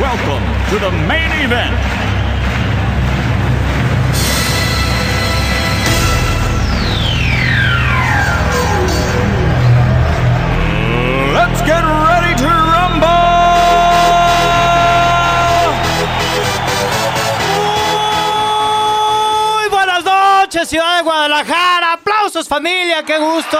welcome 0.00 0.42
to 0.68 0.78
the 0.78 0.90
main 1.08 1.30
event. 1.44 1.74
Let's 11.32 11.62
get 11.62 11.82
ready 11.82 12.34
to 12.42 12.46
rumble! 12.46 13.06
Muy 19.54 19.68
buenas 19.70 20.04
noches, 20.04 20.68
ciudad 20.68 20.98
de 20.98 21.04
Guadalajara. 21.04 21.94
Aplausos, 21.94 22.46
familia, 22.46 23.02
qué 23.02 23.18
gusto. 23.18 23.58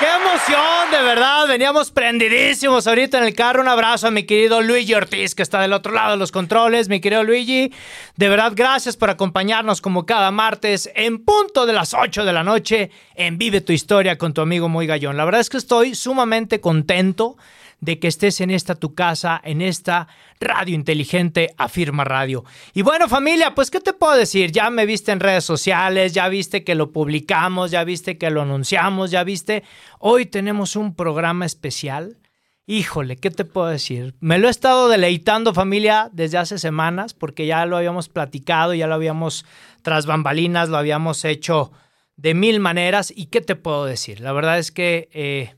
Qué 0.00 0.06
emoción, 0.06 0.90
de 0.90 1.02
verdad. 1.02 1.46
Veníamos 1.46 1.90
prendidísimos 1.90 2.86
ahorita 2.86 3.18
en 3.18 3.24
el 3.24 3.34
carro. 3.34 3.60
Un 3.60 3.68
abrazo 3.68 4.06
a 4.06 4.10
mi 4.10 4.22
querido 4.22 4.62
Luigi 4.62 4.94
Ortiz, 4.94 5.34
que 5.34 5.42
está 5.42 5.60
del 5.60 5.74
otro 5.74 5.92
lado 5.92 6.12
de 6.12 6.16
los 6.16 6.32
controles. 6.32 6.88
Mi 6.88 7.02
querido 7.02 7.22
Luigi, 7.22 7.70
de 8.16 8.28
verdad, 8.30 8.54
gracias 8.56 8.96
por 8.96 9.10
acompañarnos 9.10 9.82
como 9.82 10.06
cada 10.06 10.30
martes 10.30 10.90
en 10.94 11.22
punto 11.22 11.66
de 11.66 11.74
las 11.74 11.92
8 11.92 12.24
de 12.24 12.32
la 12.32 12.42
noche 12.42 12.90
en 13.14 13.36
Vive 13.36 13.60
tu 13.60 13.74
Historia 13.74 14.16
con 14.16 14.32
tu 14.32 14.40
amigo 14.40 14.70
Muy 14.70 14.86
Gallón. 14.86 15.18
La 15.18 15.26
verdad 15.26 15.42
es 15.42 15.50
que 15.50 15.58
estoy 15.58 15.94
sumamente 15.94 16.62
contento 16.62 17.36
de 17.80 17.98
que 17.98 18.08
estés 18.08 18.40
en 18.40 18.50
esta 18.50 18.74
tu 18.74 18.94
casa, 18.94 19.40
en 19.42 19.62
esta 19.62 20.08
radio 20.38 20.74
inteligente 20.74 21.54
Afirma 21.56 22.04
Radio. 22.04 22.44
Y 22.74 22.82
bueno, 22.82 23.08
familia, 23.08 23.54
pues 23.54 23.70
¿qué 23.70 23.80
te 23.80 23.92
puedo 23.92 24.14
decir? 24.14 24.52
Ya 24.52 24.70
me 24.70 24.86
viste 24.86 25.12
en 25.12 25.20
redes 25.20 25.44
sociales, 25.44 26.12
ya 26.12 26.28
viste 26.28 26.62
que 26.62 26.74
lo 26.74 26.92
publicamos, 26.92 27.70
ya 27.70 27.84
viste 27.84 28.18
que 28.18 28.30
lo 28.30 28.42
anunciamos, 28.42 29.10
ya 29.10 29.24
viste. 29.24 29.64
Hoy 29.98 30.26
tenemos 30.26 30.76
un 30.76 30.94
programa 30.94 31.46
especial. 31.46 32.18
Híjole, 32.66 33.16
¿qué 33.16 33.30
te 33.30 33.44
puedo 33.44 33.66
decir? 33.66 34.14
Me 34.20 34.38
lo 34.38 34.46
he 34.46 34.50
estado 34.50 34.88
deleitando 34.88 35.54
familia 35.54 36.08
desde 36.12 36.38
hace 36.38 36.58
semanas 36.58 37.14
porque 37.14 37.46
ya 37.46 37.66
lo 37.66 37.76
habíamos 37.76 38.08
platicado, 38.08 38.74
ya 38.74 38.86
lo 38.86 38.94
habíamos 38.94 39.44
tras 39.82 40.06
bambalinas, 40.06 40.68
lo 40.68 40.76
habíamos 40.76 41.24
hecho 41.24 41.72
de 42.16 42.34
mil 42.34 42.60
maneras. 42.60 43.12
¿Y 43.16 43.26
qué 43.26 43.40
te 43.40 43.56
puedo 43.56 43.86
decir? 43.86 44.20
La 44.20 44.32
verdad 44.32 44.58
es 44.58 44.70
que... 44.70 45.08
eh, 45.12 45.54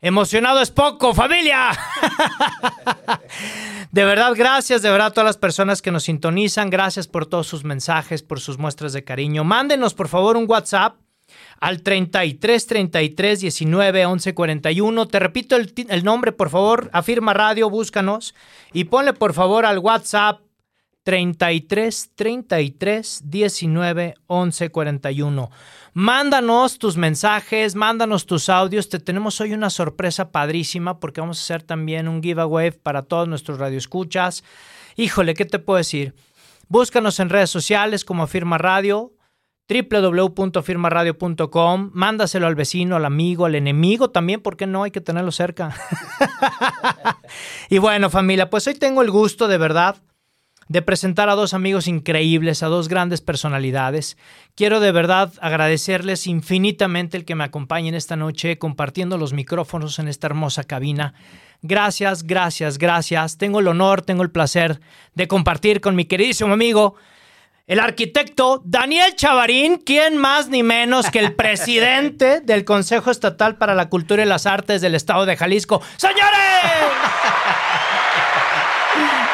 Emocionado 0.00 0.60
es 0.60 0.70
poco, 0.70 1.12
familia. 1.12 1.70
De 3.90 4.04
verdad, 4.04 4.32
gracias 4.36 4.80
de 4.82 4.90
verdad 4.90 5.08
a 5.08 5.10
todas 5.10 5.26
las 5.26 5.38
personas 5.38 5.82
que 5.82 5.90
nos 5.90 6.04
sintonizan. 6.04 6.70
Gracias 6.70 7.08
por 7.08 7.26
todos 7.26 7.48
sus 7.48 7.64
mensajes, 7.64 8.22
por 8.22 8.38
sus 8.38 8.58
muestras 8.58 8.92
de 8.92 9.02
cariño. 9.02 9.42
Mándenos, 9.42 9.94
por 9.94 10.06
favor, 10.08 10.36
un 10.36 10.48
WhatsApp 10.48 10.96
al 11.58 11.82
33 11.82 12.66
33 12.66 13.40
19 13.40 14.06
11 14.06 14.34
41. 14.34 15.08
Te 15.08 15.18
repito 15.18 15.56
el, 15.56 15.74
el 15.88 16.04
nombre, 16.04 16.30
por 16.30 16.50
favor. 16.50 16.90
Afirma 16.92 17.34
Radio, 17.34 17.68
búscanos. 17.68 18.36
Y 18.72 18.84
ponle, 18.84 19.14
por 19.14 19.34
favor, 19.34 19.66
al 19.66 19.78
WhatsApp 19.78 20.40
33 21.08 22.10
33 22.16 23.22
19 23.24 24.14
11 24.26 24.70
41. 24.70 25.50
Mándanos 25.94 26.78
tus 26.78 26.98
mensajes, 26.98 27.74
mándanos 27.74 28.26
tus 28.26 28.50
audios. 28.50 28.90
Te 28.90 28.98
tenemos 28.98 29.40
hoy 29.40 29.54
una 29.54 29.70
sorpresa 29.70 30.30
padrísima 30.30 31.00
porque 31.00 31.22
vamos 31.22 31.38
a 31.38 31.44
hacer 31.44 31.62
también 31.62 32.08
un 32.08 32.22
giveaway 32.22 32.72
para 32.72 33.04
todos 33.04 33.26
nuestros 33.26 33.58
radioescuchas. 33.58 34.44
Híjole, 34.96 35.32
¿qué 35.32 35.46
te 35.46 35.58
puedo 35.58 35.78
decir? 35.78 36.14
Búscanos 36.68 37.18
en 37.20 37.30
redes 37.30 37.48
sociales 37.48 38.04
como 38.04 38.24
Afirma 38.24 38.58
Radio, 38.58 39.14
www.firmaradio.com, 39.66 41.90
mándaselo 41.94 42.46
al 42.46 42.54
vecino, 42.54 42.96
al 42.96 43.06
amigo, 43.06 43.46
al 43.46 43.54
enemigo 43.54 44.10
también, 44.10 44.42
¿por 44.42 44.58
qué 44.58 44.66
no? 44.66 44.82
Hay 44.82 44.90
que 44.90 45.00
tenerlo 45.00 45.32
cerca. 45.32 45.74
y 47.70 47.78
bueno, 47.78 48.10
familia, 48.10 48.50
pues 48.50 48.66
hoy 48.66 48.74
tengo 48.74 49.00
el 49.00 49.10
gusto 49.10 49.48
de 49.48 49.56
verdad 49.56 49.96
de 50.68 50.82
presentar 50.82 51.28
a 51.28 51.34
dos 51.34 51.54
amigos 51.54 51.88
increíbles, 51.88 52.62
a 52.62 52.66
dos 52.68 52.88
grandes 52.88 53.20
personalidades. 53.20 54.16
Quiero 54.54 54.80
de 54.80 54.92
verdad 54.92 55.32
agradecerles 55.40 56.26
infinitamente 56.26 57.16
el 57.16 57.24
que 57.24 57.34
me 57.34 57.44
acompañen 57.44 57.94
esta 57.94 58.16
noche 58.16 58.58
compartiendo 58.58 59.18
los 59.18 59.32
micrófonos 59.32 59.98
en 59.98 60.08
esta 60.08 60.26
hermosa 60.26 60.64
cabina. 60.64 61.14
Gracias, 61.62 62.22
gracias, 62.22 62.78
gracias. 62.78 63.38
Tengo 63.38 63.60
el 63.60 63.68
honor, 63.68 64.02
tengo 64.02 64.22
el 64.22 64.30
placer 64.30 64.80
de 65.14 65.26
compartir 65.26 65.80
con 65.80 65.96
mi 65.96 66.04
queridísimo 66.04 66.52
amigo, 66.52 66.94
el 67.66 67.80
arquitecto 67.80 68.62
Daniel 68.64 69.14
Chavarín, 69.14 69.76
quien 69.76 70.16
más 70.16 70.48
ni 70.48 70.62
menos 70.62 71.10
que 71.10 71.18
el 71.18 71.34
presidente 71.34 72.40
del 72.44 72.64
Consejo 72.64 73.10
Estatal 73.10 73.56
para 73.56 73.74
la 73.74 73.90
Cultura 73.90 74.22
y 74.22 74.26
las 74.26 74.46
Artes 74.46 74.80
del 74.80 74.94
Estado 74.94 75.26
de 75.26 75.36
Jalisco. 75.36 75.82
¡Señores! 75.96 76.28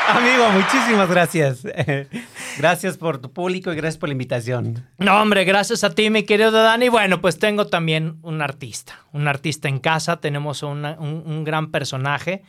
Amigo, 0.08 0.50
muchísimas 0.50 1.08
gracias. 1.08 1.62
Gracias 2.58 2.98
por 2.98 3.18
tu 3.18 3.32
público 3.32 3.72
y 3.72 3.76
gracias 3.76 3.98
por 3.98 4.08
la 4.08 4.12
invitación. 4.12 4.86
No, 4.98 5.20
hombre, 5.20 5.44
gracias 5.44 5.82
a 5.82 5.90
ti, 5.90 6.08
mi 6.08 6.22
querido 6.22 6.52
Dani. 6.52 6.88
Bueno, 6.88 7.20
pues 7.20 7.38
tengo 7.38 7.66
también 7.66 8.18
un 8.22 8.42
artista, 8.42 9.00
un 9.12 9.26
artista 9.26 9.68
en 9.68 9.80
casa. 9.80 10.20
Tenemos 10.20 10.62
un, 10.62 10.84
un 10.84 11.42
gran 11.42 11.72
personaje. 11.72 12.42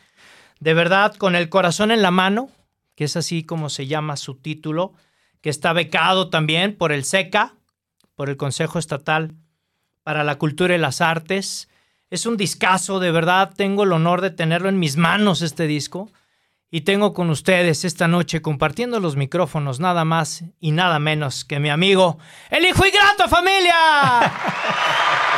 De 0.60 0.76
verdad, 0.76 1.16
con 1.16 1.36
el 1.36 1.50
corazón 1.50 1.90
en 1.90 2.04
la 2.04 2.12
mano, 2.12 2.50
que 2.96 3.06
es 3.06 3.18
así 3.18 3.44
como 3.44 3.70
se 3.70 3.88
llama 3.88 4.16
su 4.16 4.36
título, 4.36 4.94
que 5.42 5.50
está 5.50 5.74
becado 5.74 6.30
también 6.30 6.76
por 6.76 6.92
el 6.92 7.04
SECA, 7.04 7.56
por 8.16 8.30
el 8.30 8.38
Consejo 8.38 8.78
Estatal 8.78 9.34
para 10.04 10.24
la 10.24 10.36
Cultura 10.38 10.76
y 10.76 10.78
las 10.78 11.02
Artes. 11.02 11.68
Es 12.12 12.28
un 12.28 12.38
discazo, 12.38 13.00
de 13.00 13.12
verdad. 13.12 13.54
Tengo 13.56 13.84
el 13.84 13.92
honor 13.92 14.22
de 14.22 14.30
tenerlo 14.30 14.70
en 14.70 14.78
mis 14.78 14.98
manos, 14.98 15.42
este 15.42 15.66
disco. 15.66 16.12
Y 16.72 16.82
tengo 16.82 17.14
con 17.14 17.30
ustedes 17.30 17.86
esta 17.86 18.08
noche 18.08 18.42
compartiendo 18.42 19.00
los 19.00 19.16
micrófonos 19.16 19.80
nada 19.80 20.04
más 20.04 20.44
y 20.60 20.72
nada 20.72 21.00
menos 21.00 21.46
que 21.46 21.60
mi 21.60 21.70
amigo, 21.70 22.18
el 22.50 22.66
hijo 22.66 22.86
ingrato 22.86 23.30
familia. 23.30 23.74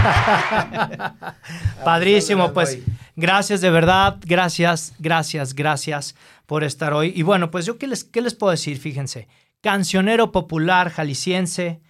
Padrísimo, 1.84 2.52
pues 2.52 2.78
gracias 3.16 3.60
de 3.60 3.70
verdad, 3.70 4.16
gracias, 4.22 4.94
gracias, 4.98 5.54
gracias 5.54 6.14
por 6.46 6.64
estar 6.64 6.92
hoy. 6.92 7.12
Y 7.14 7.22
bueno, 7.22 7.50
pues 7.50 7.66
yo 7.66 7.78
qué 7.78 7.86
les, 7.86 8.04
qué 8.04 8.20
les 8.20 8.34
puedo 8.34 8.50
decir, 8.50 8.78
fíjense, 8.78 9.28
cancionero 9.60 10.32
popular 10.32 10.90
jalisciense, 10.90 11.80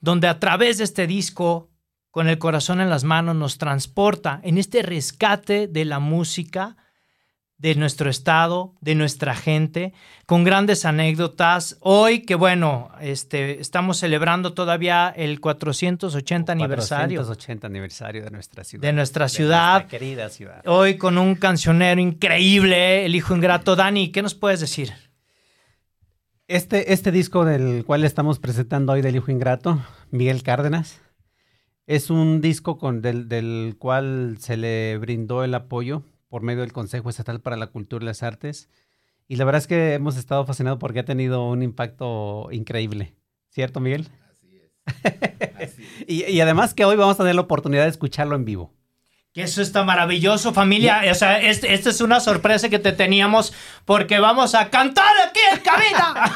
donde 0.00 0.28
a 0.28 0.38
través 0.38 0.78
de 0.78 0.84
este 0.84 1.06
disco, 1.06 1.69
con 2.10 2.28
el 2.28 2.38
corazón 2.38 2.80
en 2.80 2.90
las 2.90 3.04
manos, 3.04 3.36
nos 3.36 3.58
transporta 3.58 4.40
en 4.42 4.58
este 4.58 4.82
rescate 4.82 5.68
de 5.68 5.84
la 5.84 5.98
música 5.98 6.76
de 7.60 7.74
nuestro 7.74 8.08
estado, 8.08 8.74
de 8.80 8.94
nuestra 8.94 9.34
gente, 9.34 9.92
con 10.24 10.44
grandes 10.44 10.86
anécdotas. 10.86 11.76
Hoy 11.80 12.22
que 12.22 12.34
bueno, 12.34 12.90
este, 13.02 13.60
estamos 13.60 13.98
celebrando 13.98 14.54
todavía 14.54 15.12
el 15.14 15.40
480 15.40 16.52
aniversario 16.52 17.18
480 17.18 17.66
aniversario 17.66 18.24
de 18.24 18.30
nuestra 18.30 18.64
ciudad. 18.64 18.82
de 18.82 18.92
nuestra 18.94 19.28
ciudad. 19.28 19.72
nuestra 19.74 19.98
querida 19.98 20.28
ciudad. 20.30 20.62
Hoy 20.66 20.96
con 20.96 21.18
un 21.18 21.34
cancionero 21.34 22.00
increíble, 22.00 23.04
el 23.04 23.14
hijo 23.14 23.36
ingrato. 23.36 23.76
Dani, 23.76 24.08
¿qué 24.10 24.22
nos 24.22 24.34
puedes 24.34 24.60
decir? 24.60 24.94
Este, 26.48 26.94
este 26.94 27.12
disco 27.12 27.44
del 27.44 27.84
cual 27.84 28.04
estamos 28.04 28.38
presentando 28.38 28.92
hoy 28.92 29.02
del 29.02 29.14
Hijo 29.14 29.30
Ingrato, 29.30 29.84
Miguel 30.10 30.42
Cárdenas, 30.42 31.00
es 31.90 32.08
un 32.08 32.40
disco 32.40 32.78
con, 32.78 33.02
del, 33.02 33.28
del 33.28 33.74
cual 33.76 34.36
se 34.38 34.56
le 34.56 34.96
brindó 34.98 35.42
el 35.42 35.52
apoyo 35.54 36.04
por 36.28 36.40
medio 36.42 36.60
del 36.60 36.72
Consejo 36.72 37.10
Estatal 37.10 37.40
para 37.40 37.56
la 37.56 37.66
Cultura 37.66 38.04
y 38.04 38.06
las 38.06 38.22
Artes. 38.22 38.70
Y 39.26 39.34
la 39.36 39.44
verdad 39.44 39.58
es 39.60 39.66
que 39.66 39.94
hemos 39.94 40.16
estado 40.16 40.46
fascinados 40.46 40.78
porque 40.78 41.00
ha 41.00 41.04
tenido 41.04 41.44
un 41.48 41.64
impacto 41.64 42.46
increíble. 42.52 43.16
¿Cierto, 43.48 43.80
Miguel? 43.80 44.08
Así 44.30 44.60
es. 45.58 45.74
y, 46.06 46.22
y 46.30 46.40
además 46.40 46.74
que 46.74 46.84
hoy 46.84 46.94
vamos 46.94 47.16
a 47.16 47.24
tener 47.24 47.34
la 47.34 47.40
oportunidad 47.40 47.82
de 47.82 47.90
escucharlo 47.90 48.36
en 48.36 48.44
vivo. 48.44 48.72
Que 49.32 49.42
eso 49.42 49.60
está 49.60 49.82
maravilloso, 49.82 50.52
familia. 50.52 51.02
O 51.10 51.14
sea, 51.16 51.40
este- 51.40 51.74
esta 51.74 51.90
es 51.90 52.00
una 52.00 52.20
sorpresa 52.20 52.68
que 52.68 52.78
te 52.78 52.92
teníamos 52.92 53.52
porque 53.84 54.20
vamos 54.20 54.54
a 54.54 54.70
cantar 54.70 55.12
aquí 55.28 55.40
en 55.52 55.58
cabina. 55.60 56.14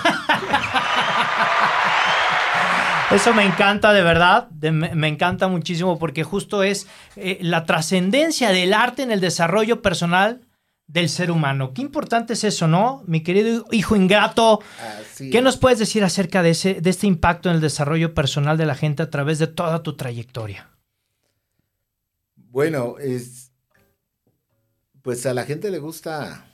Eso 3.12 3.32
me 3.34 3.44
encanta 3.44 3.92
de 3.92 4.02
verdad, 4.02 4.48
de- 4.50 4.72
me, 4.72 4.94
me 4.94 5.08
encanta 5.08 5.46
muchísimo 5.48 5.98
porque 5.98 6.24
justo 6.24 6.62
es 6.62 6.86
eh, 7.16 7.38
la 7.42 7.64
trascendencia 7.64 8.50
del 8.50 8.72
arte 8.74 9.02
en 9.02 9.12
el 9.12 9.20
desarrollo 9.20 9.82
personal 9.82 10.40
del 10.86 11.08
ser 11.08 11.30
humano. 11.30 11.72
Qué 11.74 11.82
importante 11.82 12.32
es 12.32 12.44
eso, 12.44 12.66
¿no? 12.66 13.02
Mi 13.06 13.22
querido 13.22 13.66
hijo 13.70 13.94
ingrato, 13.94 14.60
Así 15.00 15.30
¿qué 15.30 15.38
es. 15.38 15.44
nos 15.44 15.56
puedes 15.58 15.78
decir 15.78 16.02
acerca 16.02 16.42
de, 16.42 16.50
ese, 16.50 16.80
de 16.80 16.90
este 16.90 17.06
impacto 17.06 17.48
en 17.50 17.54
el 17.56 17.60
desarrollo 17.60 18.14
personal 18.14 18.58
de 18.58 18.66
la 18.66 18.74
gente 18.74 19.02
a 19.02 19.10
través 19.10 19.38
de 19.38 19.46
toda 19.46 19.82
tu 19.82 19.96
trayectoria? 19.96 20.70
Bueno, 22.36 22.96
es. 22.98 23.52
Pues 25.02 25.24
a 25.26 25.34
la 25.34 25.44
gente 25.44 25.70
le 25.70 25.78
gusta 25.78 26.46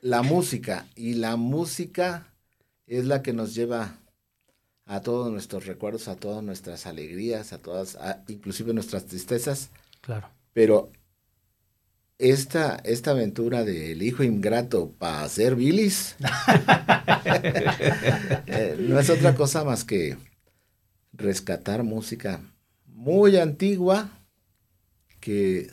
la 0.00 0.22
música 0.22 0.86
y 0.94 1.14
la 1.14 1.36
música 1.36 2.26
es 2.86 3.04
la 3.04 3.22
que 3.22 3.32
nos 3.32 3.54
lleva 3.54 3.96
a 4.90 5.00
todos 5.02 5.30
nuestros 5.30 5.66
recuerdos, 5.66 6.08
a 6.08 6.16
todas 6.16 6.42
nuestras 6.42 6.84
alegrías, 6.84 7.52
a 7.52 7.58
todas, 7.58 7.94
a- 7.94 8.24
inclusive 8.26 8.74
nuestras 8.74 9.06
tristezas. 9.06 9.70
Claro. 10.00 10.28
Pero 10.52 10.90
esta, 12.18 12.74
esta 12.82 13.12
aventura 13.12 13.62
del 13.62 14.02
hijo 14.02 14.24
ingrato 14.24 14.90
para 14.98 15.22
hacer 15.22 15.54
bilis 15.54 16.16
eh, 18.46 18.76
no 18.80 18.98
es 18.98 19.08
otra 19.10 19.36
cosa 19.36 19.62
más 19.62 19.84
que 19.84 20.16
rescatar 21.12 21.84
música 21.84 22.40
muy 22.84 23.36
antigua 23.36 24.10
que, 25.20 25.70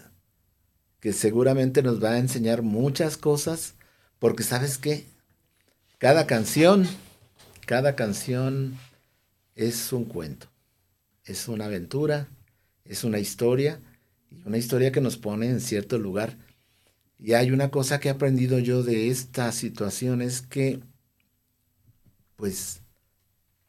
que 0.99 1.11
seguramente 1.11 1.81
nos 1.81 2.03
va 2.03 2.11
a 2.11 2.19
enseñar 2.19 2.61
muchas 2.61 3.17
cosas, 3.17 3.73
porque 4.19 4.43
sabes 4.43 4.77
qué, 4.77 5.05
cada 5.97 6.27
canción, 6.27 6.87
cada 7.65 7.95
canción 7.95 8.77
es 9.57 9.91
un 9.91 10.05
cuento, 10.05 10.47
es 11.25 11.49
una 11.49 11.65
aventura, 11.65 12.29
es 12.85 13.03
una 13.03 13.19
historia, 13.19 13.81
y 14.31 14.47
una 14.47 14.57
historia 14.57 14.91
que 14.91 15.01
nos 15.01 15.17
pone 15.17 15.49
en 15.49 15.59
cierto 15.59 15.97
lugar. 15.97 16.37
Y 17.19 17.33
hay 17.33 17.51
una 17.51 17.71
cosa 17.71 17.99
que 17.99 18.07
he 18.07 18.11
aprendido 18.11 18.59
yo 18.59 18.83
de 18.83 19.09
esta 19.09 19.51
situación 19.51 20.21
es 20.21 20.41
que, 20.41 20.79
pues, 22.35 22.81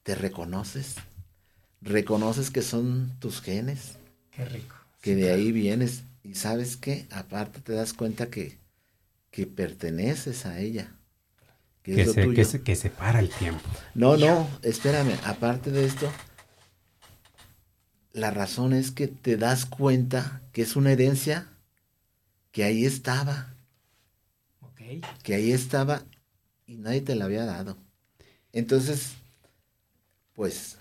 te 0.03 0.15
reconoces, 0.15 0.97
reconoces 1.81 2.51
que 2.51 2.63
son 2.63 3.17
tus 3.19 3.41
genes, 3.41 3.97
Qué 4.31 4.45
rico. 4.45 4.77
que 5.01 5.17
de 5.17 5.31
ahí 5.31 5.53
vienes 5.53 6.03
y 6.23 6.35
sabes 6.35 6.77
que 6.77 7.07
aparte 7.11 7.61
te 7.61 7.73
das 7.73 7.95
cuenta 7.95 8.29
que, 8.29 8.59
que 9.31 9.47
perteneces 9.47 10.45
a 10.45 10.61
ella, 10.61 10.93
que, 11.95 11.95
Que 11.97 12.01
es 12.03 12.07
lo 12.09 12.13
se, 12.15 12.23
tuyo. 12.25 12.35
que, 12.37 12.45
se, 12.45 12.63
que 12.63 12.77
se 12.77 12.91
para 12.91 13.21
el 13.21 13.31
tiempo. 13.31 13.63
No, 13.95 14.17
no, 14.17 14.49
espérame, 14.63 15.19
aparte 15.25 15.71
de 15.71 15.85
esto, 15.85 16.11
la 18.13 18.31
razón 18.31 18.73
es 18.73 18.91
que 18.91 19.07
te 19.09 19.37
das 19.37 19.67
cuenta 19.67 20.43
que 20.53 20.63
es 20.63 20.77
una 20.77 20.93
herencia 20.93 21.49
que 22.51 22.65
ahí 22.65 22.85
estaba, 22.85 23.55
Ok. 24.61 24.81
que 25.23 25.35
ahí 25.35 25.53
estaba 25.53 26.03
y 26.67 26.77
nadie 26.77 27.01
te 27.03 27.15
la 27.15 27.27
había 27.27 27.45
dado. 27.45 27.77
Entonces, 28.53 29.13
pues, 30.35 30.78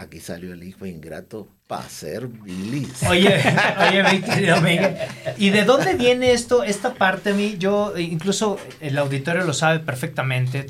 aquí 0.00 0.18
salió 0.18 0.52
el 0.52 0.62
hijo 0.62 0.86
ingrato 0.86 1.48
para 1.66 1.88
ser 1.88 2.26
bilis. 2.26 3.02
Oye, 3.04 3.42
oye, 3.88 4.02
mi 4.04 4.20
querido 4.20 4.60
Miguel, 4.60 4.96
¿y 5.36 5.50
de 5.50 5.64
dónde 5.64 5.94
viene 5.94 6.32
esto, 6.32 6.64
esta 6.64 6.94
parte 6.94 7.30
a 7.30 7.34
mí? 7.34 7.56
Yo, 7.58 7.94
eh, 7.96 8.02
incluso 8.02 8.58
el 8.80 8.96
auditorio 8.98 9.44
lo 9.44 9.52
sabe 9.52 9.80
perfectamente. 9.80 10.66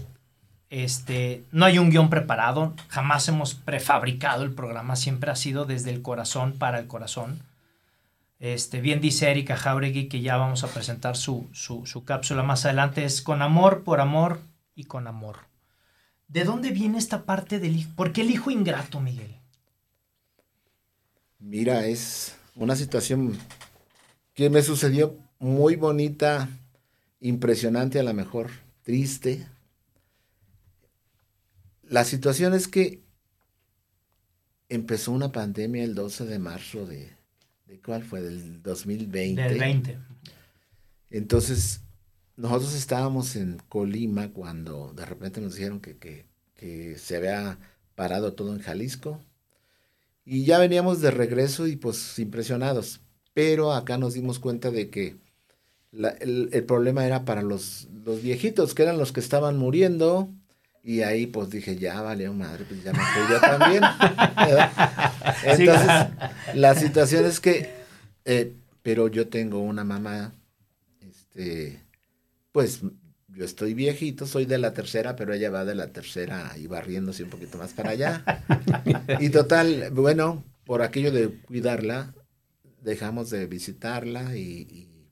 Este, 0.69 1.44
no 1.53 1.65
hay 1.65 1.79
un 1.79 1.91
guion 1.91 2.11
preparado, 2.11 2.75
jamás 2.88 3.27
hemos 3.29 3.55
prefabricado 3.55 4.44
el 4.44 4.53
programa, 4.53 4.94
siempre 4.94 5.31
ha 5.31 5.37
sido 5.37 5.65
desde 5.65 5.91
el 5.91 6.03
corazón 6.03 6.53
para 6.53 6.79
el 6.79 6.87
corazón. 6.87 7.41
Este, 8.38 8.81
bien 8.81 9.00
dice 9.00 9.31
Erika 9.31 9.56
Jauregui 9.56 10.09
que 10.09 10.21
ya 10.21 10.37
vamos 10.37 10.65
a 10.65 10.69
presentar 10.69 11.17
su, 11.17 11.49
su, 11.53 11.87
su 11.87 12.05
cápsula 12.05 12.43
más 12.43 12.65
adelante, 12.65 13.05
es 13.05 13.21
con 13.21 13.43
amor, 13.43 13.82
por 13.85 14.00
amor 14.00 14.41
y 14.75 14.85
con 14.85 15.06
amor. 15.06 15.50
¿De 16.31 16.44
dónde 16.44 16.71
viene 16.71 16.97
esta 16.97 17.25
parte 17.25 17.59
del 17.59 17.75
hijo? 17.77 17.91
¿Por 17.97 18.12
qué 18.12 18.21
el 18.21 18.31
hijo 18.31 18.53
ingrato, 18.53 19.00
Miguel? 19.00 19.35
Mira, 21.41 21.87
es 21.87 22.37
una 22.55 22.77
situación 22.77 23.37
que 24.32 24.49
me 24.49 24.62
sucedió 24.62 25.19
muy 25.41 25.75
bonita, 25.75 26.49
impresionante 27.19 27.99
a 27.99 28.05
lo 28.05 28.15
mejor, 28.15 28.49
triste. 28.85 29.44
La 31.82 32.05
situación 32.05 32.55
es 32.55 32.69
que 32.69 33.03
empezó 34.69 35.11
una 35.11 35.32
pandemia 35.32 35.82
el 35.82 35.97
12 35.97 36.27
de 36.27 36.38
marzo 36.38 36.87
de, 36.87 37.11
¿de 37.67 37.81
cuál 37.81 38.05
fue? 38.05 38.23
Del 38.23 38.62
2020. 38.62 39.43
Del 39.43 39.59
20. 39.59 39.99
Entonces, 41.11 41.81
nosotros 42.41 42.75
estábamos 42.75 43.37
en 43.37 43.59
Colima 43.69 44.31
cuando 44.33 44.93
de 44.95 45.05
repente 45.07 45.41
nos 45.41 45.55
dijeron 45.55 45.81
que, 45.81 45.97
que- 45.99 46.27
que 46.55 46.99
se 46.99 47.17
había 47.17 47.59
parado 47.95 48.35
todo 48.35 48.53
en 48.55 48.61
Jalisco. 48.61 49.21
Y 50.25 50.45
ya 50.45 50.59
veníamos 50.59 51.01
de 51.01 51.11
regreso 51.11 51.67
y 51.67 51.77
pues 51.77 52.19
impresionados. 52.19 53.01
Pero 53.35 53.73
acá 53.73 53.97
nos 53.99 54.15
dimos 54.15 54.39
cuenta 54.39 54.71
de 54.71 54.91
que 54.91 55.17
la- 55.93 56.11
el, 56.11 56.51
el 56.53 56.65
problema 56.65 57.07
era 57.07 57.25
para 57.25 57.43
los, 57.43 57.89
los 58.05 58.23
viejitos, 58.23 58.75
que 58.75 58.83
eran 58.85 58.99
los 58.99 59.13
que 59.13 59.21
estaban 59.21 59.57
muriendo. 59.59 60.29
Y 60.83 61.03
ahí 61.03 61.27
pues 61.27 61.51
dije, 61.51 61.77
ya 61.77 62.01
valió 62.03 62.33
madre, 62.33 62.65
pues 62.69 62.83
ya 62.83 62.93
me 62.93 63.01
fui 63.01 63.23
yo 63.31 63.41
también. 63.41 63.83
Entonces, 65.45 65.91
la 66.55 66.75
situación 66.75 67.25
es 67.27 67.41
que, 67.41 67.71
eh, 68.25 68.55
pero 68.83 69.09
yo 69.09 69.29
tengo 69.29 69.59
una 69.61 69.85
mamá, 69.85 70.33
este, 71.01 71.81
pues 72.52 72.82
yo 73.29 73.44
estoy 73.44 73.75
viejito, 73.75 74.26
soy 74.26 74.44
de 74.44 74.58
la 74.58 74.73
tercera, 74.75 75.17
pero 75.17 75.32
ella 75.32 75.50
va 75.50 75.64
de 75.64 75.75
la 75.75 75.93
tercera 75.93 76.52
y 76.56 76.67
barriéndose 76.67 77.25
un 77.25 77.31
poquito 77.31 77.58
más 77.58 77.73
para 77.73 77.91
allá. 77.91 78.25
Y 79.20 79.31
total, 79.31 79.91
bueno, 79.93 80.44
por 80.64 80.82
aquello 80.82 81.12
de 81.12 81.31
cuidarla, 81.43 82.14
dejamos 82.81 83.31
de 83.31 83.47
visitarla 83.47 84.37
y, 84.37 84.43
y 84.43 85.11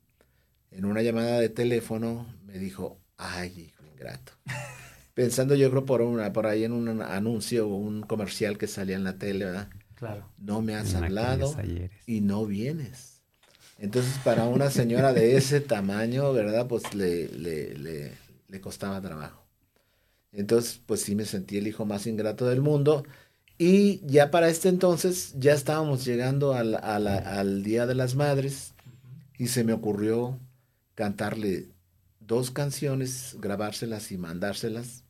en 0.71 0.85
una 0.85 1.03
llamada 1.03 1.41
de 1.41 1.49
teléfono 1.49 2.27
me 2.45 2.59
dijo, 2.59 3.01
ay, 3.17 3.69
hijo 3.69 3.85
ingrato. 3.93 4.33
Pensando 5.15 5.55
yo 5.57 5.71
creo 5.71 5.85
por, 5.85 6.03
una, 6.03 6.33
por 6.33 6.47
ahí 6.47 6.65
en 6.65 6.73
un 6.73 7.03
anuncio 7.03 7.69
o 7.69 7.77
un 7.77 8.03
comercial 8.03 8.57
que 8.57 8.69
salía 8.69 8.97
en 8.97 9.05
la 9.05 9.19
tele, 9.19 9.47
¿verdad? 9.47 9.69
Claro. 9.97 10.29
No 10.39 10.63
me 10.63 10.77
has 10.77 10.95
En 10.95 11.05
hablado 11.05 11.57
y 12.07 12.21
no 12.21 12.47
vienes. 12.47 13.18
Entonces, 13.79 14.19
para 14.25 14.45
una 14.45 14.71
señora 14.71 15.13
de 15.13 15.37
ese 15.37 15.61
tamaño, 15.61 16.33
¿verdad? 16.33 16.67
Pues 16.67 16.95
le, 16.95 17.29
le, 17.29 17.75
le, 18.49 18.61
costaba 18.61 19.01
trabajo. 19.01 19.45
Entonces, 20.33 20.81
pues 20.87 21.03
sí 21.03 21.15
me 21.15 21.25
sentí 21.25 21.59
el 21.59 21.67
hijo 21.69 21.87
más 21.87 22.07
ingrato 22.07 22.47
del 22.47 22.61
mundo. 22.61 23.05
Y 23.59 24.01
ya 24.07 24.31
para 24.31 24.49
este 24.49 24.69
entonces, 24.69 25.35
ya 25.39 25.53
estábamos 25.55 26.05
llegando 26.05 26.55
al, 26.55 26.77
a 26.77 26.99
la- 26.99 27.19
al 27.19 27.63
Día 27.65 27.87
de 27.87 27.95
las 27.95 28.15
Madres 28.17 28.75
y 29.39 29.49
se 29.49 29.65
me 29.65 29.73
ocurrió 29.73 30.39
cantarle 30.95 31.69
dos 32.21 32.51
canciones, 32.51 33.37
grabárselas 33.41 34.13
y 34.13 34.19
mandárselas, 34.19 35.05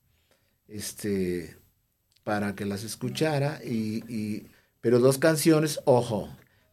este, 0.69 1.57
para 2.25 2.55
que 2.55 2.65
las 2.67 2.85
escuchara 2.85 3.61
y, 3.65 4.05
y- 4.13 4.47
pero 4.81 4.99
dos 5.01 5.19
canciones, 5.19 5.81
ojo, 5.85 6.29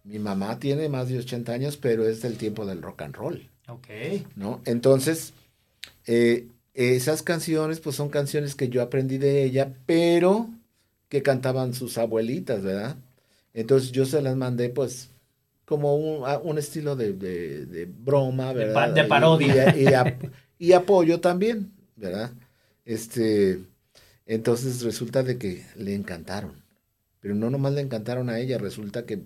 mi 0.06 0.20
mamá 0.20 0.60
tiene 0.60 0.88
más 0.88 1.10
de 1.10 1.18
80 1.20 1.52
años, 1.54 1.78
pero 1.78 2.08
es 2.08 2.22
del 2.22 2.38
tiempo 2.38 2.66
del 2.66 2.82
rock 2.82 3.02
and 3.02 3.16
roll, 3.16 3.50
Ok. 3.68 3.88
¿no? 4.36 4.62
Entonces, 4.66 5.34
eh, 6.08 6.48
esas 6.74 7.24
canciones, 7.24 7.80
pues 7.80 7.96
son 7.96 8.10
canciones 8.10 8.56
que 8.56 8.70
yo 8.70 8.82
aprendí 8.82 9.18
de 9.18 9.44
ella, 9.44 9.74
pero 9.86 10.50
que 11.10 11.22
cantaban 11.24 11.74
sus 11.74 11.98
abuelitas, 11.98 12.62
¿verdad? 12.64 12.98
Entonces 13.54 13.92
yo 13.92 14.06
se 14.06 14.22
las 14.22 14.36
mandé, 14.36 14.70
pues, 14.70 15.10
como 15.66 15.96
un, 15.96 16.24
un 16.44 16.58
estilo 16.58 16.96
de, 16.96 17.14
de- 17.14 17.66
de 17.66 17.86
broma, 17.86 18.50
De 18.54 18.66
¿verdad? 18.66 18.74
pa- 18.74 18.92
de 18.92 19.04
parodia. 19.06 19.76
Y, 19.76 19.84
y 19.90 19.94
ap- 19.94 20.24
y 20.60 20.74
apoyo 20.74 21.20
también, 21.20 21.72
¿verdad? 21.96 22.32
Este, 22.86 23.62
entonces 24.26 24.82
resulta 24.84 25.24
de 25.24 25.38
que 25.38 25.66
le 25.76 25.96
encantaron. 25.96 26.54
Pero 27.22 27.34
no 27.36 27.50
nomás 27.50 27.74
le 27.74 27.82
encantaron 27.82 28.30
a 28.30 28.40
ella, 28.40 28.58
resulta 28.60 29.06
que 29.06 29.22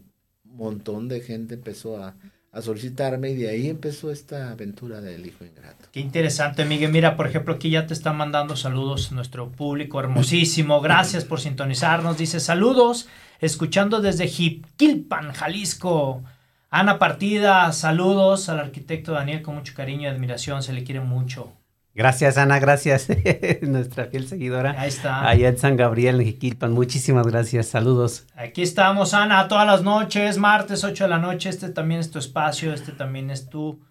montón 0.59 1.07
de 1.07 1.21
gente 1.21 1.55
empezó 1.55 2.03
a, 2.03 2.15
a 2.51 2.61
solicitarme 2.61 3.31
y 3.31 3.35
de 3.35 3.49
ahí 3.49 3.69
empezó 3.69 4.11
esta 4.11 4.51
aventura 4.51 5.01
del 5.01 5.25
hijo 5.25 5.45
ingrato. 5.45 5.87
Qué 5.91 5.99
interesante, 5.99 6.65
Miguel. 6.65 6.91
Mira, 6.91 7.15
por 7.15 7.27
ejemplo, 7.27 7.53
aquí 7.55 7.69
ya 7.69 7.85
te 7.85 7.93
están 7.93 8.17
mandando 8.17 8.55
saludos 8.55 9.11
nuestro 9.11 9.51
público 9.51 9.99
hermosísimo. 9.99 10.81
Gracias 10.81 11.25
por 11.25 11.39
sintonizarnos. 11.39 12.17
Dice 12.17 12.39
saludos, 12.39 13.07
escuchando 13.39 14.01
desde 14.01 14.27
Jiquilpan, 14.27 15.33
Jalisco. 15.33 16.23
Ana 16.71 16.99
Partida, 16.99 17.71
saludos 17.71 18.47
al 18.49 18.59
arquitecto 18.59 19.13
Daniel 19.13 19.41
con 19.41 19.55
mucho 19.55 19.73
cariño 19.75 20.03
y 20.03 20.05
admiración. 20.13 20.61
Se 20.61 20.73
le 20.73 20.83
quiere 20.83 21.01
mucho. 21.01 21.51
Gracias, 21.95 22.37
Ana, 22.37 22.59
gracias. 22.59 23.07
Nuestra 23.61 24.05
fiel 24.05 24.27
seguidora. 24.27 24.75
Ahí 24.79 24.89
está. 24.89 25.27
Allá 25.27 25.49
en 25.49 25.57
San 25.57 25.75
Gabriel, 25.75 26.19
en 26.21 26.27
Jiquilpan. 26.27 26.71
Muchísimas 26.71 27.25
gracias. 27.27 27.67
Saludos. 27.67 28.25
Aquí 28.35 28.61
estamos, 28.61 29.13
Ana, 29.13 29.47
todas 29.47 29.65
las 29.65 29.83
noches, 29.83 30.37
martes 30.37 30.83
8 30.83 31.05
de 31.05 31.09
la 31.09 31.17
noche. 31.17 31.49
Este 31.49 31.69
también 31.69 31.99
es 31.99 32.11
tu 32.11 32.19
espacio, 32.19 32.73
este 32.73 32.91
también 32.91 33.31
es 33.31 33.49
tu, 33.49 33.81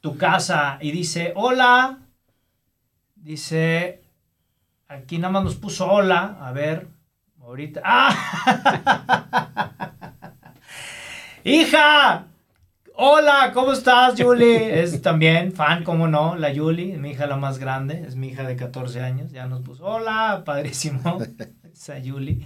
tu 0.00 0.16
casa. 0.16 0.78
Y 0.80 0.90
dice, 0.90 1.32
hola. 1.36 1.98
Dice, 3.14 4.02
aquí 4.88 5.18
nada 5.18 5.32
más 5.32 5.44
nos 5.44 5.56
puso 5.56 5.86
hola. 5.86 6.38
A 6.40 6.52
ver, 6.52 6.88
ahorita. 7.42 7.82
¡Ah! 7.84 9.14
¡Hija! 11.44 12.26
Hola, 13.00 13.52
¿cómo 13.54 13.70
estás, 13.70 14.20
Julie? 14.20 14.82
Es 14.82 15.00
también 15.02 15.52
fan, 15.52 15.84
¿cómo 15.84 16.08
no? 16.08 16.34
La 16.34 16.52
Julie, 16.52 16.98
mi 16.98 17.10
hija 17.10 17.28
la 17.28 17.36
más 17.36 17.60
grande, 17.60 18.02
es 18.04 18.16
mi 18.16 18.26
hija 18.26 18.42
de 18.42 18.56
14 18.56 19.00
años. 19.00 19.30
Ya 19.30 19.46
nos 19.46 19.60
puso, 19.60 19.84
hola, 19.84 20.42
padrísimo. 20.44 21.16
Esa 21.72 21.94
Julie. 22.04 22.40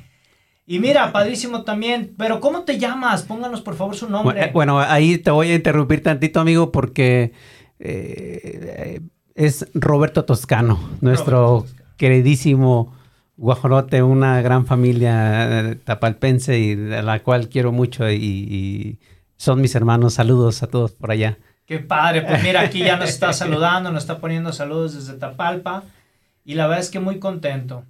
Y 0.66 0.78
mira, 0.78 1.10
padrísimo 1.10 1.64
también, 1.64 2.14
pero 2.18 2.38
¿cómo 2.40 2.64
te 2.64 2.78
llamas? 2.78 3.22
Pónganos 3.22 3.62
por 3.62 3.76
favor 3.76 3.96
su 3.96 4.10
nombre. 4.10 4.50
Bueno, 4.52 4.78
ahí 4.78 5.16
te 5.16 5.30
voy 5.30 5.52
a 5.52 5.54
interrumpir 5.54 6.02
tantito, 6.02 6.40
amigo, 6.40 6.70
porque 6.70 7.32
eh, 7.78 9.00
es 9.34 9.66
Roberto 9.72 10.26
Toscano, 10.26 10.78
nuestro 11.00 11.38
Roberto 11.38 11.62
Toscano. 11.62 11.96
queridísimo 11.96 12.94
guajolote, 13.38 14.02
una 14.02 14.42
gran 14.42 14.66
familia 14.66 15.70
eh, 15.70 15.76
tapalpense 15.76 16.58
y 16.58 16.74
de 16.74 17.02
la 17.02 17.22
cual 17.22 17.48
quiero 17.48 17.72
mucho 17.72 18.10
y, 18.10 18.16
y 18.16 18.98
son 19.42 19.60
mis 19.60 19.74
hermanos. 19.74 20.14
Saludos 20.14 20.62
a 20.62 20.68
todos 20.68 20.92
por 20.92 21.10
allá. 21.10 21.36
Qué 21.66 21.80
padre, 21.80 22.22
pues 22.22 22.40
mira, 22.44 22.60
aquí 22.60 22.78
ya 22.78 22.96
nos 22.96 23.08
está 23.08 23.32
saludando, 23.32 23.90
nos 23.90 24.04
está 24.04 24.18
poniendo 24.18 24.52
saludos 24.52 24.94
desde 24.94 25.18
Tapalpa 25.18 25.82
y 26.44 26.54
la 26.54 26.68
verdad 26.68 26.84
es 26.84 26.90
que 26.90 27.00
muy 27.00 27.18
contento. 27.18 27.84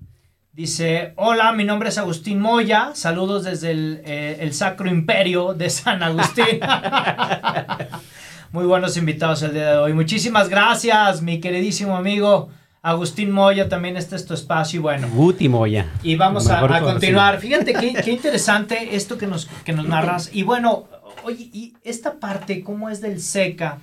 Dice, 0.54 1.12
hola, 1.16 1.52
mi 1.52 1.64
nombre 1.64 1.90
es 1.90 1.98
Agustín 1.98 2.40
Moya, 2.40 2.92
saludos 2.94 3.44
desde 3.44 3.70
el, 3.70 4.00
eh, 4.06 4.38
el 4.40 4.54
Sacro 4.54 4.88
Imperio 4.88 5.52
de 5.52 5.68
San 5.68 6.02
Agustín. 6.02 6.60
muy 8.52 8.64
buenos 8.64 8.96
invitados 8.96 9.42
el 9.42 9.52
día 9.52 9.72
de 9.72 9.76
hoy. 9.76 9.92
Muchísimas 9.92 10.48
gracias, 10.48 11.20
mi 11.20 11.38
queridísimo 11.38 11.98
amigo 11.98 12.48
Agustín 12.80 13.30
Moya, 13.30 13.68
también 13.68 13.96
este 13.96 14.16
es 14.16 14.26
tu 14.26 14.32
espacio 14.32 14.78
y 14.78 14.82
bueno. 14.82 15.06
Guti 15.08 15.48
Moya. 15.48 15.86
Y 16.02 16.16
vamos 16.16 16.48
a, 16.48 16.64
a 16.64 16.80
continuar. 16.80 17.38
Fíjate 17.38 17.74
qué, 17.74 17.92
qué 17.92 18.10
interesante 18.10 18.96
esto 18.96 19.18
que 19.18 19.26
nos, 19.26 19.46
que 19.64 19.72
nos 19.72 19.86
narras. 19.86 20.30
Y 20.32 20.42
bueno, 20.42 20.88
oye, 21.24 21.50
y 21.52 21.74
esta 21.82 22.18
parte, 22.18 22.62
¿cómo 22.62 22.88
es 22.88 23.00
del 23.00 23.20
SECA, 23.20 23.78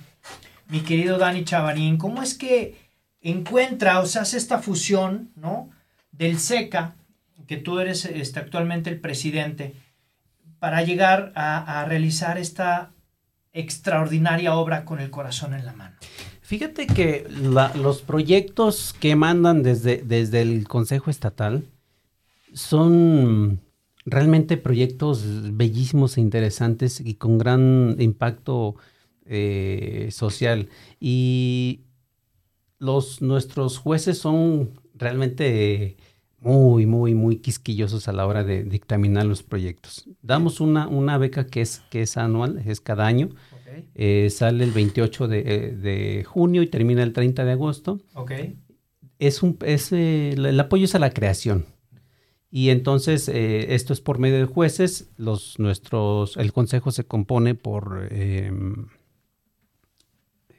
mi 0.68 0.80
querido 0.80 1.18
Dani 1.18 1.44
Chavarín? 1.44 1.96
¿Cómo 1.96 2.22
es 2.22 2.34
que 2.34 2.76
encuentra 3.20 4.00
o 4.00 4.06
se 4.06 4.18
hace 4.18 4.36
esta 4.36 4.58
fusión, 4.58 5.30
¿no? 5.36 5.70
Del 6.12 6.38
SECA, 6.38 6.94
que 7.46 7.56
tú 7.56 7.80
eres 7.80 8.04
este, 8.04 8.38
actualmente 8.40 8.90
el 8.90 9.00
presidente, 9.00 9.74
para 10.58 10.82
llegar 10.82 11.32
a, 11.34 11.84
realizar 11.88 12.38
esta 12.38 12.92
extraordinaria 13.52 14.54
obra 14.54 14.84
con 14.84 15.00
el 15.00 15.10
corazón 15.10 15.54
en 15.54 15.64
la 15.64 15.72
mano. 15.72 15.96
Fíjate 16.42 16.86
que 16.86 17.26
los 17.30 18.02
proyectos 18.02 18.94
que 19.00 19.16
mandan 19.16 19.62
desde, 19.62 20.02
desde 20.04 20.42
el 20.42 20.68
Consejo 20.68 21.10
Estatal 21.10 21.64
son 22.52 23.60
realmente 24.10 24.56
proyectos 24.56 25.24
bellísimos 25.56 26.16
e 26.16 26.20
interesantes 26.20 27.00
y 27.00 27.14
con 27.14 27.38
gran 27.38 27.96
impacto 27.98 28.76
eh, 29.24 30.08
social. 30.10 30.68
Y 30.98 31.80
los, 32.78 33.22
nuestros 33.22 33.78
jueces 33.78 34.18
son 34.18 34.70
realmente 34.94 35.96
muy, 36.40 36.86
muy, 36.86 37.14
muy 37.14 37.36
quisquillosos 37.36 38.08
a 38.08 38.12
la 38.12 38.26
hora 38.26 38.42
de 38.42 38.64
dictaminar 38.64 39.26
los 39.26 39.42
proyectos. 39.42 40.08
Damos 40.22 40.60
una, 40.60 40.88
una 40.88 41.18
beca 41.18 41.46
que 41.46 41.60
es, 41.60 41.82
que 41.90 42.02
es 42.02 42.16
anual, 42.16 42.62
es 42.66 42.80
cada 42.80 43.06
año. 43.06 43.28
Eh, 43.94 44.28
sale 44.30 44.64
el 44.64 44.72
28 44.72 45.28
de, 45.28 45.38
eh, 45.38 45.76
de 45.76 46.24
junio 46.24 46.62
y 46.62 46.66
termina 46.66 47.02
el 47.02 47.12
30 47.12 47.44
de 47.44 47.52
agosto. 47.52 48.00
Es 49.18 49.42
un, 49.42 49.58
es, 49.64 49.92
el, 49.92 50.44
el 50.44 50.58
apoyo 50.58 50.86
es 50.86 50.94
a 50.94 50.98
la 50.98 51.10
creación. 51.10 51.66
Y 52.50 52.70
entonces 52.70 53.28
eh, 53.28 53.74
esto 53.74 53.92
es 53.92 54.00
por 54.00 54.18
medio 54.18 54.38
de 54.38 54.44
jueces. 54.44 55.08
Los, 55.16 55.58
nuestros, 55.58 56.36
el 56.36 56.52
consejo 56.52 56.90
se 56.90 57.04
compone 57.04 57.54
por 57.54 58.08
eh, 58.10 58.50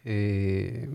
eh, 0.05 0.89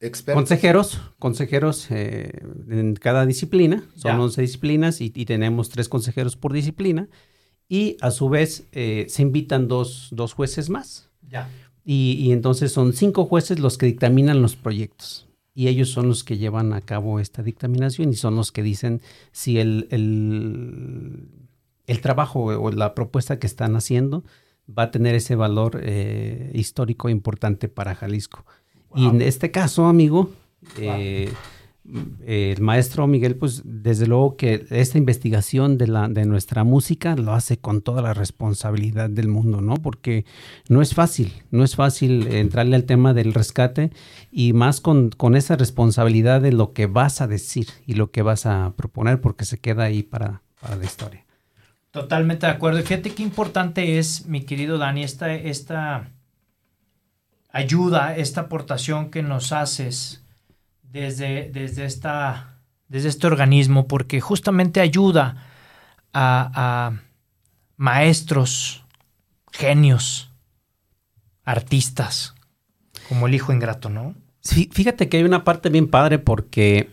Expertos. 0.00 0.40
consejeros, 0.42 1.00
consejeros 1.18 1.90
eh, 1.90 2.30
en 2.68 2.94
cada 2.94 3.24
disciplina. 3.26 3.84
Son 3.94 4.12
Ya. 4.12 4.20
11 4.22 4.42
disciplinas 4.42 5.00
y, 5.00 5.12
y 5.14 5.24
tenemos 5.24 5.68
tres 5.70 5.88
consejeros 5.88 6.36
por 6.36 6.52
disciplina. 6.52 7.08
Y 7.68 7.96
a 8.00 8.10
su 8.10 8.28
vez 8.28 8.64
eh, 8.72 9.06
se 9.08 9.22
invitan 9.22 9.68
dos, 9.68 10.08
dos 10.12 10.32
jueces 10.34 10.70
más. 10.70 11.10
Ya. 11.28 11.48
Y, 11.84 12.16
y 12.20 12.32
entonces 12.32 12.72
son 12.72 12.92
cinco 12.92 13.24
jueces 13.26 13.58
los 13.58 13.78
que 13.78 13.86
dictaminan 13.86 14.42
los 14.42 14.54
proyectos. 14.56 15.25
Y 15.56 15.68
ellos 15.68 15.88
son 15.88 16.06
los 16.08 16.22
que 16.22 16.36
llevan 16.36 16.74
a 16.74 16.82
cabo 16.82 17.18
esta 17.18 17.42
dictaminación 17.42 18.10
y 18.10 18.16
son 18.16 18.36
los 18.36 18.52
que 18.52 18.62
dicen 18.62 19.00
si 19.32 19.58
el, 19.58 19.88
el, 19.90 21.30
el 21.86 22.00
trabajo 22.02 22.44
o 22.44 22.70
la 22.70 22.94
propuesta 22.94 23.38
que 23.38 23.46
están 23.46 23.74
haciendo 23.74 24.22
va 24.68 24.84
a 24.84 24.90
tener 24.90 25.14
ese 25.14 25.34
valor 25.34 25.80
eh, 25.82 26.50
histórico 26.52 27.08
importante 27.08 27.68
para 27.68 27.94
Jalisco. 27.94 28.44
Y 28.94 29.06
en 29.06 29.22
este 29.22 29.50
caso, 29.50 29.86
amigo, 29.86 30.30
eh, 30.76 31.32
el 32.26 32.60
maestro 32.60 33.06
Miguel, 33.06 33.36
pues 33.36 33.62
desde 33.64 34.06
luego 34.06 34.36
que 34.36 34.66
esta 34.70 34.98
investigación 34.98 35.78
de, 35.78 35.86
la, 35.86 36.08
de 36.08 36.24
nuestra 36.26 36.64
música 36.64 37.16
lo 37.16 37.32
hace 37.32 37.58
con 37.58 37.82
toda 37.82 38.02
la 38.02 38.14
responsabilidad 38.14 39.08
del 39.08 39.28
mundo, 39.28 39.60
¿no? 39.60 39.76
Porque 39.76 40.24
no 40.68 40.82
es 40.82 40.94
fácil, 40.94 41.32
no 41.50 41.64
es 41.64 41.76
fácil 41.76 42.26
entrarle 42.28 42.76
al 42.76 42.84
tema 42.84 43.14
del 43.14 43.34
rescate 43.34 43.90
y 44.30 44.52
más 44.52 44.80
con, 44.80 45.10
con 45.10 45.36
esa 45.36 45.56
responsabilidad 45.56 46.40
de 46.40 46.52
lo 46.52 46.72
que 46.72 46.86
vas 46.86 47.20
a 47.20 47.26
decir 47.26 47.68
y 47.86 47.94
lo 47.94 48.10
que 48.10 48.22
vas 48.22 48.46
a 48.46 48.74
proponer, 48.76 49.20
porque 49.20 49.44
se 49.44 49.58
queda 49.58 49.84
ahí 49.84 50.02
para, 50.02 50.42
para 50.60 50.76
la 50.76 50.84
historia. 50.84 51.24
Totalmente 51.90 52.46
de 52.46 52.52
acuerdo. 52.52 52.82
Fíjate 52.82 53.14
qué 53.14 53.22
importante 53.22 53.98
es, 53.98 54.26
mi 54.26 54.42
querido 54.42 54.76
Dani, 54.76 55.02
esta, 55.02 55.32
esta 55.32 56.10
ayuda, 57.50 58.14
esta 58.16 58.42
aportación 58.42 59.10
que 59.10 59.22
nos 59.22 59.52
haces 59.52 60.25
desde, 61.00 61.50
desde, 61.52 61.84
esta, 61.84 62.58
desde 62.88 63.08
este 63.08 63.26
organismo, 63.26 63.86
porque 63.86 64.20
justamente 64.20 64.80
ayuda 64.80 65.46
a, 66.12 66.92
maestros, 67.76 68.84
genios, 69.52 70.30
artistas, 71.44 72.34
como 73.08 73.26
el 73.26 73.34
hijo 73.34 73.52
ingrato, 73.52 73.90
¿no? 73.90 74.14
Sí, 74.40 74.70
fíjate 74.72 75.08
que 75.08 75.18
hay 75.18 75.24
una 75.24 75.44
parte 75.44 75.68
bien 75.68 75.88
padre 75.88 76.18
porque, 76.18 76.88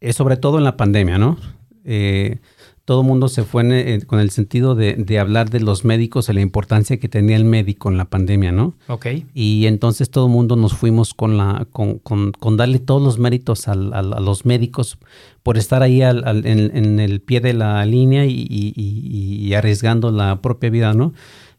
eh, 0.00 0.12
sobre 0.12 0.36
todo 0.36 0.58
en 0.58 0.64
la 0.64 0.76
pandemia, 0.76 1.18
¿no? 1.18 1.38
Eh, 1.84 2.40
todo 2.84 3.02
el 3.02 3.06
mundo 3.06 3.28
se 3.28 3.44
fue 3.44 3.62
en, 3.62 3.72
eh, 3.72 4.00
con 4.06 4.18
el 4.18 4.30
sentido 4.30 4.74
de, 4.74 4.94
de 4.94 5.18
hablar 5.20 5.50
de 5.50 5.60
los 5.60 5.84
médicos 5.84 6.28
y 6.28 6.32
la 6.32 6.40
importancia 6.40 6.96
que 6.98 7.08
tenía 7.08 7.36
el 7.36 7.44
médico 7.44 7.88
en 7.90 7.96
la 7.96 8.06
pandemia, 8.06 8.50
¿no? 8.50 8.74
Ok. 8.88 9.06
Y 9.34 9.66
entonces 9.66 10.10
todo 10.10 10.26
el 10.26 10.32
mundo 10.32 10.56
nos 10.56 10.72
fuimos 10.74 11.14
con, 11.14 11.36
la, 11.36 11.66
con, 11.70 11.98
con- 12.00 12.32
con 12.32 12.56
darle 12.56 12.80
todos 12.80 13.00
los 13.00 13.18
méritos 13.20 13.68
al- 13.68 13.92
al- 13.94 14.12
a 14.14 14.20
los 14.20 14.44
médicos 14.44 14.98
por 15.44 15.58
estar 15.58 15.82
ahí 15.82 16.02
al- 16.02 16.44
en, 16.44 16.76
en 16.76 16.98
el 16.98 17.20
pie 17.20 17.40
de 17.40 17.52
la 17.52 17.84
línea 17.86 18.26
y, 18.26 18.32
y- 18.50 18.72
y- 18.76 19.46
y 19.46 19.54
arriesgando 19.54 20.10
la 20.10 20.40
propia 20.42 20.70
vida, 20.70 20.92
¿no? 20.92 21.12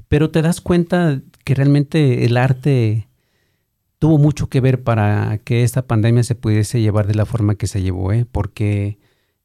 Pero 0.09 0.29
te 0.29 0.41
das 0.41 0.59
cuenta 0.61 1.21
que 1.45 1.55
realmente 1.55 2.25
el 2.25 2.35
arte 2.37 3.07
tuvo 3.99 4.17
mucho 4.17 4.47
que 4.47 4.59
ver 4.59 4.83
para 4.83 5.37
que 5.45 5.63
esta 5.63 5.83
pandemia 5.87 6.23
se 6.23 6.35
pudiese 6.35 6.81
llevar 6.81 7.07
de 7.07 7.15
la 7.15 7.25
forma 7.25 7.55
que 7.55 7.67
se 7.67 7.81
llevó, 7.81 8.11
¿eh? 8.11 8.25
Porque 8.29 8.97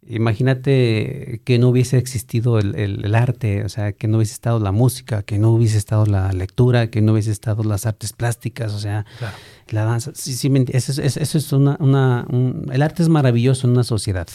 imagínate 0.08 1.40
que 1.44 1.58
no 1.58 1.68
hubiese 1.68 1.98
existido 1.98 2.58
el, 2.58 2.74
el- 2.74 3.04
el 3.04 3.14
arte, 3.14 3.64
o 3.64 3.68
sea, 3.68 3.92
que 3.92 4.08
no 4.08 4.16
hubiese 4.18 4.32
estado 4.32 4.58
la 4.60 4.72
música, 4.72 5.22
que 5.22 5.38
no 5.38 5.50
hubiese 5.50 5.78
estado 5.78 6.06
la 6.06 6.32
lectura, 6.32 6.88
que 6.90 7.00
no 7.02 7.12
hubiese 7.12 7.30
estado 7.30 7.62
las 7.64 7.86
artes 7.86 8.12
plásticas, 8.12 8.72
o 8.72 8.78
sea, 8.78 9.04
Claro. 9.18 9.36
la 9.70 9.84
danza. 9.84 10.12
Sí, 10.14 10.32
sí, 10.34 10.50
eso 10.68 10.92
es, 10.92 10.98
eso- 10.98 11.20
eso 11.20 11.38
es 11.38 11.52
una, 11.52 11.76
una- 11.80 12.26
un- 12.30 12.68
el 12.72 12.82
arte 12.82 13.02
es 13.02 13.08
maravilloso 13.08 13.66
en 13.66 13.72
una 13.74 13.84
sociedad. 13.84 14.28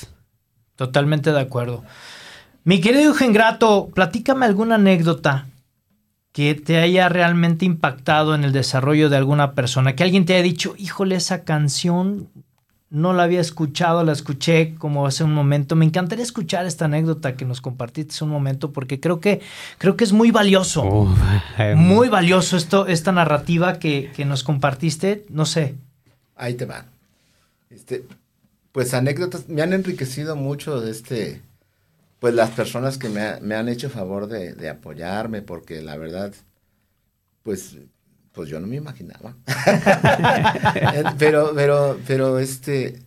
Totalmente 0.75 1.31
de 1.31 1.39
acuerdo. 1.39 1.83
Mi 2.63 2.79
querido 2.81 3.03
Eugen 3.03 3.33
Grato, 3.33 3.89
platícame 3.93 4.45
alguna 4.45 4.75
anécdota 4.75 5.47
que 6.31 6.55
te 6.55 6.77
haya 6.77 7.09
realmente 7.09 7.63
impactado 7.65 8.33
en 8.33 8.43
el 8.43 8.53
desarrollo 8.53 9.09
de 9.09 9.17
alguna 9.17 9.51
persona, 9.53 9.95
que 9.95 10.03
alguien 10.03 10.25
te 10.25 10.33
haya 10.33 10.41
dicho, 10.43 10.73
híjole, 10.77 11.15
esa 11.15 11.43
canción 11.43 12.29
no 12.93 13.11
la 13.13 13.23
había 13.23 13.41
escuchado, 13.41 14.03
la 14.03 14.13
escuché 14.13 14.75
como 14.75 15.05
hace 15.07 15.23
un 15.25 15.33
momento. 15.33 15.75
Me 15.75 15.85
encantaría 15.85 16.23
escuchar 16.23 16.65
esta 16.65 16.85
anécdota 16.85 17.35
que 17.35 17.43
nos 17.45 17.59
compartiste 17.59 18.13
hace 18.13 18.23
un 18.23 18.29
momento, 18.29 18.71
porque 18.71 18.99
creo 19.01 19.19
que, 19.19 19.41
creo 19.79 19.97
que 19.97 20.03
es 20.05 20.13
muy 20.13 20.31
valioso. 20.31 20.83
Oh, 20.83 21.15
eh, 21.57 21.75
Muy 21.75 22.07
valioso 22.09 22.55
esto, 22.55 22.87
esta 22.87 23.11
narrativa 23.11 23.79
que, 23.79 24.11
que 24.15 24.25
nos 24.25 24.43
compartiste. 24.43 25.25
No 25.29 25.45
sé. 25.45 25.75
ahí 26.35 26.53
te 26.53 26.65
va. 26.65 26.85
Este, 27.69 28.05
pues 28.71 28.93
anécdotas, 28.93 29.49
me 29.49 29.61
han 29.63 29.73
enriquecido 29.73 30.35
mucho 30.35 30.79
de 30.81 30.91
este, 30.91 31.41
pues 32.19 32.33
las 32.35 32.51
personas 32.51 32.97
que 32.97 33.09
me, 33.09 33.21
ha- 33.21 33.39
me 33.41 33.55
han 33.55 33.69
hecho 33.69 33.89
favor 33.89 34.27
de, 34.27 34.53
de 34.53 34.69
apoyarme, 34.69 35.41
porque 35.41 35.81
la 35.81 35.97
verdad, 35.97 36.33
pues, 37.43 37.77
pues 38.33 38.49
yo 38.49 38.59
no 38.59 38.67
me 38.67 38.75
imaginaba. 38.77 39.37
pero, 41.19 41.53
pero, 41.55 41.99
pero, 42.05 42.39
este, 42.39 42.99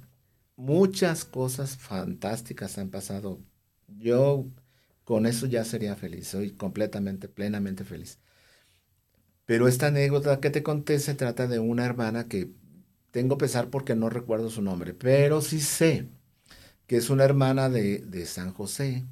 muchas 0.57 1.25
cosas 1.25 1.77
fantásticas 1.77 2.79
han 2.79 2.91
pasado. 2.91 3.41
Yo 3.89 4.47
con 5.05 5.27
eso 5.27 5.47
ya 5.47 5.65
sería 5.65 5.97
feliz, 5.97 6.29
soy 6.29 6.53
completamente, 6.53 7.29
plenamente 7.29 7.85
feliz. 7.85 8.19
Pero 9.45 9.69
esta 9.69 9.89
anécdota 9.89 10.41
que 10.41 10.51
te 10.51 10.63
conté 10.63 10.99
se 10.99 11.15
trata 11.15 11.47
de 11.47 11.59
una 11.59 11.85
hermana 11.85 12.29
que 12.29 12.51
tengo 13.13 13.39
pesar 13.39 13.71
porque 13.71 13.95
no 13.95 14.11
recuerdo 14.11 14.51
su 14.51 14.63
nombre, 14.63 14.95
pero 14.95 15.41
sí 15.43 15.61
sé 15.61 16.09
que 16.87 16.97
es 16.97 17.11
una 17.11 17.25
hermana 17.25 17.69
de, 17.69 17.99
de 17.99 18.27
San 18.27 18.53
José, 18.53 19.05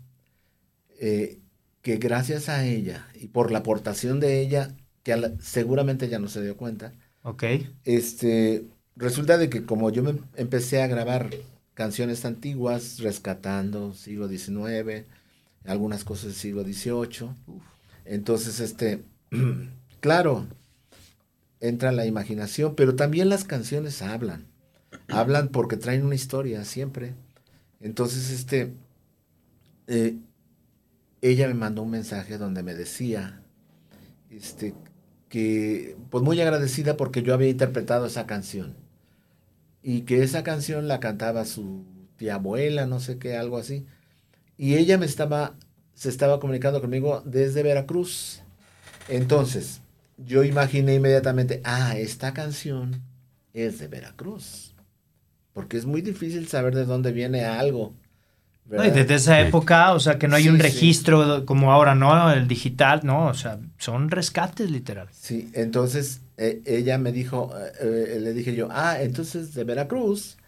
eh, 1.01 1.41
que 1.83 1.97
gracias 1.99 2.49
a 2.49 2.65
ella 2.65 3.09
y 3.15 3.29
por 3.29 3.51
la 3.51 3.59
aportación 3.59 4.21
de 4.21 4.41
ella, 4.41 4.75
que 5.05 5.17
la- 5.17 5.35
seguramente 5.41 6.07
ella 6.07 6.21
no 6.21 6.29
se 6.29 6.43
dio 6.43 6.57
cuenta, 6.59 6.95
Ok. 7.25 7.45
este, 7.85 8.67
resulta 8.97 9.39
de 9.39 9.51
que 9.51 9.65
como 9.67 9.91
yo 9.91 10.03
me 10.03 10.17
empecé 10.37 10.83
a 10.83 10.87
grabar 10.89 11.31
canciones 11.75 12.25
antiguas, 12.25 12.99
rescatando 13.01 13.95
siglo 13.95 14.29
XIX, 14.29 15.07
algunas 15.65 16.05
cosas 16.05 16.27
del 16.27 16.35
siglo 16.35 16.65
XVIII, 16.65 17.37
entonces, 18.07 18.61
este, 18.61 19.05
claro, 20.01 20.47
entra 21.61 21.93
la 21.93 22.07
imaginación, 22.07 22.75
pero 22.75 22.95
también 22.97 23.29
las 23.29 23.45
canciones 23.45 24.03
hablan, 24.03 24.47
hablan 25.11 25.49
porque 25.51 25.77
traen 25.77 26.05
una 26.07 26.15
historia 26.15 26.65
siempre. 26.65 27.15
Entonces, 27.81 28.31
este, 28.31 28.75
eh, 29.87 30.17
ella 31.23 31.49
me 31.49 31.55
mandó 31.55 31.83
un 31.83 31.91
mensaje 31.91 32.39
donde 32.39 32.63
me 32.63 32.75
decía, 32.75 33.43
este, 34.31 34.75
que, 35.35 35.97
pues 36.11 36.23
muy 36.23 36.41
agradecida 36.41 36.97
porque 36.97 37.25
yo 37.25 37.35
había 37.35 37.49
interpretado 37.49 38.07
esa 38.07 38.25
canción. 38.25 38.77
Y 39.83 40.03
que 40.03 40.23
esa 40.23 40.45
canción 40.45 40.87
la 40.87 41.01
cantaba 41.01 41.45
su 41.45 41.85
tía 42.17 42.37
abuela, 42.37 42.87
no 42.87 43.01
sé 43.01 43.19
qué, 43.19 43.37
algo 43.37 43.59
así. 43.59 43.85
Y 44.57 44.77
ella 44.77 44.97
me 44.97 45.07
estaba, 45.07 45.57
se 45.93 46.09
estaba 46.09 46.39
comunicando 46.39 46.81
conmigo 46.81 47.21
desde 47.27 47.65
Veracruz. 47.65 48.43
Entonces, 49.09 49.81
yo 50.19 50.45
imaginé 50.45 50.95
inmediatamente, 50.95 51.61
ah, 51.65 51.99
esta 51.99 52.33
canción 52.33 53.03
es 53.55 53.81
de 53.81 53.89
Veracruz. 53.89 54.73
Porque 55.53 55.77
es 55.79 55.85
muy 55.85 56.01
difícil 56.01 56.47
saber 56.47 56.77
de 56.77 56.85
dónde 56.85 57.11
viene 57.11 57.45
algo. 57.45 57.93
No, 58.67 58.77
y 58.77 58.79
¿verdad? 58.89 58.95
desde 58.95 59.15
esa 59.17 59.41
época, 59.41 59.93
o 59.93 60.01
sea, 60.01 60.19
que 60.19 60.27
no 60.27 60.37
hay 60.37 60.45
Sí, 60.45 60.49
un 60.49 60.57
sí. 60.57 60.63
registro 60.63 61.45
como 61.45 61.71
ahora, 61.73 61.95
¿no? 61.95 62.33
El 62.33 62.49
digital, 62.49 63.01
¿no? 63.05 63.27
O 63.27 63.35
sea, 63.35 63.59
son 63.79 64.11
rescates 64.11 64.71
literal. 64.71 65.09
Sí, 65.13 65.51
entonces 65.55 66.23
eh, 66.39 66.63
ella 66.65 66.97
me 66.99 67.13
dijo, 67.13 67.53
eh, 67.81 68.15
eh, 68.17 68.21
le 68.21 68.33
dije 68.33 68.55
yo, 68.55 68.69
ah, 68.71 69.03
entonces 69.03 69.55
de 69.55 69.65
Veracruz. 69.65 70.39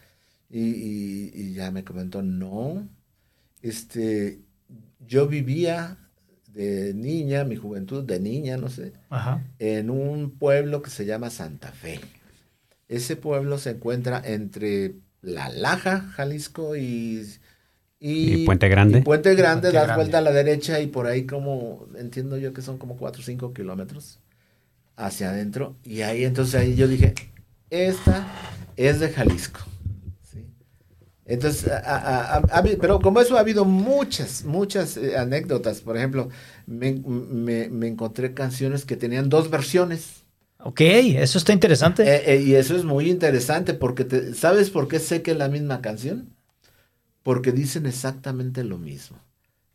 Y, 0.48 0.60
y- 0.60 1.32
y 1.34 1.52
ya 1.54 1.70
me 1.72 1.82
comentó, 1.84 2.22
no, 2.22 2.88
este, 3.62 4.40
yo 5.06 5.26
vivía 5.26 5.98
de 6.52 6.94
niña, 6.94 7.44
mi 7.44 7.56
juventud 7.56 8.04
de 8.04 8.20
niña, 8.20 8.56
no 8.56 8.68
sé, 8.68 8.92
Ajá. 9.10 9.42
en 9.58 9.90
un 9.90 10.30
pueblo 10.30 10.82
que 10.82 10.90
se 10.90 11.04
llama 11.04 11.30
Santa 11.30 11.72
Fe. 11.72 12.00
Ese 12.88 13.16
pueblo 13.16 13.58
se 13.58 13.70
encuentra 13.70 14.22
entre 14.24 14.94
La 15.22 15.48
Laja, 15.48 16.02
Jalisco 16.14 16.76
y... 16.76 17.26
Y 17.98 18.44
Puente 18.44 18.68
Grande. 18.68 18.98
y 18.98 19.02
Puente 19.02 19.34
Grande, 19.34 19.60
Puente 19.62 19.76
das 19.78 19.86
Grande. 19.86 20.02
vuelta 20.02 20.18
a 20.18 20.20
la 20.20 20.32
derecha 20.32 20.80
y 20.80 20.86
por 20.86 21.06
ahí 21.06 21.24
como, 21.24 21.86
entiendo 21.98 22.36
yo 22.36 22.52
que 22.52 22.60
son 22.62 22.76
como 22.78 22.96
4 22.96 23.22
o 23.22 23.24
5 23.24 23.54
kilómetros 23.54 24.20
hacia 24.96 25.30
adentro. 25.30 25.76
Y 25.82 26.02
ahí 26.02 26.24
entonces 26.24 26.54
ahí 26.56 26.74
yo 26.74 26.88
dije, 26.88 27.14
esta 27.70 28.26
es 28.76 29.00
de 29.00 29.08
Jalisco. 29.10 29.60
¿sí? 30.30 30.44
Entonces, 31.24 31.68
a- 31.70 31.78
a- 31.78 32.36
a- 32.38 32.62
pero 32.80 33.00
como 33.00 33.20
eso 33.20 33.36
ha 33.36 33.40
habido 33.40 33.64
muchas, 33.64 34.44
muchas 34.44 34.96
eh, 34.98 35.16
anécdotas. 35.16 35.80
Por 35.80 35.96
ejemplo, 35.96 36.28
me, 36.66 36.92
me- 36.92 37.68
me 37.70 37.88
encontré 37.88 38.34
canciones 38.34 38.84
que 38.84 38.96
tenían 38.96 39.28
dos 39.30 39.50
versiones. 39.50 40.22
Ok, 40.58 40.80
eso 40.82 41.38
está 41.38 41.52
interesante. 41.54 42.02
Eh, 42.02 42.34
eh, 42.34 42.42
y 42.42 42.54
eso 42.54 42.76
es 42.76 42.84
muy 42.84 43.08
interesante 43.10 43.72
porque, 43.74 44.04
te- 44.04 44.34
¿sabes 44.34 44.68
por 44.70 44.86
qué 44.86 44.98
sé 44.98 45.22
que 45.22 45.30
es 45.32 45.36
la 45.38 45.48
misma 45.48 45.80
canción? 45.80 46.35
Porque 47.26 47.50
dicen 47.50 47.86
exactamente 47.86 48.62
lo 48.62 48.78
mismo, 48.78 49.18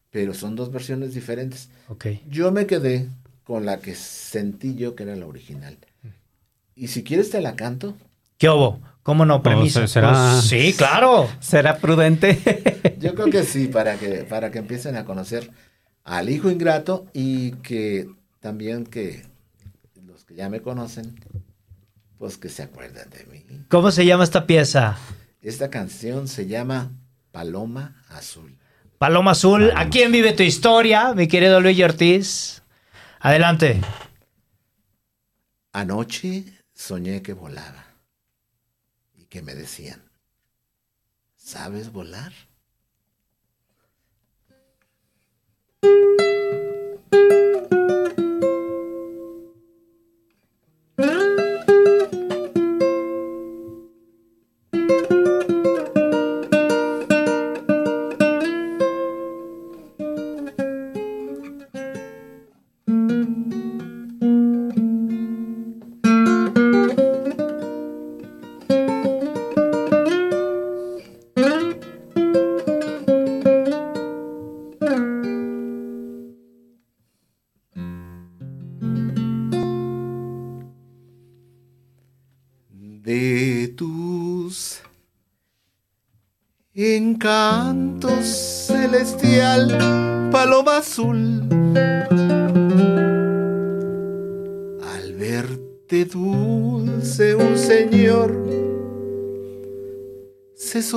pero 0.10 0.34
son 0.34 0.56
dos 0.56 0.72
versiones 0.72 1.14
diferentes. 1.14 1.68
ok. 1.90 2.06
Yo 2.30 2.50
me 2.54 2.66
quedé 2.66 3.10
con 3.44 3.66
la 3.66 3.80
que 3.82 3.94
sentí 3.94 4.76
yo 4.76 4.96
que 4.96 5.04
era 5.04 5.18
la 5.18 5.26
original. 5.26 5.78
Y 6.76 6.88
si 6.88 7.04
quieres 7.04 7.30
te 7.30 7.42
la 7.42 7.58
canto. 7.58 7.94
¿Qué 8.38 8.48
hubo? 8.50 8.80
¿Cómo 9.04 9.26
no? 9.26 9.42
Será- 9.70 10.32
Pues, 10.32 10.46
sí, 10.46 10.74
claro. 10.78 11.28
¿Será 11.42 11.78
prudente? 11.78 12.40
Yo 13.02 13.16
creo 13.16 13.30
que 13.30 13.44
sí, 13.44 13.68
para 13.68 13.98
que, 13.98 14.24
para 14.24 14.50
que 14.50 14.60
empiecen 14.60 14.96
a 14.96 15.04
conocer 15.04 15.52
al 16.06 16.30
hijo 16.30 16.50
ingrato 16.50 17.06
y 17.12 17.52
que 17.64 18.08
también 18.40 18.86
que 18.86 19.26
los 20.08 20.24
que 20.24 20.36
ya 20.36 20.48
me 20.48 20.62
conocen, 20.62 21.20
pues 22.18 22.38
que 22.38 22.48
se 22.48 22.64
acuerden 22.64 23.10
de 23.10 23.26
mí. 23.26 23.44
¿Cómo 23.68 23.92
se 23.92 24.06
llama 24.06 24.24
esta 24.24 24.48
pieza? 24.48 24.98
Esta 25.42 25.70
canción 25.70 26.30
se 26.30 26.48
llama 26.48 26.94
Paloma 27.32 28.04
Azul. 28.10 28.58
Paloma 28.98 29.32
Azul. 29.32 29.72
¿A 29.76 29.90
quién 29.90 30.12
vive 30.12 30.34
tu 30.34 30.44
historia, 30.44 31.14
mi 31.14 31.28
querido 31.28 31.60
Luis 31.62 31.82
Ortiz? 31.82 32.62
Adelante. 33.20 33.82
Anoche 35.74 36.44
soñé 36.74 37.22
que 37.22 37.34
volaba 37.34 37.86
y 39.16 39.26
que 39.26 39.42
me 39.42 39.56
decían, 39.56 40.02
¿sabes 41.38 41.92
volar? 41.92 42.34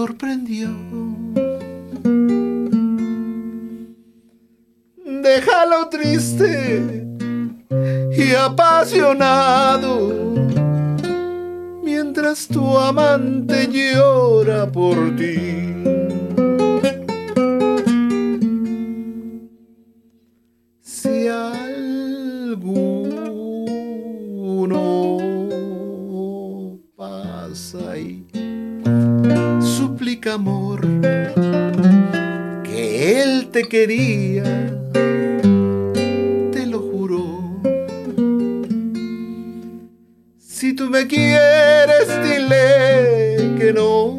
Sorprendió. 0.07 0.69
Déjalo 5.23 5.89
triste 5.89 7.07
y 8.15 8.35
apasionado 8.35 10.13
mientras 11.83 12.47
tu 12.49 12.77
amante 12.79 13.67
llora 13.67 14.71
por 14.71 15.17
ti. 15.17 15.74
Quería, 33.69 34.45
te 36.53 36.67
lo 36.67 36.81
juró. 36.81 37.61
Si 40.39 40.75
tú 40.75 40.91
me 40.91 41.07
quieres, 41.07 42.09
dile 42.23 43.55
que 43.59 43.73
no. 43.73 44.19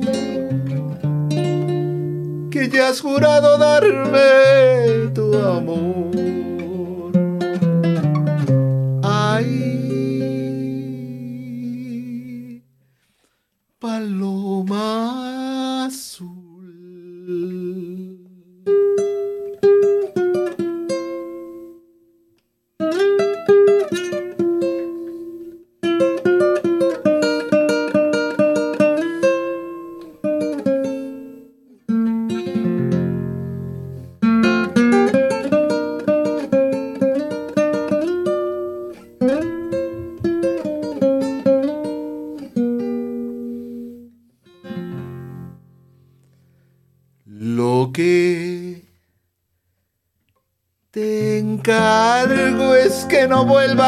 Que 2.52 2.70
ya 2.70 2.90
has 2.90 3.02
jurado 3.02 3.58
darme 3.58 4.35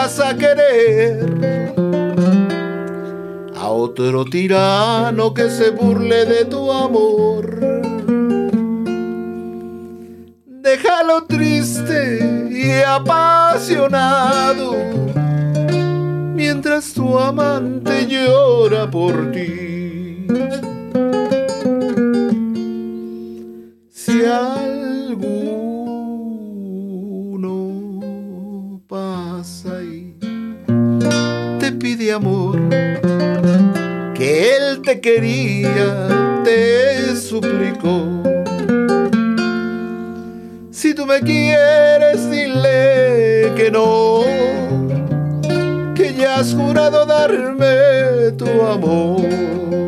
a 0.08 0.34
querer 0.38 1.74
a 3.54 3.68
otro 3.68 4.24
tirano 4.24 5.34
que 5.34 5.50
se 5.50 5.72
burle 5.72 6.24
de 6.24 6.46
tu 6.46 6.72
amor. 6.72 7.60
Déjalo 10.46 11.26
triste 11.26 12.48
y 12.50 12.72
apasionado 12.84 14.76
mientras 16.36 16.94
tu 16.94 17.20
amante 17.20 18.08
llora 18.08 18.90
por 18.90 19.34
ti. 19.34 19.67
Me 41.08 41.22
quieres, 41.22 42.30
dile 42.30 43.54
que 43.56 43.72
no, 43.72 44.24
que 45.96 46.14
ya 46.14 46.40
has 46.40 46.54
jurado 46.54 47.06
darme 47.06 48.34
tu 48.38 48.62
amor. 48.62 49.87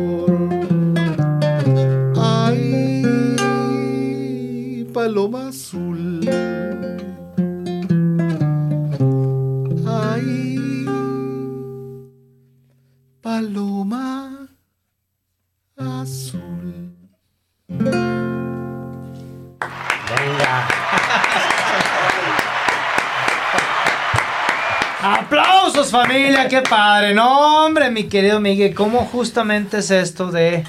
¡Qué 26.50 26.62
padre! 26.62 27.14
No, 27.14 27.64
hombre, 27.64 27.92
mi 27.92 28.08
querido 28.08 28.40
Miguel, 28.40 28.74
¿cómo 28.74 29.04
justamente 29.04 29.78
es 29.78 29.92
esto 29.92 30.32
de, 30.32 30.64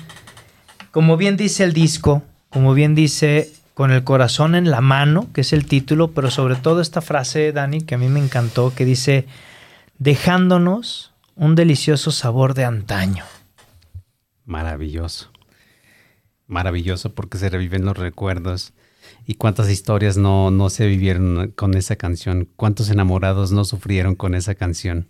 como 0.92 1.18
bien 1.18 1.38
dice 1.38 1.64
el 1.64 1.74
disco, 1.74 2.22
como 2.52 2.76
bien 2.76 2.94
dice, 2.94 3.52
con 3.74 3.90
el 3.90 4.04
corazón 4.04 4.54
en 4.54 4.70
la 4.70 4.80
mano, 4.82 5.30
que 5.34 5.42
es 5.42 5.54
el 5.54 5.66
título, 5.66 6.12
pero 6.12 6.30
sobre 6.30 6.56
todo 6.56 6.82
esta 6.82 7.02
frase, 7.02 7.52
Dani, 7.52 7.82
que 7.82 7.96
a 7.96 7.98
mí 7.98 8.10
me 8.10 8.20
encantó, 8.20 8.76
que 8.76 8.86
dice, 8.86 9.26
dejándonos 9.98 11.14
un 11.36 11.56
delicioso 11.56 12.12
sabor 12.12 12.54
de 12.54 12.66
antaño. 12.66 13.26
Maravilloso. 14.46 15.32
Maravilloso 16.46 17.16
porque 17.16 17.40
se 17.40 17.50
reviven 17.50 17.86
los 17.86 17.98
recuerdos. 17.98 18.74
Y 19.26 19.34
cuántas 19.34 19.68
historias 19.68 20.16
no, 20.16 20.52
no 20.52 20.70
se 20.70 20.86
vivieron 20.86 21.52
con 21.56 21.74
esa 21.74 21.96
canción. 21.96 22.48
Cuántos 22.56 22.92
enamorados 22.92 23.52
no 23.52 23.66
sufrieron 23.66 24.14
con 24.14 24.36
esa 24.36 24.54
canción. 24.54 25.08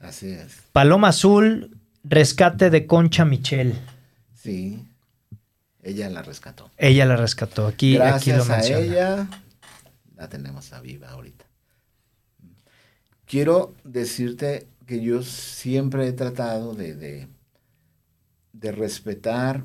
Así 0.00 0.30
es. 0.30 0.62
Paloma 0.72 1.08
Azul, 1.08 1.76
rescate 2.04 2.70
de 2.70 2.86
Concha 2.86 3.24
Michel. 3.24 3.74
Sí. 4.34 4.84
Ella 5.82 6.08
la 6.10 6.22
rescató. 6.22 6.70
Ella 6.76 7.06
la 7.06 7.16
rescató. 7.16 7.66
Aquí, 7.66 7.96
aquí 7.96 8.30
Gracias 8.30 8.50
a 8.50 8.78
ella 8.78 9.28
la 10.16 10.28
tenemos 10.28 10.72
a 10.72 10.80
viva 10.80 11.10
ahorita. 11.10 11.44
Quiero 13.24 13.74
decirte 13.84 14.66
que 14.86 15.00
yo 15.00 15.22
siempre 15.22 16.08
he 16.08 16.12
tratado 16.12 16.74
de, 16.74 16.94
de, 16.94 17.28
de 18.52 18.72
respetar 18.72 19.64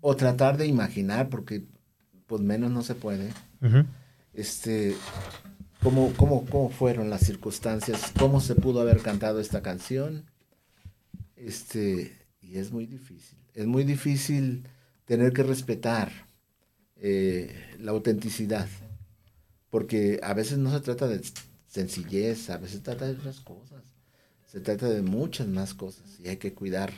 o 0.00 0.16
tratar 0.16 0.56
de 0.56 0.66
imaginar, 0.66 1.28
porque 1.28 1.64
pues 2.26 2.40
menos 2.40 2.70
no 2.70 2.82
se 2.82 2.94
puede, 2.94 3.30
este, 4.32 4.96
cómo, 5.84 6.14
cómo, 6.16 6.46
cómo 6.46 6.70
fueron 6.70 7.10
las 7.10 7.20
circunstancias, 7.20 8.10
cómo 8.18 8.40
se 8.40 8.54
pudo 8.54 8.80
haber 8.80 9.02
cantado 9.02 9.38
esta 9.38 9.62
canción. 9.62 10.24
Este, 11.36 12.16
y 12.40 12.56
es 12.56 12.72
muy 12.72 12.86
difícil. 12.86 13.38
Es 13.52 13.66
muy 13.66 13.84
difícil 13.84 14.66
tener 15.04 15.32
que 15.34 15.42
respetar 15.42 16.10
eh, 16.96 17.54
la 17.78 17.92
autenticidad. 17.92 18.66
Porque 19.68 20.20
a 20.22 20.32
veces 20.32 20.56
no 20.56 20.72
se 20.72 20.80
trata 20.80 21.06
de 21.06 21.20
sencillez, 21.68 22.48
a 22.48 22.56
veces 22.56 22.78
se 22.78 22.82
trata 22.82 23.04
de 23.04 23.12
otras 23.12 23.40
cosas. 23.40 23.84
Se 24.46 24.60
trata 24.60 24.88
de 24.88 25.02
muchas 25.02 25.48
más 25.48 25.74
cosas. 25.74 26.18
Y 26.18 26.28
hay 26.28 26.38
que 26.38 26.54
cuidar 26.54 26.92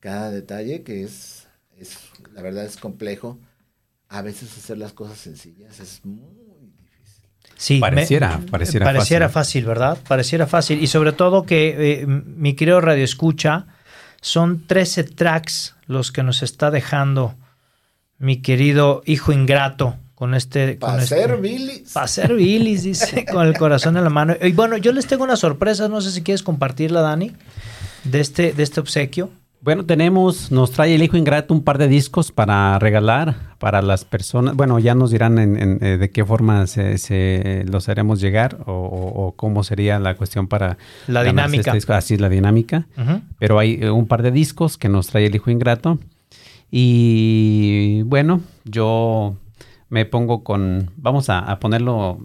cada 0.00 0.30
detalle 0.30 0.82
que 0.82 1.02
es, 1.02 1.46
es 1.78 1.96
la 2.34 2.42
verdad 2.42 2.66
es 2.66 2.76
complejo. 2.76 3.38
A 4.08 4.20
veces 4.20 4.54
hacer 4.56 4.76
las 4.76 4.92
cosas 4.92 5.18
sencillas 5.18 5.80
es 5.80 6.04
muy 6.04 6.47
Sí, 7.60 7.74
me- 7.74 7.80
Pareciera, 7.80 8.40
pareciera 8.50 8.86
pareciera 8.86 9.28
fácil. 9.28 9.62
fácil, 9.62 9.64
¿verdad? 9.66 9.98
Pareciera 10.06 10.46
fácil. 10.46 10.80
Y 10.82 10.86
sobre 10.86 11.10
todo 11.12 11.44
que 11.44 12.02
eh, 12.02 12.06
mi 12.06 12.54
querido 12.54 12.80
Radio 12.80 13.02
Escucha, 13.04 13.66
son 14.20 14.64
13 14.66 15.02
tracks 15.04 15.74
los 15.86 16.12
que 16.12 16.22
nos 16.22 16.42
está 16.44 16.70
dejando 16.70 17.34
mi 18.18 18.40
querido 18.42 19.02
hijo 19.06 19.32
ingrato 19.32 19.96
con 20.14 20.34
este... 20.34 20.78
con 20.78 20.90
Para 20.90 21.02
este- 21.02 21.36
Billy. 21.36 21.84
Para 21.92 22.06
ser 22.08 22.34
bilis, 22.34 22.82
dice, 22.84 23.24
con 23.32 23.46
el 23.46 23.56
corazón 23.58 23.96
en 23.96 24.04
la 24.04 24.10
mano. 24.10 24.34
Y 24.40 24.52
bueno, 24.52 24.76
yo 24.76 24.92
les 24.92 25.06
tengo 25.06 25.24
una 25.24 25.36
sorpresa, 25.36 25.88
no 25.88 26.00
sé 26.00 26.10
si 26.12 26.22
quieres 26.22 26.42
compartirla, 26.44 27.00
Dani, 27.00 27.32
de 28.04 28.20
este, 28.20 28.52
de 28.52 28.62
este 28.62 28.80
obsequio. 28.80 29.30
Bueno, 29.60 29.84
tenemos, 29.84 30.52
nos 30.52 30.70
trae 30.70 30.94
el 30.94 31.02
hijo 31.02 31.16
ingrato 31.16 31.52
un 31.52 31.64
par 31.64 31.78
de 31.78 31.88
discos 31.88 32.30
para 32.30 32.78
regalar 32.78 33.56
para 33.58 33.82
las 33.82 34.04
personas. 34.04 34.54
Bueno, 34.54 34.78
ya 34.78 34.94
nos 34.94 35.10
dirán 35.10 35.38
en, 35.40 35.60
en, 35.60 35.78
eh, 35.84 35.98
de 35.98 36.10
qué 36.10 36.24
forma 36.24 36.66
se, 36.68 36.96
se 36.98 37.64
los 37.68 37.88
haremos 37.88 38.20
llegar 38.20 38.58
o, 38.66 38.72
o- 38.72 39.26
o 39.26 39.32
cómo 39.32 39.64
sería 39.64 39.98
la 39.98 40.14
cuestión 40.14 40.46
para 40.46 40.78
La 41.08 41.24
dinámica. 41.24 41.60
este 41.60 41.72
disco. 41.74 41.92
Así 41.92 42.14
es 42.14 42.20
la 42.20 42.28
dinámica. 42.28 42.86
Pero 43.40 43.58
hay 43.58 43.78
eh, 43.82 43.90
un 43.90 44.06
par 44.06 44.22
de 44.22 44.30
discos 44.30 44.78
que 44.78 44.88
nos 44.88 45.08
trae 45.08 45.26
el 45.26 45.34
hijo 45.34 45.50
ingrato. 45.50 45.98
Y 46.70 48.02
bueno, 48.02 48.40
yo 48.64 49.36
me 49.88 50.04
pongo 50.04 50.44
con, 50.44 50.90
vamos 50.96 51.30
a, 51.30 51.40
a 51.40 51.58
ponerlo 51.58 52.20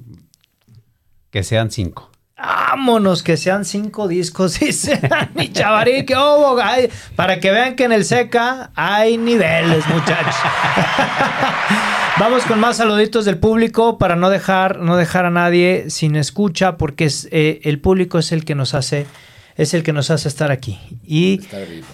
que 1.32 1.42
sean 1.42 1.72
cinco. 1.72 2.12
Vámonos, 2.46 3.24
que 3.24 3.38
sean 3.38 3.64
cinco 3.64 4.10
discos, 4.10 4.60
dice 4.60 5.00
mi 5.34 5.52
chavarí, 5.54 6.06
que 6.06 6.16
hubo, 6.16 6.60
ay, 6.62 6.90
para 7.16 7.40
que 7.40 7.52
vean 7.52 7.78
que 7.78 7.86
en 7.86 7.94
el 7.94 8.04
SECA 8.04 8.72
hay 8.76 9.18
niveles, 9.18 9.88
muchachos. 9.88 10.36
Vamos 12.20 12.44
con 12.44 12.60
más 12.60 12.78
saluditos 12.78 13.24
del 13.24 13.38
público 13.38 13.98
para 13.98 14.18
no 14.18 14.30
dejar, 14.30 14.80
no 14.80 14.98
dejar 14.98 15.26
a 15.26 15.30
nadie 15.30 15.86
sin 15.90 16.18
escucha, 16.18 16.76
porque 16.78 17.06
es, 17.06 17.30
eh, 17.32 17.62
el 17.64 17.80
público 17.80 18.20
es 18.20 18.34
el 18.34 18.44
que 18.44 18.56
nos 18.56 18.74
hace, 18.74 19.08
es 19.56 19.74
el 19.74 19.84
que 19.84 19.94
nos 19.94 20.12
hace 20.12 20.28
estar 20.28 20.52
aquí. 20.52 20.80
Y 21.08 21.40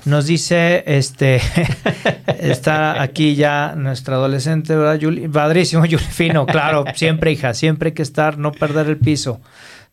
nos 0.06 0.26
dice, 0.26 0.84
este, 0.88 1.42
está 2.40 3.02
aquí 3.02 3.36
ya 3.36 3.76
nuestra 3.78 4.16
adolescente, 4.16 4.76
¿verdad, 4.76 4.96
Yuli? 4.96 5.28
Padrísimo, 5.28 5.84
Fino, 5.84 6.48
claro, 6.48 6.86
siempre, 6.96 7.32
hija, 7.32 7.54
siempre 7.54 7.90
hay 7.90 7.94
que 7.94 8.04
estar, 8.04 8.40
no 8.40 8.52
perder 8.52 8.88
el 8.88 8.98
piso. 8.98 9.40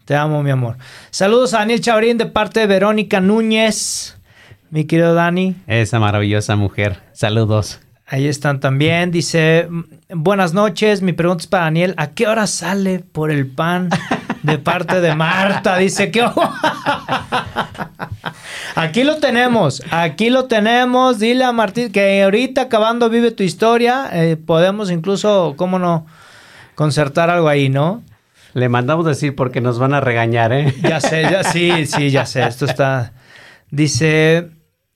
Te 0.06 0.14
amo, 0.14 0.40
mi 0.44 0.50
amor. 0.52 0.76
Saludos 1.10 1.52
a 1.52 1.58
Daniel 1.58 1.80
Chabrín 1.80 2.16
de 2.16 2.26
parte 2.26 2.60
de 2.60 2.68
Verónica 2.68 3.20
Núñez. 3.20 4.16
Mi 4.70 4.84
querido 4.84 5.14
Dani. 5.14 5.56
Esa 5.66 5.98
maravillosa 5.98 6.54
mujer. 6.54 7.02
Saludos. 7.12 7.80
Ahí 8.06 8.28
están 8.28 8.60
también. 8.60 9.10
Dice, 9.10 9.68
buenas 10.08 10.54
noches. 10.54 11.02
Mi 11.02 11.12
pregunta 11.12 11.42
es 11.42 11.48
para 11.48 11.64
Daniel. 11.64 11.94
¿A 11.96 12.12
qué 12.12 12.28
hora 12.28 12.46
sale 12.46 13.00
por 13.00 13.32
el 13.32 13.48
pan 13.48 13.90
de 14.44 14.58
parte 14.58 15.00
de 15.00 15.12
Marta? 15.16 15.76
Dice 15.78 16.12
que... 16.12 16.24
aquí 18.76 19.02
lo 19.02 19.16
tenemos. 19.16 19.82
Aquí 19.90 20.30
lo 20.30 20.44
tenemos. 20.44 21.18
Dile 21.18 21.42
a 21.42 21.50
Martín 21.50 21.90
que 21.90 22.22
ahorita 22.22 22.62
acabando 22.62 23.10
vive 23.10 23.32
tu 23.32 23.42
historia. 23.42 24.08
eh, 24.12 24.36
podemos 24.36 24.92
incluso, 24.92 25.54
¿cómo 25.56 25.80
no? 25.80 26.06
Concertar 26.76 27.28
algo 27.28 27.48
ahí, 27.48 27.68
¿no? 27.68 28.04
Le 28.56 28.68
mandamos 28.70 29.04
decir 29.04 29.34
porque 29.36 29.60
nos 29.60 29.78
van 29.78 29.92
a 29.92 30.00
regañar, 30.00 30.50
¿eh? 30.52 30.74
Ya 30.82 31.00
sé, 31.00 31.22
ya 31.22 31.44
sí, 31.44 31.84
sí, 31.84 32.10
ya 32.10 32.24
sé. 32.24 32.42
Esto 32.46 32.64
está. 32.64 33.12
Dice. 33.70 34.48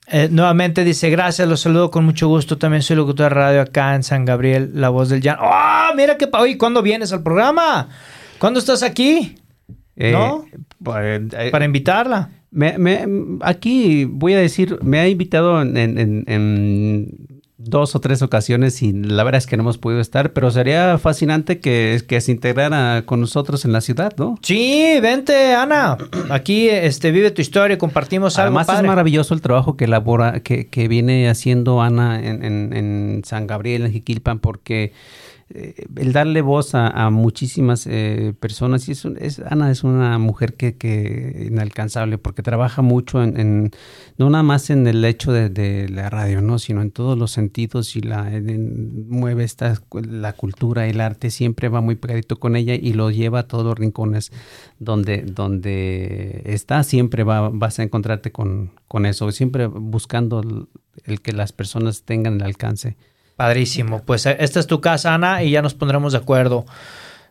eh, 0.06 0.28
nuevamente 0.30 0.82
dice, 0.82 1.10
gracias, 1.10 1.46
los 1.46 1.60
saludo 1.60 1.90
con 1.90 2.04
mucho 2.04 2.26
gusto. 2.28 2.56
También 2.56 2.82
soy 2.82 2.96
locutor 2.96 3.24
de 3.30 3.34
radio 3.34 3.60
acá 3.60 3.94
en 3.94 4.02
San 4.02 4.24
Gabriel, 4.24 4.70
la 4.74 4.88
voz 4.88 5.08
del 5.10 5.20
llano. 5.20 5.40
¡Ah! 5.42 5.92
mira 5.94 6.16
que 6.16 6.26
pa- 6.26 6.40
Oye, 6.40 6.56
¿cuándo 6.56 6.80
vienes 6.82 7.12
al 7.12 7.22
programa? 7.22 7.88
¿Cuándo 8.38 8.58
estás 8.60 8.82
aquí? 8.82 9.34
Eh, 9.96 10.12
¿No? 10.12 10.46
pues, 10.82 11.20
eh, 11.36 11.50
Para 11.52 11.64
invitarla. 11.66 12.30
me- 12.50 12.78
me- 12.78 13.06
aquí 13.42 14.06
voy 14.06 14.32
a 14.32 14.38
decir, 14.38 14.78
me 14.82 14.98
ha 15.00 15.06
invitado 15.08 15.60
en, 15.60 15.76
en- 15.76 15.98
en- 15.98 16.24
en 16.26 17.39
dos 17.62 17.94
o 17.94 18.00
tres 18.00 18.22
ocasiones 18.22 18.82
y 18.82 18.92
la 18.92 19.22
verdad 19.22 19.38
es 19.38 19.46
que 19.46 19.56
no 19.56 19.62
hemos 19.62 19.78
podido 19.78 20.00
estar, 20.00 20.32
pero 20.32 20.50
sería 20.50 20.96
fascinante 20.98 21.60
que, 21.60 22.00
que 22.08 22.20
se 22.20 22.32
integrara 22.32 23.02
con 23.06 23.20
nosotros 23.20 23.64
en 23.64 23.72
la 23.72 23.80
ciudad, 23.80 24.12
¿no? 24.16 24.36
Sí, 24.42 24.98
vente, 25.02 25.54
Ana. 25.54 25.98
Aquí 26.30 26.68
este, 26.68 27.10
vive 27.10 27.30
tu 27.30 27.42
historia, 27.42 27.76
compartimos 27.78 28.38
algo 28.38 28.58
Además 28.58 28.78
es 28.80 28.86
maravilloso 28.86 29.34
el 29.34 29.42
trabajo 29.42 29.76
que 29.76 29.84
elabora, 29.84 30.40
que, 30.40 30.68
que 30.68 30.88
viene 30.88 31.28
haciendo 31.28 31.82
Ana 31.82 32.18
en, 32.24 32.42
en- 32.44 32.72
en 32.72 33.22
San 33.24 33.46
Gabriel, 33.46 33.84
en 33.86 33.92
Jiquilpan, 33.92 34.38
porque 34.38 34.92
eh, 35.52 35.86
el 35.96 36.12
darle 36.12 36.42
voz 36.42 36.76
a, 36.76 37.10
muchísimas 37.10 37.84
eh, 37.88 38.34
personas, 38.38 38.88
y 38.88 38.92
es, 38.92 39.04
es- 39.04 39.40
Ana 39.40 39.70
es 39.72 39.82
una 39.82 40.16
mujer 40.18 40.54
que, 40.54 40.76
que 40.76 41.46
inalcanzable, 41.50 42.18
porque 42.18 42.42
trabaja 42.42 42.82
mucho 42.82 43.20
en, 43.22 43.70
no 44.16 44.30
nada 44.30 44.44
más 44.44 44.70
en 44.70 44.86
el 44.86 45.04
hecho 45.04 45.32
de, 45.32 45.88
la 45.88 46.08
radio, 46.08 46.40
¿no? 46.40 46.58
sino 46.60 46.82
en 46.82 46.92
todos 46.92 47.18
los 47.18 47.32
sentidos 47.32 47.96
y 47.96 48.00
la 48.00 48.30
mueve 49.08 49.42
esta, 49.42 49.80
la 49.92 50.34
cultura, 50.34 50.86
el 50.86 51.00
arte, 51.00 51.30
siempre 51.30 51.68
va 51.68 51.80
muy 51.80 51.96
pegadito 51.96 52.38
con 52.38 52.54
ella 52.54 52.74
y 52.74 52.92
lo 52.92 53.10
lleva 53.10 53.40
a 53.40 53.48
todos 53.48 53.64
los 53.64 53.76
rincones 53.76 54.30
donde, 54.78 55.22
donde 55.22 56.42
está, 56.44 56.84
siempre 56.84 57.24
va, 57.24 57.48
vas 57.48 57.80
a 57.80 57.82
encontrarte 57.82 58.30
con, 58.30 58.70
con 58.86 59.04
eso, 59.04 59.32
siempre 59.32 59.66
buscando 59.66 60.68
el 61.04 61.20
que 61.22 61.32
las 61.32 61.52
personas 61.52 62.02
tengan 62.04 62.34
el 62.34 62.42
alcance. 62.42 62.96
Padrísimo. 63.40 64.02
Pues 64.04 64.26
eh, 64.26 64.36
esta 64.38 64.60
es 64.60 64.66
tu 64.66 64.82
casa, 64.82 65.14
Ana, 65.14 65.42
y 65.42 65.52
ya 65.52 65.62
nos 65.62 65.72
pondremos 65.72 66.12
de 66.12 66.18
acuerdo. 66.18 66.66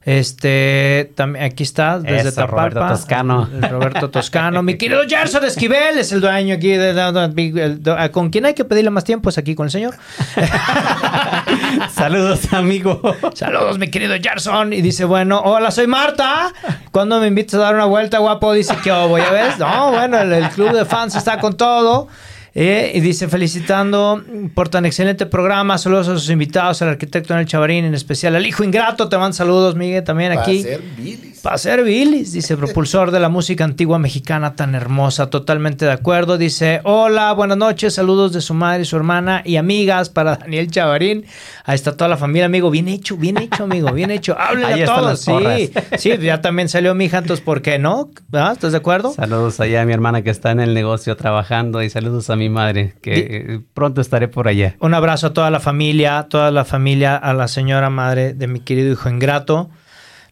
Este, 0.01 1.11
también 1.13 1.45
aquí 1.45 1.61
está, 1.61 1.99
desde 1.99 2.29
Eso, 2.29 2.41
Tapalpa. 2.47 2.79
Roberto 2.79 2.95
Toscano. 2.95 3.49
Roberto 3.69 4.09
Toscano. 4.09 4.63
Mi 4.63 4.75
querido 4.79 5.01
Gerson 5.07 5.43
Esquivel 5.43 5.99
es 5.99 6.11
el 6.11 6.19
dueño 6.21 6.55
aquí. 6.55 6.69
De, 6.69 6.93
de- 6.95 7.75
de- 7.77 8.09
con 8.11 8.31
quien 8.31 8.45
hay 8.47 8.55
que 8.55 8.65
pedirle 8.65 8.89
más 8.89 9.03
tiempo 9.03 9.29
es 9.29 9.37
aquí 9.37 9.53
con 9.53 9.65
el 9.67 9.71
señor. 9.71 9.93
Saludos, 11.93 12.51
amigo. 12.53 13.01
Saludos, 13.35 13.77
mi 13.77 13.91
querido 13.91 14.15
Gerson. 14.19 14.73
Y 14.73 14.81
dice, 14.81 15.05
bueno, 15.05 15.41
hola, 15.41 15.69
soy 15.69 15.85
Marta. 15.85 16.51
¿Cuándo 16.91 17.19
me 17.19 17.27
invitas 17.27 17.55
a 17.55 17.57
dar 17.59 17.75
una 17.75 17.85
vuelta, 17.85 18.17
guapo? 18.17 18.53
Dice, 18.53 18.75
¿qué 18.83 18.91
hubo? 18.91 19.17
¿Ya 19.19 19.29
ves? 19.31 19.59
No, 19.59 19.91
bueno, 19.91 20.17
el, 20.19 20.31
el 20.33 20.49
club 20.49 20.71
de 20.71 20.85
fans 20.85 21.15
está 21.15 21.39
con 21.39 21.55
todo. 21.55 22.07
Eh, 22.55 22.91
y 22.95 22.99
dice, 22.99 23.27
felicitando 23.27 24.23
por 24.53 24.69
tan 24.69 24.85
excelente 24.85 25.25
programa. 25.25 25.77
Saludos 25.77 26.07
a 26.07 26.13
sus 26.13 26.29
invitados, 26.29 26.81
al 26.81 26.89
arquitecto 26.89 27.33
Daniel 27.33 27.47
Chavarín, 27.47 27.85
en 27.85 27.93
especial 27.93 28.35
al 28.35 28.45
hijo 28.45 28.63
ingrato. 28.63 29.09
Te 29.09 29.17
mando 29.17 29.33
saludos, 29.33 29.75
Miguel, 29.75 30.03
también 30.03 30.31
aquí. 30.31 30.63
ser 30.63 30.81
bilis. 30.97 31.38
Para 31.41 31.57
ser 31.57 31.83
Billis, 31.83 32.33
dice, 32.33 32.57
propulsor 32.57 33.11
de 33.11 33.19
la 33.19 33.29
música 33.29 33.63
antigua 33.63 33.97
mexicana 33.97 34.55
tan 34.55 34.75
hermosa, 34.75 35.29
totalmente 35.29 35.85
de 35.85 35.91
acuerdo. 35.91 36.37
Dice, 36.37 36.81
hola, 36.83 37.31
buenas 37.33 37.57
noches, 37.57 37.93
saludos 37.93 38.33
de 38.33 38.41
su 38.41 38.53
madre, 38.53 38.83
su 38.85 38.97
hermana 38.97 39.41
y 39.45 39.55
amigas 39.55 40.09
para 40.09 40.35
Daniel 40.35 40.69
Chavarín. 40.69 41.25
Ahí 41.63 41.75
está 41.75 41.95
toda 41.95 42.09
la 42.09 42.17
familia, 42.17 42.45
amigo. 42.45 42.69
Bien 42.69 42.87
hecho, 42.87 43.15
bien 43.15 43.37
hecho, 43.37 43.63
amigo, 43.63 43.91
bien 43.93 44.11
hecho. 44.11 44.35
Háblenle 44.37 44.83
a 44.83 44.85
todos. 44.85 45.21
Sí, 45.21 45.71
sí, 45.97 46.17
ya 46.17 46.41
también 46.41 46.67
salió 46.67 46.93
mi 46.93 47.05
hija, 47.05 47.19
entonces, 47.19 47.43
¿por 47.43 47.61
qué 47.61 47.79
no? 47.79 48.09
¿Ah? 48.33 48.51
¿Estás 48.53 48.73
de 48.73 48.77
acuerdo? 48.79 49.13
Saludos 49.13 49.59
allá 49.59 49.81
a 49.81 49.85
mi 49.85 49.93
hermana 49.93 50.21
que 50.21 50.29
está 50.29 50.51
en 50.51 50.59
el 50.59 50.73
negocio 50.73 51.15
trabajando 51.15 51.81
y 51.83 51.89
saludos 51.89 52.29
a 52.29 52.35
mi 52.35 52.49
madre, 52.49 52.95
que 53.01 53.61
pronto 53.73 54.01
estaré 54.01 54.27
por 54.27 54.47
allá. 54.47 54.75
Un 54.79 54.93
abrazo 54.93 55.27
a 55.27 55.33
toda 55.33 55.49
la 55.51 55.59
familia, 55.59 56.27
toda 56.29 56.51
la 56.51 56.65
familia, 56.65 57.15
a 57.15 57.33
la 57.33 57.47
señora 57.47 57.89
madre 57.89 58.33
de 58.33 58.47
mi 58.47 58.59
querido 58.59 58.91
hijo 58.91 59.09
ingrato. 59.09 59.69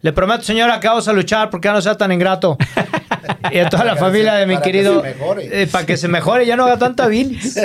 Le 0.07 0.13
prometo, 0.13 0.43
señora, 0.43 0.79
que 0.79 0.87
vamos 0.87 1.05
a 1.09 1.11
luchar 1.11 1.49
porque 1.49 1.67
ya 1.67 1.73
no 1.73 1.81
sea 1.81 1.95
tan 1.95 2.13
ingrato. 2.13 2.57
Y 3.51 3.59
a 3.59 3.67
toda 3.67 3.83
la 3.83 3.95
que 3.95 3.99
familia 3.99 4.35
de 4.35 4.45
mi 4.45 4.53
para 4.53 4.63
que 4.63 4.71
querido. 4.71 5.01
se 5.01 5.07
mejore. 5.09 5.63
eh, 5.63 5.67
para 5.67 5.85
que 5.85 5.97
se 5.97 6.07
mejore, 6.07 6.45
ya 6.45 6.55
no 6.55 6.63
haga 6.63 6.77
tanta 6.77 7.07
bilis. 7.07 7.57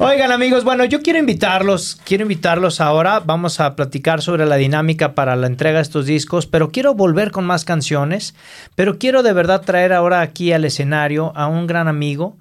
Oigan, 0.00 0.32
amigos, 0.32 0.64
bueno, 0.64 0.84
yo 0.86 1.02
quiero 1.02 1.20
invitarlos, 1.20 2.00
quiero 2.04 2.22
invitarlos 2.22 2.80
ahora. 2.80 3.20
Vamos 3.20 3.60
a 3.60 3.76
platicar 3.76 4.22
sobre 4.22 4.44
la 4.44 4.56
dinámica 4.56 5.14
para 5.14 5.36
la 5.36 5.46
entrega 5.46 5.76
de 5.76 5.82
estos 5.82 6.06
discos, 6.06 6.48
pero 6.48 6.72
quiero 6.72 6.94
volver 6.94 7.30
con 7.30 7.44
más 7.44 7.64
canciones. 7.64 8.34
Pero 8.74 8.98
quiero 8.98 9.22
de 9.22 9.32
verdad 9.32 9.62
traer 9.62 9.92
ahora 9.92 10.20
aquí 10.20 10.52
al 10.52 10.64
escenario 10.64 11.32
a 11.36 11.46
un 11.46 11.68
gran 11.68 11.86
amigo 11.86 12.38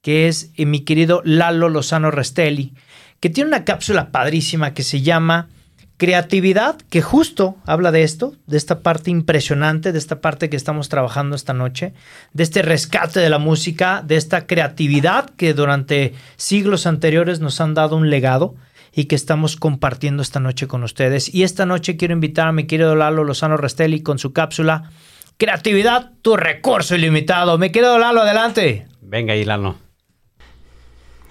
que 0.00 0.28
es 0.28 0.52
eh, 0.56 0.64
mi 0.64 0.84
querido 0.84 1.22
Lalo 1.24 1.68
Lozano 1.68 2.12
Restelli, 2.12 2.72
que 3.18 3.30
tiene 3.30 3.48
una 3.48 3.64
cápsula 3.64 4.12
padrísima 4.12 4.74
que 4.74 4.84
se 4.84 5.02
llama 5.02 5.48
Creatividad, 6.02 6.80
que 6.90 7.00
justo 7.00 7.54
habla 7.64 7.92
de 7.92 8.02
esto, 8.02 8.34
de 8.48 8.56
esta 8.56 8.80
parte 8.80 9.08
impresionante, 9.08 9.92
de 9.92 9.98
esta 10.00 10.20
parte 10.20 10.50
que 10.50 10.56
estamos 10.56 10.88
trabajando 10.88 11.36
esta 11.36 11.52
noche, 11.52 11.94
de 12.32 12.42
este 12.42 12.62
rescate 12.62 13.20
de 13.20 13.30
la 13.30 13.38
música, 13.38 14.02
de 14.04 14.16
esta 14.16 14.48
creatividad 14.48 15.30
que 15.30 15.54
durante 15.54 16.12
siglos 16.34 16.88
anteriores 16.88 17.38
nos 17.38 17.60
han 17.60 17.74
dado 17.74 17.94
un 17.94 18.10
legado 18.10 18.56
y 18.92 19.04
que 19.04 19.14
estamos 19.14 19.54
compartiendo 19.54 20.24
esta 20.24 20.40
noche 20.40 20.66
con 20.66 20.82
ustedes. 20.82 21.32
Y 21.32 21.44
esta 21.44 21.66
noche 21.66 21.96
quiero 21.96 22.14
invitar 22.14 22.48
a 22.48 22.52
mi 22.52 22.66
querido 22.66 22.96
Lalo 22.96 23.22
Lozano 23.22 23.56
Restelli 23.56 24.02
con 24.02 24.18
su 24.18 24.32
cápsula 24.32 24.90
Creatividad, 25.36 26.10
tu 26.20 26.36
recurso 26.36 26.96
ilimitado. 26.96 27.58
Mi 27.58 27.70
querido 27.70 27.96
Lalo, 28.00 28.22
adelante. 28.22 28.88
Venga, 29.02 29.36
Ilano. 29.36 29.76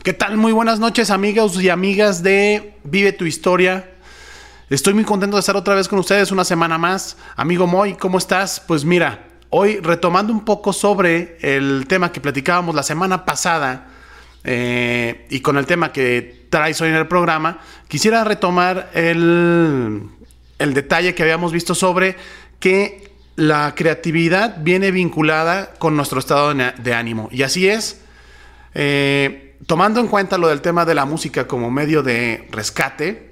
¿Qué 0.02 0.14
tal? 0.14 0.38
Muy 0.38 0.54
buenas 0.54 0.80
noches 0.80 1.12
amigos 1.12 1.62
y 1.62 1.68
amigas 1.68 2.24
de 2.24 2.76
Vive 2.86 3.12
tu 3.12 3.26
Historia. 3.26 3.91
Estoy 4.72 4.94
muy 4.94 5.04
contento 5.04 5.36
de 5.36 5.42
estar 5.42 5.58
otra 5.58 5.76
vez 5.76 5.90
con 5.90 6.00
ustedes 6.00 6.32
una 6.32 6.46
semana 6.46 6.78
más. 6.78 7.18
Amigo 7.36 7.68
Moy, 7.68 7.96
¿cómo 7.96 8.18
estás? 8.18 8.62
Pues 8.66 8.86
mira, 8.86 9.28
hoy 9.50 9.82
retomando 9.82 10.32
un 10.32 10.46
poco 10.46 10.72
sobre 10.72 11.38
el 11.42 11.88
tema 11.90 12.14
que 12.14 12.22
platicábamos 12.22 12.74
la 12.74 12.82
semana 12.82 13.26
pasada 13.26 13.90
eh, 14.46 15.28
y 15.30 15.42
con 15.42 15.58
el 15.58 15.66
tema 15.66 15.92
que 15.92 16.48
traes 16.50 16.80
hoy 16.80 16.88
en 16.88 16.96
el 16.96 17.10
programa, 17.10 17.60
quisiera 17.90 18.24
retomar 18.24 18.90
el, 18.94 20.04
el 20.58 20.74
detalle 20.74 21.14
que 21.16 21.24
habíamos 21.24 21.52
visto 21.52 21.76
sobre 21.76 22.16
que 22.62 23.12
la 23.36 23.76
creatividad 23.76 24.56
viene 24.62 24.92
vinculada 24.92 25.74
con 25.80 25.98
nuestro 25.98 26.20
estado 26.20 26.54
de, 26.54 26.94
ánimo. 26.94 27.28
Y 27.30 27.44
así 27.44 27.68
es. 27.68 28.00
Eh, 28.74 29.58
tomando 29.68 30.00
en 30.00 30.08
cuenta 30.08 30.38
lo 30.38 30.48
del 30.48 30.62
tema 30.62 30.86
de 30.86 30.96
la 30.96 31.04
música 31.04 31.46
como 31.46 31.70
medio 31.70 32.04
de 32.04 32.48
rescate, 32.52 33.31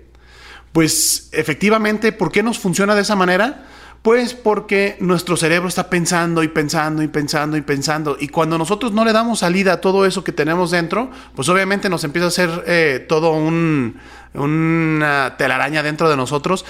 pues 0.80 1.28
efectivamente, 1.34 2.13
¿por 2.13 2.32
qué 2.32 2.42
nos 2.42 2.58
funciona 2.58 2.96
de 2.96 3.02
esa 3.02 3.18
manera? 3.18 3.65
Pues 4.02 4.34
porque 4.34 4.96
nuestro 5.02 5.36
cerebro 5.36 5.68
está 5.68 5.89
pensando 5.89 6.42
y 6.42 6.48
pensando 6.48 7.04
y 7.04 7.10
pensando 7.10 7.58
y 7.58 7.62
pensando. 7.62 8.15
Y 8.18 8.30
cuando 8.30 8.58
nosotros 8.58 8.94
no 8.94 9.04
le 9.04 9.12
damos 9.12 9.39
salida 9.39 9.74
a 9.74 9.82
todo 9.82 10.06
eso 10.06 10.24
que 10.24 10.32
tenemos 10.32 10.72
dentro, 10.72 11.12
pues 11.36 11.50
obviamente 11.50 11.89
nos 11.89 12.06
empieza 12.06 12.28
a 12.28 12.30
hacer 12.30 12.63
eh, 12.65 13.06
todo 13.10 13.32
un, 13.32 14.00
una 14.34 15.36
telaraña 15.38 15.84
dentro 15.84 16.10
de 16.10 16.15
nosotros. 16.15 16.63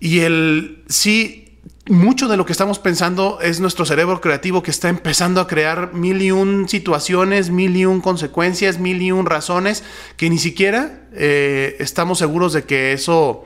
Y 0.00 0.18
el 0.22 0.82
sí, 0.88 1.45
mucho 1.88 2.26
de 2.26 2.36
lo 2.36 2.44
que 2.44 2.52
estamos 2.52 2.78
pensando 2.78 3.38
es 3.40 3.60
nuestro 3.60 3.84
cerebro 3.84 4.20
creativo 4.20 4.62
que 4.62 4.70
está 4.70 4.88
empezando 4.88 5.40
a 5.40 5.46
crear 5.46 5.94
mil 5.94 6.20
y 6.20 6.32
un 6.32 6.68
situaciones, 6.68 7.50
mil 7.50 7.76
y 7.76 7.84
un 7.86 8.00
consecuencias, 8.00 8.78
mil 8.78 9.00
y 9.00 9.12
un 9.12 9.26
razones 9.26 9.84
que 10.16 10.28
ni 10.28 10.38
siquiera 10.38 11.06
eh, 11.12 11.76
estamos 11.78 12.18
seguros 12.18 12.52
de 12.52 12.64
que 12.64 12.92
eso 12.92 13.44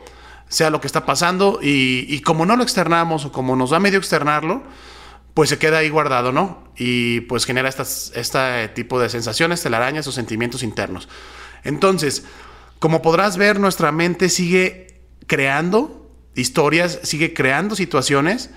sea 0.49 0.71
lo 0.71 0.81
que 0.81 0.87
está 0.87 1.05
pasando 1.05 1.61
y, 1.63 2.21
como 2.23 2.47
no 2.47 2.57
lo 2.57 2.63
externamos 2.63 3.25
o 3.25 3.33
como 3.33 3.57
nos 3.57 3.71
da 3.71 3.79
medio 3.79 3.99
externarlo, 3.99 4.63
pues 5.35 5.51
se 5.51 5.59
queda 5.59 5.79
ahí 5.79 5.91
guardado, 5.91 6.33
¿no? 6.33 6.65
Y 6.77 7.21
pues 7.23 7.45
genera 7.45 7.69
estas, 7.69 8.11
este 8.17 8.69
tipo 8.69 8.99
de 8.99 9.09
sensaciones, 9.11 9.63
telarañas 9.63 10.07
o 10.09 10.13
sentimientos 10.13 10.65
internos. 10.65 11.09
Entonces, 11.63 12.25
como 12.81 13.01
podrás 13.01 13.37
ver, 13.37 13.61
nuestra 13.61 13.93
mente 13.93 14.29
sigue 14.29 15.05
creando 15.29 16.00
historias, 16.35 17.01
sigue 17.03 17.35
creando 17.35 17.77
situaciones 17.77 18.51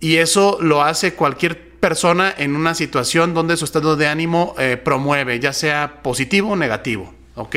y 0.00 0.16
eso 0.16 0.58
lo 0.60 0.82
hace 0.82 1.14
cualquier 1.14 1.72
persona 1.78 2.32
en 2.36 2.54
una 2.54 2.74
situación 2.74 3.34
donde 3.34 3.56
su 3.56 3.64
estado 3.64 3.96
de 3.96 4.06
ánimo 4.06 4.54
eh, 4.58 4.76
promueve, 4.76 5.40
ya 5.40 5.52
sea 5.52 6.02
positivo 6.02 6.50
o 6.50 6.56
negativo, 6.56 7.12
¿ok? 7.34 7.56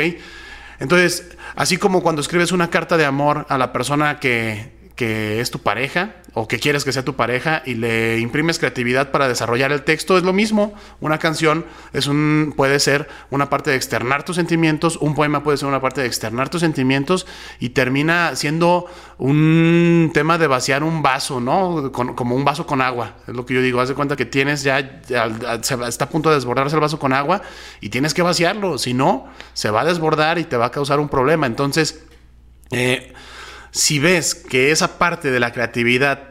Entonces, 0.80 1.30
así 1.56 1.78
como 1.78 2.02
cuando 2.02 2.22
escribes 2.22 2.52
una 2.52 2.70
carta 2.70 2.98
de 2.98 3.06
amor 3.06 3.46
a 3.50 3.58
la 3.58 3.72
persona 3.72 4.20
que, 4.20 4.72
que 4.96 5.42
es 5.42 5.52
tu 5.52 5.60
pareja 5.60 6.16
o 6.34 6.48
que 6.48 6.60
quieres 6.60 6.84
que 6.84 6.92
sea 6.92 7.04
tu 7.04 7.16
pareja 7.16 7.62
y 7.66 7.76
le 7.76 8.20
imprimes 8.20 8.60
creatividad 8.60 9.12
para 9.12 9.28
desarrollar 9.28 9.72
el 9.72 9.84
texto, 9.84 10.18
es 10.18 10.24
lo 10.24 10.34
mismo. 10.34 10.74
Una 11.00 11.18
canción 11.18 11.66
es 11.94 12.08
un, 12.08 12.54
puede 12.56 12.80
ser 12.80 13.08
una 13.30 13.50
parte 13.50 13.72
de 13.72 13.78
externar 13.78 14.24
tus 14.24 14.36
sentimientos, 14.36 14.98
un 14.98 15.16
poema 15.16 15.44
puede 15.44 15.58
ser 15.58 15.68
una 15.68 15.82
parte 15.82 16.02
de 16.02 16.08
externar 16.08 16.50
tus 16.50 16.62
sentimientos 16.62 17.26
y 17.60 17.70
termina 17.70 18.36
siendo 18.36 18.86
un 19.18 20.12
tema 20.14 20.38
de 20.38 20.48
vaciar 20.48 20.84
un 20.84 21.02
vaso, 21.02 21.40
¿no? 21.40 21.92
como 21.92 22.36
un 22.36 22.46
vaso 22.46 22.66
con 22.66 22.82
agua. 22.82 23.16
Es 23.28 23.36
lo 23.36 23.46
que 23.46 23.54
yo 23.54 23.62
digo. 23.62 23.80
Haz 23.80 23.90
de 23.90 23.96
cuenta 23.96 24.16
que 24.16 24.26
tienes 24.26 24.64
ya, 24.64 25.02
ya, 25.08 25.26
está 25.88 26.06
a 26.06 26.10
punto 26.10 26.30
de 26.30 26.36
desbordarse 26.36 26.76
el 26.76 26.82
vaso 26.82 27.00
con 27.00 27.14
agua 27.14 27.42
y 27.82 27.90
tienes 27.90 28.14
que 28.14 28.22
vaciarlo. 28.22 28.78
Si 28.78 28.94
no, 28.94 29.28
se 29.54 29.70
va 29.70 29.82
a 29.82 29.86
desbordar 29.86 30.38
y 30.38 30.46
te 30.46 30.58
va 30.58 30.66
a 30.68 30.72
causar 30.72 31.00
un 31.00 31.10
problema. 31.10 31.48
Entonces, 31.48 32.04
eh, 32.72 33.14
si 33.76 34.00
ves 34.00 34.36
que 34.36 34.72
esa 34.72 34.98
parte 34.98 35.32
de 35.32 35.40
la 35.42 35.52
creatividad 35.52 36.30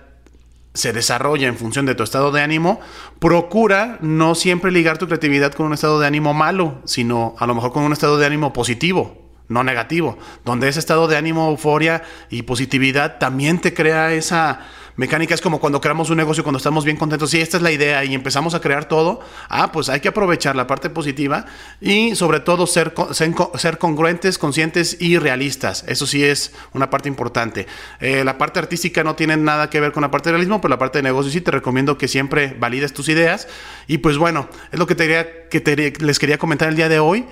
se 0.73 0.95
desarrolla 0.95 1.47
en 1.47 1.59
función 1.59 1.85
de 1.85 1.95
tu 1.95 2.03
estado 2.03 2.33
de 2.33 2.41
ánimo, 2.41 2.81
procura 3.19 3.99
no 4.01 4.35
siempre 4.35 4.73
ligar 4.73 4.97
tu 4.97 5.07
creatividad 5.07 5.53
con 5.53 5.67
un 5.67 5.75
estado 5.75 6.01
de 6.01 6.07
ánimo 6.07 6.33
malo, 6.33 6.81
sino 6.87 7.35
a 7.39 7.47
lo 7.47 7.55
mejor 7.55 7.75
con 7.75 7.83
un 7.83 7.93
estado 7.93 8.17
de 8.17 8.25
ánimo 8.25 8.55
positivo, 8.55 9.31
no 9.49 9.63
negativo, 9.63 10.17
donde 10.47 10.69
ese 10.69 10.79
estado 10.79 11.07
de 11.07 11.19
ánimo, 11.19 11.51
euforia 11.51 12.03
y 12.31 12.43
positividad 12.43 13.19
también 13.19 13.61
te 13.61 13.75
crea 13.75 14.15
esa 14.15 14.61
mecánica 14.97 15.35
es 15.35 15.41
como 15.41 15.61
cuando 15.61 15.81
creamos 15.81 16.11
un 16.11 16.17
negocio, 16.17 16.43
cuando 16.43 16.59
estamos 16.59 16.85
bien 16.85 16.97
contentos, 16.97 17.33
y 17.35 17.41
esta 17.41 17.57
es 17.57 17.63
la 17.63 17.73
idea 17.73 18.05
y 18.05 18.15
empezamos 18.15 18.55
a 18.55 18.61
crear 18.61 18.87
todo, 18.87 19.21
ah, 19.49 19.73
pues 19.73 19.89
hay 19.89 20.01
que 20.01 20.09
aprovechar 20.09 20.57
la 20.57 20.67
parte 20.67 20.91
positiva 20.91 21.47
y 21.81 22.15
sobre 22.15 22.41
todo 22.41 22.67
ser, 22.67 22.95
ser, 23.13 23.79
congruentes, 23.79 24.39
conscientes 24.39 24.97
y 25.01 25.19
realistas. 25.19 25.85
Eso 25.89 26.07
sí 26.07 26.25
es 26.25 26.53
una 26.73 26.91
parte 26.91 27.09
importante. 27.09 27.67
Eh, 28.01 28.25
la 28.25 28.39
parte 28.39 28.59
artística 28.59 29.05
no 29.05 29.15
tiene 29.15 29.37
nada 29.37 29.71
que 29.71 29.81
ver 29.81 29.93
con 29.93 30.03
la 30.03 30.11
parte 30.11 30.29
de 30.29 30.35
realismo, 30.35 30.61
pero 30.61 30.71
la 30.71 30.79
parte 30.79 30.99
de 30.99 31.03
negocio 31.03 31.31
sí 31.31 31.41
te 31.41 31.51
recomiendo 31.51 31.99
que 31.99 32.09
siempre 32.09 32.57
valides 32.59 32.93
tus 32.93 33.09
ideas. 33.09 33.49
Y 33.87 33.99
pues 33.99 34.17
bueno, 34.17 34.49
es 34.73 34.79
lo 34.79 34.87
que, 34.87 34.95
te, 34.95 35.49
que 35.51 35.93
les 36.01 36.19
quería 36.19 36.39
comentar 36.39 36.69
el 36.69 36.77
día 36.77 36.89
de 36.89 36.99
hoy. 36.99 37.27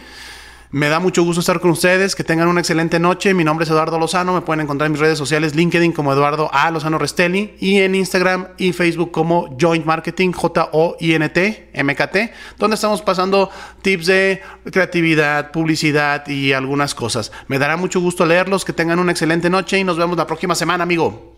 Me 0.75 0.89
da 0.89 1.01
mucho 1.01 1.23
gusto 1.23 1.41
estar 1.41 1.61
con 1.61 1.71
ustedes. 1.71 2.17
Que 2.17 2.25
tengan 2.25 2.49
una 2.49 2.61
excelente 2.61 2.99
noche. 2.99 3.35
Mi 3.35 3.45
nombre 3.45 3.65
es 3.65 3.71
Eduardo 3.71 3.99
Lozano. 3.99 4.33
Me 4.33 4.41
pueden 4.41 4.63
encontrar 4.63 4.87
en 4.87 4.93
mis 4.93 5.03
redes 5.03 5.19
sociales, 5.19 5.55
LinkedIn 5.55 5.93
como 5.93 6.15
Eduardo 6.15 6.49
A. 6.51 6.71
Lozano 6.71 6.97
Restelli 6.97 7.55
y 7.61 7.81
en 7.83 7.95
Instagram 7.95 8.49
y 8.57 8.73
Facebook 8.73 9.11
como 9.11 9.55
Joint 9.61 9.85
Marketing, 9.85 10.33
J-O-I-N-T, 10.33 11.71
M-K-T, 11.75 12.33
donde 12.57 12.77
estamos 12.77 13.03
pasando 13.03 13.51
tips 13.83 14.07
de 14.07 14.43
creatividad, 14.73 15.51
publicidad 15.51 16.27
y 16.27 16.55
algunas 16.55 16.95
cosas. 16.95 17.33
Me 17.49 17.59
dará 17.59 17.77
mucho 17.77 18.01
gusto 18.01 18.25
leerlos. 18.25 18.65
Que 18.65 18.73
tengan 18.73 18.99
una 18.99 19.13
excelente 19.13 19.51
noche 19.51 19.79
y 19.79 19.85
nos 19.85 19.99
vemos 19.99 20.17
la 20.17 20.27
próxima 20.27 20.55
semana, 20.55 20.85
amigo. 20.85 21.37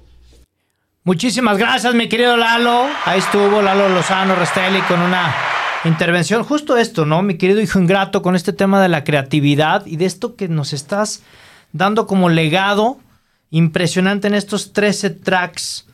Muchísimas 1.02 1.58
gracias, 1.58 1.92
mi 1.92 2.08
querido 2.08 2.36
Lalo. 2.36 2.86
Ahí 3.04 3.18
estuvo 3.18 3.60
Lalo 3.60 3.88
Lozano 3.88 4.36
Restelli 4.36 4.80
con 4.82 5.00
una 5.00 5.34
intervención, 5.84 6.42
justo 6.42 6.76
esto, 6.76 7.04
¿no? 7.04 7.22
Mi 7.22 7.36
querido 7.36 7.60
hijo 7.60 7.78
ingrato, 7.78 8.22
con 8.22 8.36
este 8.36 8.52
tema 8.52 8.82
de 8.82 8.88
la 8.88 9.04
creatividad 9.04 9.86
y 9.86 9.96
de 9.96 10.06
esto 10.06 10.36
que 10.36 10.48
nos 10.48 10.72
estás 10.72 11.22
dando 11.72 12.06
como 12.06 12.28
legado 12.28 12.98
impresionante 13.50 14.26
en 14.28 14.34
estos 14.34 14.72
13 14.72 15.10
tracks. 15.10 15.86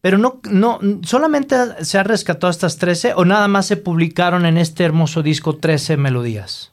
Pero 0.00 0.18
no, 0.18 0.40
no, 0.50 0.80
solamente 1.02 1.56
se 1.84 1.98
ha 1.98 2.02
rescatado 2.02 2.50
estas 2.50 2.78
13 2.78 3.14
o 3.14 3.24
nada 3.24 3.48
más 3.48 3.66
se 3.66 3.76
publicaron 3.76 4.46
en 4.46 4.56
este 4.56 4.84
hermoso 4.84 5.22
disco 5.22 5.56
13 5.56 5.96
melodías. 5.96 6.72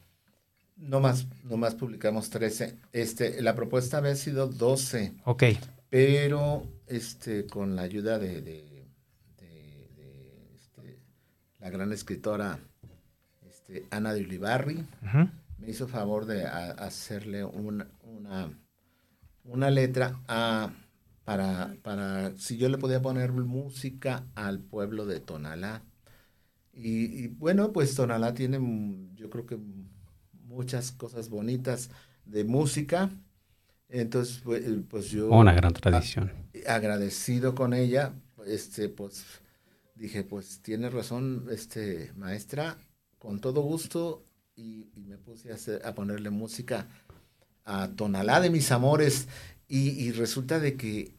No 0.78 0.99
más, 0.99 1.28
no 1.43 1.58
más 1.58 1.76
publicamos 1.76 2.30
13. 2.30 2.76
Este, 2.91 3.41
la 3.41 3.56
propuesta 3.56 3.97
había 3.97 4.15
sido 4.15 4.47
12. 4.47 5.13
Ok. 5.26 5.43
Pero 5.89 6.67
este, 6.88 7.47
con 7.47 7.76
la 7.76 7.84
ayuda 7.84 8.19
de 8.19 8.73
la 11.63 11.69
gran 11.69 11.93
escritora 11.93 12.60
este, 13.47 13.86
Ana 13.89 14.13
de 14.13 14.21
Ulibarri, 14.21 14.84
me 15.58 15.69
hizo 15.69 15.88
favor 15.88 16.26
de 16.26 16.45
hacerle 16.45 17.45
una, 17.45 17.88
una, 19.45 19.71
letra 19.71 20.19
para, 21.23 21.73
para 21.82 22.36
si 22.36 22.58
yo 22.58 22.67
le 22.67 22.78
podía 22.78 23.02
poner 23.02 23.32
música 23.32 24.26
al 24.36 24.60
pueblo 24.60 25.06
de 25.06 25.21
Tonalá. 25.21 25.84
Y, 26.73 27.28
bueno, 27.28 27.71
pues 27.71 27.95
Tonalá 27.95 28.34
tiene, 28.34 28.60
yo 29.15 29.30
creo 29.30 29.45
que 29.45 29.58
muchas 30.43 30.91
cosas 30.91 31.30
bonitas 31.30 31.91
de 32.26 32.43
música. 32.43 33.10
Entonces, 33.88 34.41
pues, 34.43 34.65
pues 34.89 35.12
yo... 35.12 35.30
Una 35.30 35.54
gran 35.54 35.71
tradición. 35.71 36.30
agradecido 36.67 37.56
con 37.56 37.73
ella, 37.73 38.12
este, 38.45 38.89
pues 38.89 39.43
dije, 39.96 40.24
pues 40.24 40.62
tiene 40.62 40.90
razón, 40.90 41.48
este, 41.52 42.12
maestra, 42.16 42.78
con 43.20 43.40
todo 43.40 43.62
gusto, 43.62 44.26
y, 44.56 44.92
me 44.96 45.18
puse 45.18 45.52
a, 45.84 45.96
ponerle 45.96 46.30
música 46.30 46.88
a 47.66 47.90
Tonalá 47.90 48.42
de 48.42 48.50
mis 48.50 48.72
amores, 48.72 49.28
y, 49.68 50.12
resulta 50.12 50.60
de 50.60 50.76
que 50.76 51.16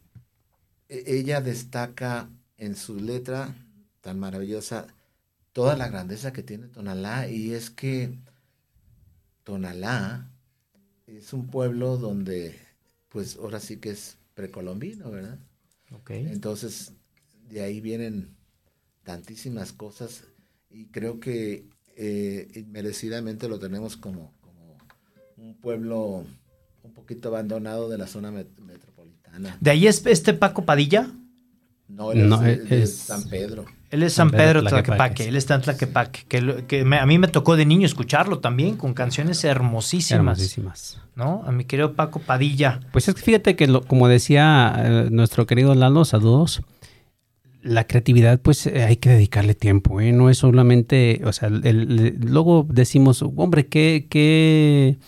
e, 0.89 1.05
ella 1.07 1.41
destaca 1.41 2.31
en 2.57 2.77
su 2.77 3.01
letra 3.01 3.55
tan 4.01 4.19
maravillosa 4.19 4.87
toda 5.53 5.77
la 5.77 5.89
grandeza 5.89 6.33
que 6.33 6.43
tiene 6.43 6.69
Tonalá, 6.69 7.29
y 7.29 7.53
es 7.53 7.71
que 7.71 8.19
Tonalá 9.45 10.31
es 11.07 11.33
un 11.33 11.47
pueblo 11.49 11.97
donde, 11.97 12.59
pues 13.09 13.37
ahora 13.37 13.61
sí 13.61 13.79
que 13.79 13.91
es 13.91 14.19
precolombino, 14.35 15.11
¿verdad? 15.11 15.39
Okay. 16.01 16.27
Entonces, 16.27 16.93
de 17.49 17.63
ahí 17.63 17.81
vienen 17.81 18.34
tantísimas 19.05 19.73
cosas 19.73 20.25
y 20.71 20.87
creo 20.87 21.21
que 21.21 21.69
eh, 21.97 22.65
merecidamente 22.69 23.49
lo 23.49 23.59
tenemos 23.59 23.97
como, 23.97 24.33
como, 24.41 24.77
un 25.37 25.55
pueblo 25.55 26.25
un 26.83 26.93
poquito 26.93 27.29
abandonado 27.29 27.89
de 27.89 27.99
la 27.99 28.07
zona 28.07 28.31
metropolitana. 28.31 29.57
¿De 29.61 29.71
ahí 29.71 29.87
es 29.87 30.05
este 30.07 30.35
Paco 30.35 30.65
Padilla? 30.65 31.11
No, 31.87 32.13
él 32.13 32.33
es, 32.71 32.97
San 32.97 33.29
Pedro. 33.29 33.67
Él 33.91 34.03
es 34.03 34.15
San, 34.15 34.31
Pedro, 34.31 34.65
Tlaquepaque, 34.65 35.29
él 35.29 35.37
está 35.37 35.55
en 35.55 35.61
Tlaquepaque, 35.61 36.25
que, 36.27 36.65
que 36.67 36.81
a 36.81 37.07
mí 37.07 37.19
me 37.19 37.29
tocó 37.29 37.57
de 37.57 37.67
niño 37.67 37.87
escucharlo 37.87 38.41
también, 38.41 38.77
con 38.77 38.95
canciones 38.95 39.45
hermosísimas. 39.45 40.39
Hermosísimas. 40.39 41.01
¿No? 41.15 41.45
A 41.47 41.53
mi 41.53 41.65
querido 41.65 41.93
Paco 41.93 42.19
Padilla. 42.19 42.81
Pues 42.91 43.07
es 43.07 43.15
que 43.15 43.21
fíjate 43.21 43.55
que, 43.55 43.69
como 43.87 44.09
decía 44.09 44.75
eh, 44.79 45.09
nuestro 45.11 45.47
querido 45.47 45.75
Lalo, 45.75 46.05
saludos, 46.05 46.63
la 47.65 47.87
creatividad, 47.87 48.41
pues 48.41 48.67
eh, 48.67 48.85
hay 48.85 48.97
que 48.97 49.11
dedicarle 49.11 49.55
tiempo, 49.55 50.01
¿eh? 50.01 50.13
No 50.13 50.31
es 50.31 50.39
solamente, 50.39 51.23
o 51.25 51.33
sea, 51.33 51.49
luego 51.49 52.67
decimos, 52.71 53.23
hombre, 53.23 53.67
qué, 53.69 54.07
qué, 54.11 54.99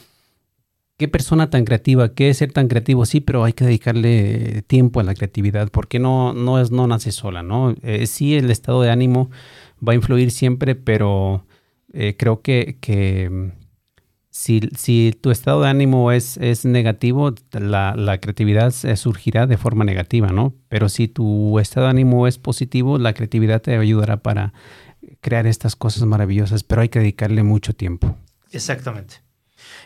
qué 0.97 1.09
persona 1.09 1.51
tan 1.51 1.65
creativa, 1.65 2.15
qué 2.15 2.33
ser 2.35 2.53
tan 2.53 2.69
creativo, 2.69 3.05
sí, 3.05 3.21
pero 3.21 3.45
hay 3.45 3.53
que 3.53 3.67
dedicarle 3.67 4.63
tiempo 4.67 5.01
a 5.01 5.05
la 5.05 5.15
creatividad, 5.15 5.71
porque 5.71 5.99
no, 5.99 6.33
no, 6.33 6.59
es, 6.61 6.71
no 6.71 6.87
nace 6.87 7.13
sola, 7.13 7.43
¿no? 7.43 7.75
Eh, 7.83 8.07
sí, 8.07 8.35
el 8.35 8.51
estado 8.51 8.83
de 8.83 8.91
ánimo 8.91 9.31
va 9.87 9.93
a 9.93 9.97
influir 9.97 10.31
siempre, 10.31 10.75
pero 10.75 11.47
creo 12.19 12.43
que, 12.43 12.77
que 12.81 13.53
si, 14.37 15.19
tu 15.21 15.31
estado 15.31 15.63
de 15.63 15.69
ánimo 15.69 16.13
es, 16.13 16.37
es 16.37 16.65
negativo, 16.65 17.35
la, 17.53 18.19
creatividad 18.21 18.73
surgirá 18.97 19.47
de 19.47 19.57
forma 19.57 19.85
negativa, 19.85 20.29
¿no? 20.29 20.55
Pero 20.69 20.89
si 20.89 21.09
tu 21.09 21.59
estado 21.59 21.87
de 21.87 21.91
ánimo 21.91 22.27
es 22.27 22.39
positivo, 22.39 22.99
la 22.99 23.15
creatividad 23.15 23.63
te 23.63 23.77
ayudará 23.77 24.19
para 24.19 24.53
crear 25.21 25.47
estas 25.47 25.75
cosas 25.75 26.05
maravillosas, 26.05 26.65
pero 26.65 26.83
hay 26.83 26.91
que 26.91 26.99
dedicarle 26.99 27.43
mucho 27.43 27.73
tiempo. 27.73 28.17
Exactamente. 28.53 29.17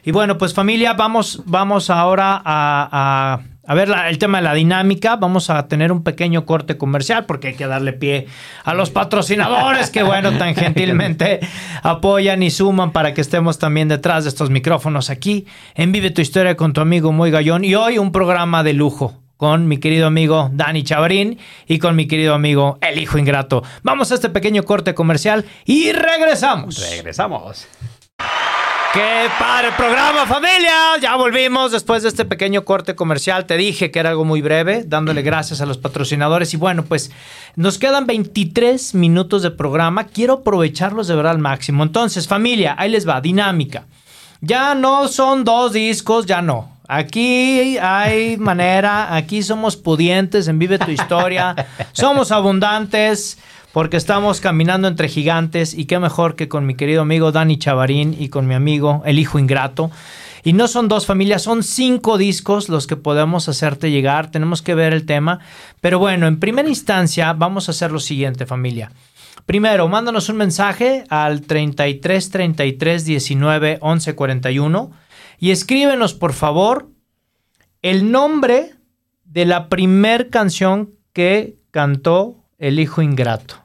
Y 0.05 0.11
bueno, 0.11 0.36
pues 0.36 0.53
familia, 0.53 0.94
vamos, 0.94 1.42
vamos 1.46 1.88
ahora 1.88 2.42
a 2.44 2.90
a 2.92 3.40
ver 3.68 3.90
el 4.08 4.18
tema 4.18 4.38
de 4.38 4.44
la 4.44 4.54
dinámica. 4.54 5.16
Vamos 5.16 5.50
a 5.50 5.68
tener 5.68 5.92
un 5.92 6.02
pequeño 6.02 6.46
corte 6.46 6.76
comercial 6.76 7.26
porque 7.26 7.48
hay 7.48 7.54
que 7.54 7.66
darle 7.66 7.92
pie 7.92 8.26
a 8.64 8.74
los 8.74 8.90
patrocinadores 8.90 9.90
que, 9.90 10.02
bueno, 10.02 10.32
tan 10.38 10.54
gentilmente 10.54 11.40
apoyan 11.82 12.42
y 12.42 12.50
suman 12.50 12.92
para 12.92 13.14
que 13.14 13.20
estemos 13.20 13.58
también 13.58 13.88
detrás 13.88 14.24
de 14.24 14.30
estos 14.30 14.50
micrófonos 14.50 15.11
aquí 15.11 15.46
en 15.74 15.92
Vive 15.92 16.11
tu 16.11 16.20
Historia 16.20 16.56
con 16.56 16.72
tu 16.72 16.80
amigo 16.80 17.12
Muy 17.12 17.30
Gallón. 17.30 17.64
Y 17.64 17.74
hoy 17.74 17.98
un 17.98 18.12
programa 18.12 18.62
de 18.62 18.72
lujo 18.72 19.20
con 19.36 19.68
mi 19.68 19.78
querido 19.78 20.06
amigo 20.06 20.50
Dani 20.52 20.82
Chavarín 20.82 21.38
y 21.66 21.78
con 21.78 21.96
mi 21.96 22.06
querido 22.06 22.34
amigo 22.34 22.78
El 22.82 22.98
Hijo 22.98 23.16
Ingrato. 23.16 23.62
Vamos 23.82 24.12
a 24.12 24.14
este 24.14 24.28
pequeño 24.28 24.64
corte 24.64 24.94
comercial 24.94 25.46
y 25.64 25.92
regresamos. 25.92 26.78
Regresamos. 26.90 27.66
¡Qué 28.93 29.28
padre 29.38 29.68
programa, 29.76 30.26
familia! 30.26 30.99
Ya 31.01 31.14
volvimos 31.14 31.70
después 31.70 32.03
de 32.03 32.09
este 32.09 32.24
pequeño 32.24 32.64
corte 32.64 32.97
comercial. 32.97 33.47
Te 33.47 33.57
dije 33.57 33.93
que 33.93 34.01
era 34.01 34.11
algo 34.11 34.24
muy 34.24 34.43
breve, 34.43 34.82
dándole 34.84 35.22
gracias 35.22 35.61
a 35.61 35.66
los 35.66 35.78
patrocinadores. 35.78 36.53
Y 36.55 36.57
bueno, 36.57 36.84
pues 36.84 37.12
nos 37.55 37.78
quedan 37.78 38.09
23 38.09 38.97
minutos 38.97 39.43
de 39.43 39.53
programa. 39.53 40.09
Quiero 40.09 40.34
aprovecharlos 40.34 41.07
de 41.07 41.14
verdad 41.14 41.30
al 41.34 41.38
máximo. 41.38 41.84
Entonces, 41.84 42.26
familia, 42.26 42.74
ahí 42.76 42.91
les 42.91 43.09
va, 43.09 43.20
dinámica. 43.20 43.84
Ya 44.41 44.74
no 44.74 45.07
son 45.07 45.45
dos 45.45 45.72
discos, 45.72 46.26
ya 46.26 46.43
no. 46.43 46.80
Aquí 46.88 47.78
hay 47.78 48.38
manera, 48.38 49.14
aquí 49.14 49.45
somos 49.45 49.76
pudientes 49.76 50.49
en 50.49 50.59
Vive 50.59 50.80
tu 50.80 50.91
Historia, 50.91 51.55
somos 51.93 52.32
abundantes 52.32 53.38
porque 53.73 53.97
estamos 53.97 54.41
caminando 54.41 54.89
entre 54.89 55.09
gigantes 55.09 55.75
y 55.75 55.85
qué 55.85 55.99
mejor 55.99 56.35
que 56.35 56.49
con 56.49 56.66
mi 56.66 56.75
querido 56.75 57.03
amigo 57.03 57.33
Dani 57.33 57.59
Chavarín 57.59 58.16
y 58.18 58.29
con 58.29 58.47
mi 58.47 58.55
amigo 58.55 59.03
El 59.05 59.18
Hijo 59.18 59.39
Ingrato. 59.39 59.91
Y 60.43 60.55
no 60.55 60.68
son 60.68 60.89
dos 60.89 61.07
familias, 61.07 61.43
son 61.43 61.62
cinco 61.62 62.16
discos 62.16 62.68
los 62.68 62.87
que 62.87 62.97
podemos 62.97 63.49
hacerte 63.49 63.91
llegar, 63.91 64.31
tenemos 64.31 64.62
que 64.62 64.75
ver 64.75 64.93
el 64.93 65.05
tema. 65.05 65.41
Pero 65.81 65.99
bueno, 65.99 66.27
en 66.27 66.41
primera 66.41 66.68
instancia 66.68 67.33
vamos 67.35 67.68
a 67.68 67.73
hacer 67.73 67.93
lo 67.93 68.01
siguiente 68.01 68.47
familia. 68.47 68.91
Primero, 69.45 69.89
mándanos 69.89 70.29
un 70.29 70.37
mensaje 70.37 71.05
al 71.09 71.43
33 71.43 72.31
33 72.31 73.05
19 73.05 73.79
11 73.81 74.14
41 74.14 74.91
y 75.39 75.51
escríbenos, 75.51 76.14
por 76.14 76.33
favor, 76.33 76.89
el 77.83 78.11
nombre 78.11 78.75
de 79.25 79.45
la 79.47 79.68
primer 79.68 80.29
canción 80.31 80.91
que 81.12 81.57
cantó 81.71 82.37
el 82.59 82.79
hijo 82.79 83.03
ingrato. 83.03 83.59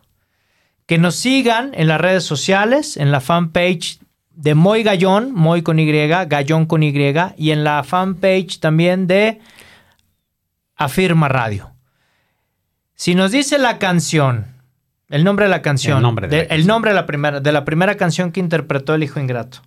Que 0.86 0.98
nos 0.98 1.16
sigan 1.16 1.72
en 1.74 1.88
las 1.88 2.00
redes 2.00 2.24
sociales, 2.24 2.98
en 2.98 3.12
la 3.12 3.22
fanpage 3.22 4.00
de 4.32 4.54
Moy 4.54 4.84
Gallón, 4.84 5.34
Moy 5.34 5.62
con 5.62 5.80
Y, 5.80 6.08
Gallón 6.08 6.66
con 6.66 6.84
Y, 6.84 6.94
y 7.38 7.52
en 7.52 7.64
la 7.64 7.84
fanpage 7.84 8.60
también 8.60 9.08
de 9.08 9.40
Afirma 10.76 11.28
Radio. 11.30 11.72
Si 12.96 13.16
nos 13.16 13.32
dice 13.32 13.58
la 13.58 13.80
canción, 13.80 14.46
el 15.10 15.24
nombre 15.24 15.46
de 15.46 15.52
la 15.52 15.62
canción, 15.62 15.98
El 15.98 16.04
nombre 16.04 16.28
de 16.28 16.36
la 16.36 16.42
el 16.44 16.48
canción. 16.50 16.68
nombre 16.68 16.92
de 16.92 16.96
la 16.96 17.06
primera, 17.06 17.40
de 17.40 17.52
la 17.52 17.66
primera 17.66 17.96
canción 17.96 18.32
que 18.32 18.40
interpretó 18.40 18.94
el 18.94 19.04
hijo 19.04 19.20
ingrato. 19.20 19.60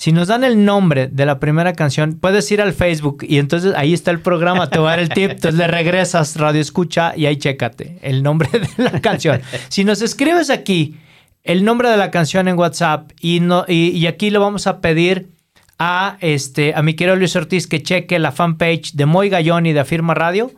Si 0.00 0.12
nos 0.12 0.28
dan 0.28 0.44
el 0.44 0.64
nombre 0.64 1.08
de 1.08 1.26
la 1.26 1.38
primera 1.38 1.74
canción, 1.74 2.14
puedes 2.18 2.50
ir 2.50 2.62
al 2.62 2.72
Facebook 2.72 3.18
y 3.20 3.36
entonces 3.36 3.74
ahí 3.76 3.92
está 3.92 4.10
el 4.10 4.20
programa, 4.20 4.70
te 4.70 4.78
voy 4.78 4.86
a 4.86 4.90
dar 4.92 4.98
el 5.00 5.10
tip, 5.10 5.32
entonces 5.32 5.56
le 5.56 5.66
regresas 5.66 6.36
Radio 6.36 6.58
Escucha 6.58 7.12
y 7.14 7.26
ahí 7.26 7.36
chécate 7.36 7.98
el 8.00 8.22
nombre 8.22 8.48
de 8.50 8.82
la 8.82 8.98
canción. 9.02 9.42
Si 9.68 9.84
nos 9.84 10.00
escribes 10.00 10.48
aquí 10.48 10.96
el 11.44 11.64
nombre 11.66 11.90
de 11.90 11.98
la 11.98 12.10
canción 12.10 12.48
en 12.48 12.58
WhatsApp 12.58 13.10
y, 13.20 13.40
no, 13.40 13.66
y, 13.68 14.06
aquí 14.06 14.30
le 14.30 14.38
vamos 14.38 14.66
a 14.66 14.80
pedir 14.80 15.28
a, 15.78 16.16
este, 16.20 16.72
a 16.74 16.80
mi 16.80 16.94
querido 16.94 17.16
Luis 17.16 17.36
Ortiz 17.36 17.66
que 17.66 17.82
cheque 17.82 18.18
la 18.18 18.32
fanpage 18.32 18.92
de 18.94 19.04
Moy 19.04 19.28
Gallón 19.28 19.64
de 19.64 19.80
Afirma 19.80 20.14
Radio, 20.14 20.50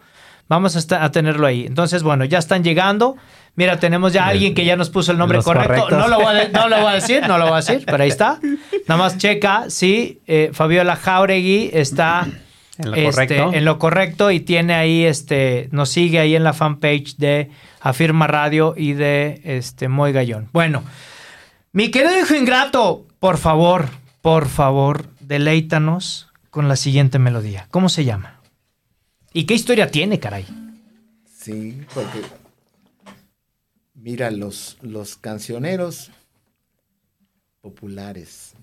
vamos 0.49 0.77
a, 0.77 0.79
esta- 0.79 1.03
a 1.03 1.11
tenerlo 1.11 1.49
ahí. 1.49 1.65
Entonces, 1.67 2.05
bueno, 2.05 2.25
ya 2.25 2.39
están 2.39 2.63
llegando. 2.63 3.17
Mira, 3.55 3.79
tenemos 3.79 4.13
ya 4.15 4.25
a 4.25 4.29
alguien 4.29 4.55
que 4.55 4.65
ya 4.65 4.77
nos 4.77 4.89
puso 4.89 5.13
el 5.13 5.19
nombre 5.19 5.37
Los 5.37 5.45
correcto. 5.45 5.91
No 5.91 6.09
lo, 6.09 6.17
voy 6.17 6.27
a, 6.27 6.33
de- 6.33 6.49
no 6.49 6.69
lo 6.69 6.81
voy 6.81 6.91
a 6.93 6.95
decir, 6.95 7.23
no 7.29 7.37
lo 7.37 7.45
voy 7.45 7.53
a 7.55 7.57
decir, 7.57 7.83
pero 7.85 8.03
ahí 8.03 8.09
está. 8.09 8.41
Nada 8.89 8.99
más 9.03 9.19
checa, 9.19 9.67
sí, 9.69 10.21
eh, 10.27 10.51
Fabiola 10.55 10.97
Jauregui 10.97 11.69
está 11.73 12.27
En 12.79 12.91
lo 12.91 12.97
este, 12.97 13.11
correcto. 13.37 13.51
en 13.53 13.65
lo 13.67 13.79
correcto 13.79 14.31
y 14.31 14.41
tiene 14.41 14.73
ahí, 14.75 15.05
este, 15.05 15.69
nos 15.71 15.91
sigue 15.91 16.19
ahí 16.19 16.35
en 16.35 16.45
la 16.45 16.55
fanpage 16.55 17.17
de 17.19 17.51
Afirma 17.81 18.27
Radio 18.27 18.73
y 18.77 18.95
de 18.95 19.43
este, 19.45 19.89
Moy 19.89 20.13
Gallón. 20.13 20.49
Bueno, 20.53 20.83
mi 21.73 21.91
querido 21.91 22.19
hijo 22.19 22.35
ingrato, 22.35 23.07
por 23.21 23.37
favor, 23.37 23.89
por 24.23 24.49
favor, 24.49 25.07
deleítanos 25.21 26.29
con 26.51 26.69
la 26.69 26.77
siguiente 26.77 27.19
melodía. 27.19 27.67
¿Cómo 27.71 27.91
se 27.91 28.05
llama? 28.07 28.41
¿Y 29.35 29.45
qué 29.45 29.53
historia 29.55 29.91
tiene, 29.91 30.19
caray? 30.19 30.47
Sí, 31.39 31.83
porque 31.93 32.21
mira, 34.03 34.33
los, 34.33 34.79
los 34.83 35.17
cancioneros 35.17 36.11
populares 37.61 38.55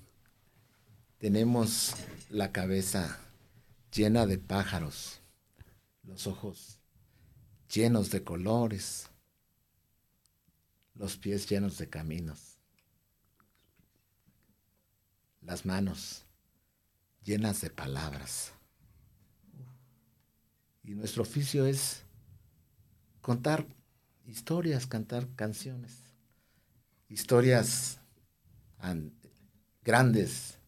tenemos 1.16 1.94
la 2.28 2.52
cabeza 2.52 3.18
llena 3.90 4.26
de 4.26 4.36
pájaros, 4.36 5.22
los 6.02 6.26
ojos 6.26 6.78
llenos 7.72 8.10
de 8.10 8.22
colores, 8.22 9.08
los 10.94 11.16
pies 11.16 11.48
llenos 11.48 11.78
de 11.78 11.88
caminos, 11.88 12.58
las 15.40 15.64
manos 15.64 16.26
llenas 17.24 17.62
de 17.62 17.70
palabras. 17.70 18.52
Y 20.84 20.94
nuestro 20.94 21.22
oficio 21.22 21.64
es 21.64 22.02
contar 23.22 23.66
historias, 24.30 24.86
cantar 24.86 25.26
canciones. 25.36 25.92
Historias 27.08 27.98
an- 28.78 29.12
grandes 29.82 30.58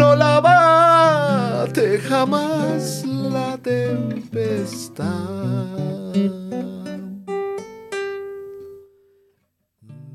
No 0.00 0.16
la 0.16 0.40
bate 0.40 1.98
jamás 1.98 3.04
la 3.04 3.58
tempestad. 3.58 5.04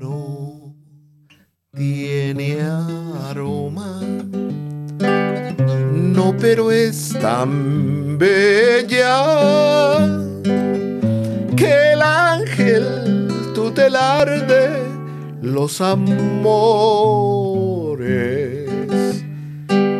No 0.00 0.74
tiene 1.72 2.58
aroma. 3.28 4.00
No, 5.92 6.34
pero 6.36 6.72
es 6.72 7.16
tan 7.20 8.18
bella 8.18 9.14
que 11.56 11.87
los 15.40 15.80
amores 15.80 16.28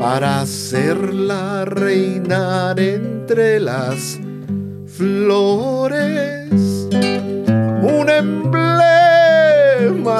para 0.00 0.40
hacerla 0.40 1.64
reinar 1.64 2.80
entre 2.80 3.60
las 3.60 4.18
flores 4.86 6.50
un 6.90 8.10
emblema 8.10 8.64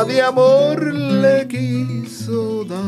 de 0.05 0.23
amor 0.23 0.95
le 0.95 1.49
quiso 1.49 2.65
dar. 2.65 2.79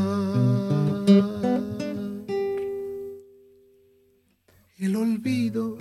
El 4.78 4.94
olvido 4.94 5.76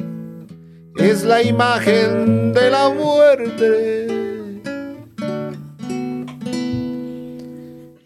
es 0.98 1.24
la 1.24 1.44
imagen 1.44 2.54
de 2.54 2.72
la 2.72 2.90
muerte. 2.90 4.29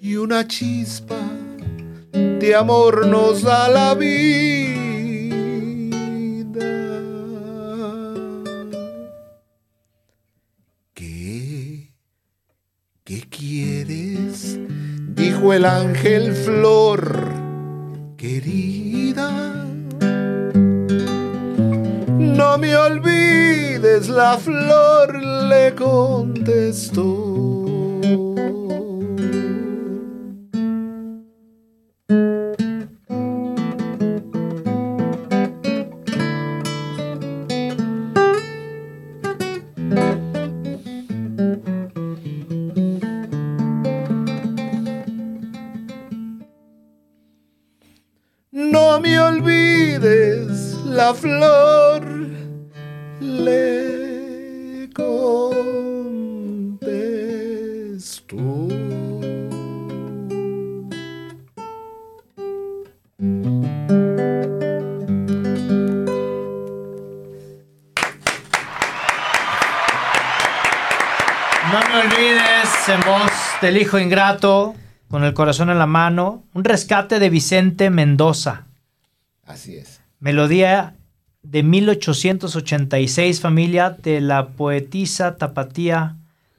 Y 0.05 0.17
una 0.17 0.45
chispa 0.45 1.15
de 2.11 2.53
amor 2.53 3.07
nos 3.07 3.41
da 3.41 3.69
la 3.69 3.95
vida. 3.95 4.11
¿Qué? 10.93 11.93
¿Qué 13.05 13.21
quieres? 13.29 14.59
Dijo 15.15 15.53
el 15.53 15.63
ángel 15.63 16.33
flor, 16.33 17.29
querida. 18.17 19.31
No 22.19 22.57
me 22.57 22.75
olvides, 22.75 24.09
la 24.09 24.37
flor 24.37 25.23
le 25.23 25.73
contestó. 25.75 27.33
Hijo 73.93 74.03
ingrato, 74.03 74.73
con 75.07 75.23
el 75.23 75.35
corazón 75.35 75.69
en 75.69 75.77
la 75.77 75.85
mano, 75.85 76.43
un 76.53 76.63
rescate 76.63 77.19
de 77.19 77.29
Vicente 77.29 77.91
Mendoza. 77.91 78.65
Así 79.45 79.75
es. 79.75 80.01
Melodía 80.19 80.95
de 81.43 81.61
1886, 81.61 83.39
familia 83.39 83.91
de 83.91 84.19
la 84.19 84.47
poetisa 84.47 85.35
tapatía 85.35 86.17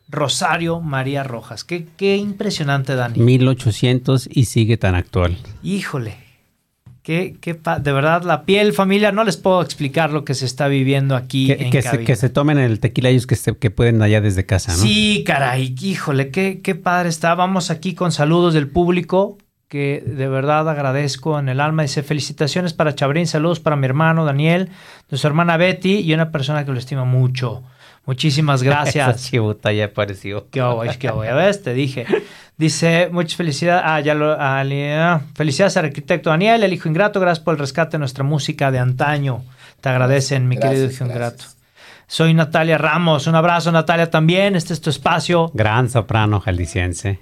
Rosario 0.08 0.80
María 0.80 1.24
Rojas. 1.24 1.64
Qué, 1.64 1.88
qué 1.96 2.16
impresionante, 2.16 2.94
Dani. 2.94 3.18
1800 3.18 4.28
y 4.30 4.44
sigue 4.44 4.76
tan 4.76 4.94
actual. 4.94 5.36
Híjole. 5.64 6.23
Qué, 7.04 7.36
qué 7.38 7.52
de 7.52 7.92
verdad, 7.92 8.22
la 8.22 8.46
piel, 8.46 8.72
familia, 8.72 9.12
no 9.12 9.24
les 9.24 9.36
puedo 9.36 9.60
explicar 9.60 10.10
lo 10.10 10.24
que 10.24 10.32
se 10.32 10.46
está 10.46 10.68
viviendo 10.68 11.14
aquí 11.16 11.48
Que, 11.48 11.64
en 11.64 11.70
que 11.70 11.82
se, 11.82 11.98
que 12.02 12.16
se 12.16 12.30
tomen 12.30 12.56
el 12.56 12.80
tequila 12.80 13.10
ellos 13.10 13.26
que, 13.26 13.36
se- 13.36 13.54
que 13.58 13.70
pueden 13.70 14.00
allá 14.00 14.22
desde 14.22 14.46
casa, 14.46 14.72
¿no? 14.72 14.78
Sí, 14.78 15.22
caray, 15.26 15.74
híjole, 15.82 16.30
qué, 16.30 16.62
qué 16.62 16.74
padre 16.74 17.10
está. 17.10 17.34
Vamos 17.34 17.70
aquí 17.70 17.94
con 17.94 18.10
saludos 18.10 18.54
del 18.54 18.68
público, 18.68 19.36
que 19.68 20.02
de 20.06 20.28
verdad 20.28 20.66
agradezco 20.66 21.38
en 21.38 21.50
el 21.50 21.60
alma. 21.60 21.82
Dice, 21.82 22.02
felicitaciones 22.02 22.72
para 22.72 22.94
Chabrín, 22.94 23.26
saludos 23.26 23.60
para 23.60 23.76
mi 23.76 23.84
hermano 23.84 24.24
Daniel, 24.24 24.70
de 25.10 25.18
su 25.18 25.26
hermana 25.26 25.58
Betty 25.58 25.98
y 25.98 26.14
una 26.14 26.30
persona 26.30 26.64
que 26.64 26.72
lo 26.72 26.78
estima 26.78 27.04
mumucho. 27.04 27.64
Muchísimas 28.06 28.60
Esa 28.62 28.70
gracias. 28.70 29.30
chivuta 29.30 29.72
ya 29.72 29.86
apareció. 29.86 30.46
Qué 30.50 30.62
guay, 30.62 30.96
qué 30.98 31.10
guay. 31.10 31.28
A 31.28 31.34
ver, 31.34 31.56
te 31.56 31.72
dije. 31.74 32.06
Dice, 32.56 33.08
muchas 33.10 33.36
felicidades. 33.36 33.82
Ah, 33.86 34.00
ya 34.00 34.14
lo. 34.14 34.32
ah, 34.32 34.62
ah, 34.62 35.20
felicidades 35.34 35.76
al 35.76 35.86
arquitecto 35.86 36.30
Daniel, 36.30 36.62
el 36.62 36.72
hijo 36.72 36.88
ingrato. 36.88 37.18
Gracias 37.20 37.44
por 37.44 37.54
el 37.54 37.58
rescate 37.60 37.92
de 37.92 37.98
nuestra 37.98 38.22
música 38.24 38.70
de 38.70 38.78
antaño. 38.78 39.42
Te 39.80 39.88
agradecen, 39.88 40.46
mi 40.48 40.56
querido 40.56 40.82
Gracias, 40.82 40.94
hijo 40.94 41.04
ingrato. 41.04 41.36
gracias. 41.36 41.56
Soy 42.06 42.34
Natalia 42.34 42.78
Ramos. 42.78 43.26
Un 43.26 43.34
abrazo, 43.34 43.72
Natalia, 43.72 44.10
también. 44.10 44.54
Este 44.56 44.72
es 44.74 44.80
tu 44.80 44.90
espacio. 44.90 45.50
Gran 45.54 45.88
soprano 45.90 46.40
jalisciense. 46.40 47.18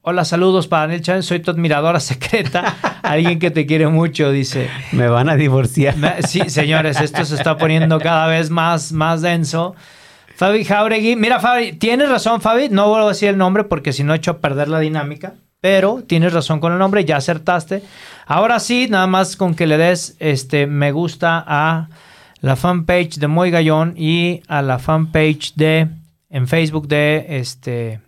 Hola, 0.00 0.24
saludos 0.24 0.66
para 0.68 0.82
Daniel 0.82 1.02
Chávez. 1.02 1.26
Soy 1.26 1.40
tu 1.40 1.50
admiradora 1.50 2.00
secreta. 2.00 2.74
Alguien 3.04 3.38
que 3.38 3.50
te 3.50 3.66
quiere 3.66 3.86
mucho, 3.86 4.32
dice. 4.32 4.68
Me 4.92 5.08
van 5.08 5.28
a 5.28 5.36
divorciar. 5.36 5.94
Sí, 6.26 6.48
señores, 6.48 7.00
esto 7.00 7.24
se 7.24 7.34
está 7.34 7.56
poniendo 7.56 8.00
cada 8.00 8.26
vez 8.26 8.50
más, 8.50 8.92
más 8.92 9.20
denso. 9.22 9.74
Fabi 10.36 10.64
Jauregui, 10.64 11.14
mira 11.14 11.38
Fabi, 11.38 11.74
tienes 11.74 12.08
razón 12.08 12.40
Fabi, 12.40 12.68
no 12.68 12.88
vuelvo 12.88 13.06
a 13.06 13.10
decir 13.10 13.28
el 13.28 13.38
nombre 13.38 13.62
porque 13.62 13.92
si 13.92 14.02
no 14.02 14.12
he 14.12 14.16
hecho 14.16 14.32
a 14.32 14.38
perder 14.38 14.68
la 14.68 14.80
dinámica, 14.80 15.34
pero 15.60 16.02
tienes 16.04 16.32
razón 16.32 16.58
con 16.58 16.72
el 16.72 16.78
nombre, 16.78 17.04
ya 17.04 17.18
acertaste. 17.18 17.82
Ahora 18.26 18.58
sí, 18.58 18.88
nada 18.90 19.06
más 19.06 19.36
con 19.36 19.54
que 19.54 19.66
le 19.66 19.76
des 19.76 20.16
este 20.18 20.66
me 20.66 20.90
gusta 20.90 21.44
a 21.46 21.88
la 22.40 22.56
fanpage 22.56 23.18
de 23.18 23.28
Moy 23.28 23.50
Gallón 23.50 23.94
y 23.96 24.42
a 24.48 24.60
la 24.60 24.78
fanpage 24.78 25.54
de 25.54 25.88
en 26.30 26.48
Facebook 26.48 26.88
de 26.88 27.26
este 27.28 28.00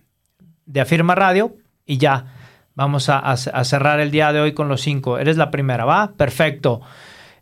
de 0.64 0.80
Afirma 0.80 1.14
Radio 1.14 1.55
y 1.86 1.99
ya. 1.99 2.36
Vamos 2.77 3.09
a, 3.09 3.18
a- 3.18 3.33
a 3.33 3.64
cerrar 3.64 3.99
el 3.99 4.12
día 4.12 4.33
de 4.33 4.41
hoy 4.41 4.53
con 4.53 4.68
los 4.68 4.83
cinco. 4.83 5.18
Eres 5.18 5.37
la 5.37 5.51
primera, 5.51 5.85
¿va? 5.85 6.12
Perfecto. 6.16 6.81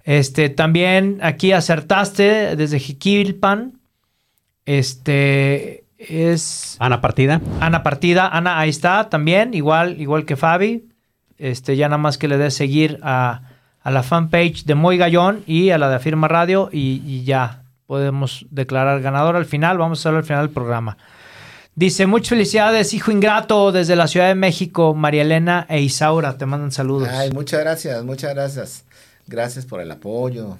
Este, 0.04 0.48
también 0.48 1.18
aquí 1.22 1.52
acertaste 1.52 2.56
desde 2.56 2.78
Jiquilpan. 2.78 3.74
Este 4.64 5.84
es 5.98 6.76
Ana 6.80 7.00
Partida. 7.00 7.40
Ana 7.60 7.82
Partida. 7.82 8.28
Ana, 8.28 8.58
ahí 8.58 8.70
está 8.70 9.08
también, 9.10 9.54
igual, 9.54 10.00
igual 10.00 10.24
que 10.24 10.36
Fabi. 10.36 10.88
Este, 11.38 11.76
ya 11.76 11.88
nada 11.88 11.98
más 11.98 12.16
que 12.18 12.28
le 12.28 12.38
des 12.38 12.54
seguir 12.54 12.98
a, 13.02 13.42
a 13.82 13.90
la 13.90 14.02
fanpage 14.02 14.64
de 14.64 14.74
Moy 14.74 14.96
Gallón 14.98 15.42
y 15.46 15.70
a 15.70 15.78
la 15.78 15.88
de 15.88 15.96
Afirma 15.96 16.28
Radio 16.28 16.68
y, 16.72 17.02
y 17.04 17.24
ya 17.24 17.62
podemos 17.86 18.46
declarar 18.50 19.00
ganador 19.02 19.36
al 19.36 19.44
final. 19.46 19.78
Vamos 19.78 19.98
a 19.98 20.00
hacerlo 20.02 20.18
al 20.18 20.24
final 20.24 20.46
del 20.46 20.54
programa. 20.54 20.96
Dice, 21.76 22.06
muchas 22.06 22.28
felicidades, 22.28 22.94
hijo 22.94 23.10
ingrato, 23.10 23.72
desde 23.72 23.96
la 23.96 24.06
Ciudad 24.06 24.28
de 24.28 24.36
México, 24.36 24.94
María 24.94 25.22
Elena 25.22 25.66
e 25.68 25.80
Isaura, 25.80 26.38
te 26.38 26.46
mandan 26.46 26.70
saludos. 26.70 27.08
Ay, 27.08 27.32
muchas 27.32 27.60
gracias, 27.60 28.04
muchas 28.04 28.32
gracias. 28.32 28.84
Gracias 29.26 29.66
por 29.66 29.80
el 29.80 29.90
apoyo. 29.90 30.58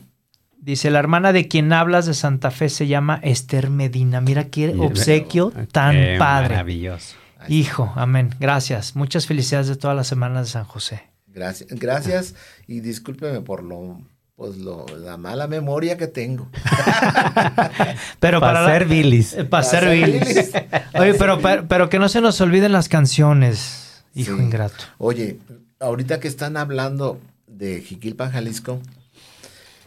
Dice, 0.58 0.90
la 0.90 0.98
hermana 0.98 1.32
de 1.32 1.46
quien 1.46 1.72
hablas 1.72 2.06
de 2.06 2.14
Santa 2.14 2.50
Fe 2.50 2.68
se 2.68 2.86
llama 2.86 3.20
Esther 3.22 3.70
Medina. 3.70 4.20
Mira 4.20 4.44
qué 4.44 4.74
obsequio 4.78 5.52
tan 5.70 5.92
Qué 5.94 6.16
padre. 6.18 6.54
Maravilloso. 6.54 7.16
Hijo, 7.48 7.92
amén. 7.94 8.34
Gracias. 8.40 8.96
Muchas 8.96 9.26
felicidades 9.26 9.68
de 9.68 9.76
todas 9.76 9.96
las 9.96 10.06
semanas 10.06 10.46
de 10.46 10.52
San 10.52 10.64
José. 10.64 11.02
Gracias, 11.28 11.68
gracias 11.68 12.34
y 12.66 12.80
discúlpeme 12.80 13.40
por 13.40 13.62
lo, 13.62 14.00
pues 14.36 14.56
lo, 14.56 14.84
la 14.98 15.16
mala 15.16 15.46
memoria 15.46 15.96
que 15.96 16.06
tengo. 16.08 16.48
Pero 18.20 18.40
Pa' 18.40 18.46
para, 18.48 18.62
la- 18.62 18.68
ser 18.72 18.86
bilis. 18.86 19.32
eh, 19.34 19.44
Para 19.44 19.62
Pa' 19.64 19.70
ser 19.70 19.80
ser 19.84 19.90
bilis. 20.06 20.28
bilis. 20.28 20.50
Oye, 20.94 21.14
pero, 21.14 21.40
pero, 21.40 21.68
pero 21.68 21.88
que 21.88 21.98
no 21.98 22.08
se 22.08 22.20
nos 22.20 22.40
olviden 22.40 22.72
las 22.72 22.88
canciones, 22.88 24.02
hijo 24.14 24.36
Sí. 24.36 24.42
ingrato. 24.42 24.84
Oye, 24.98 25.38
ahorita 25.80 26.20
que 26.20 26.28
están 26.28 26.56
hablando 26.56 27.20
de 27.46 27.80
Jiquilpan, 27.80 28.32
Jalisco, 28.32 28.80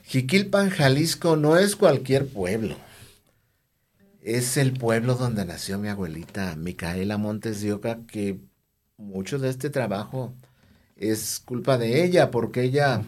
Jiquilpan, 0.06 0.70
Jalisco 0.70 1.36
no 1.36 1.58
es 1.58 1.76
cualquier 1.76 2.28
pueblo. 2.28 2.76
Es 4.22 4.58
el 4.58 4.74
pueblo 4.74 5.16
donde 5.16 5.46
nació 5.46 5.78
mi 5.80 5.88
abuelita, 5.88 6.56
Micaela 6.56 7.18
Montes 7.18 7.62
de 7.62 7.74
Oca, 7.74 8.00
que 8.08 8.38
mucho 8.98 9.40
de 9.40 9.50
este 9.50 9.70
trabajo 9.70 10.34
es 10.98 11.42
culpa 11.46 11.78
de 11.78 12.04
ella, 12.06 12.32
porque 12.32 12.64
ella 12.64 13.06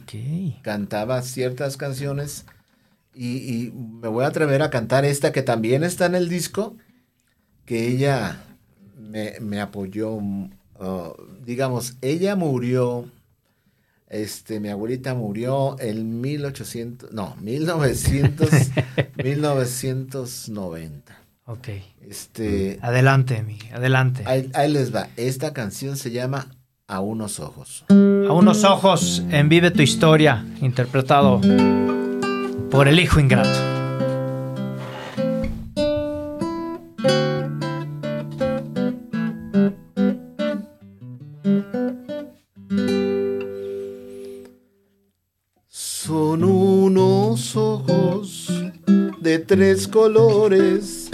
cantaba 0.62 1.22
ciertas 1.24 1.78
canciones 1.78 2.46
y, 3.14 3.68
y 3.68 3.72
me 3.74 4.10
voy 4.10 4.26
a 4.26 4.30
atrever 4.30 4.64
a 4.64 4.72
cantar 4.72 5.06
esta 5.06 5.34
que 5.34 5.44
también 5.44 5.84
está 5.84 6.08
en 6.08 6.16
el 6.16 6.30
disco, 6.30 6.78
que 7.66 7.88
ella 7.90 8.58
me, 8.96 9.36
me 9.42 9.62
apoyó, 9.62 10.14
uh, 10.16 11.14
digamos, 11.46 11.98
ella 12.02 12.36
murió 12.36 13.12
Este, 14.08 14.60
mi 14.60 14.70
abuelita 14.70 15.14
murió 15.14 15.80
en 15.80 16.20
1800, 16.22 17.12
no, 17.14 17.36
1900, 17.38 18.72
1990. 19.16 21.16
Ok. 21.46 21.68
Este, 22.00 22.78
Adelante, 22.82 23.42
mi, 23.44 23.58
adelante. 23.74 24.24
ahí, 24.26 24.50
ahí 24.54 24.72
les 24.72 24.94
va. 24.94 25.10
Esta 25.16 25.54
canción 25.54 25.98
se 25.98 26.12
llama 26.12 26.59
A 26.92 27.02
unos 27.02 27.40
ojos. 27.40 27.86
A 27.88 28.34
unos 28.34 28.64
ojos 28.64 29.22
en 29.30 29.48
Vive 29.48 29.70
tu 29.70 29.84
historia, 29.84 30.44
interpretado 30.60 31.40
por 32.72 32.88
el 32.88 33.00
hijo 33.00 33.20
ingrato. 33.20 33.48
Son 45.68 46.44
unos 46.44 47.56
ojos 47.56 48.52
de 49.20 49.38
tres 49.38 49.88
colores 49.88 51.12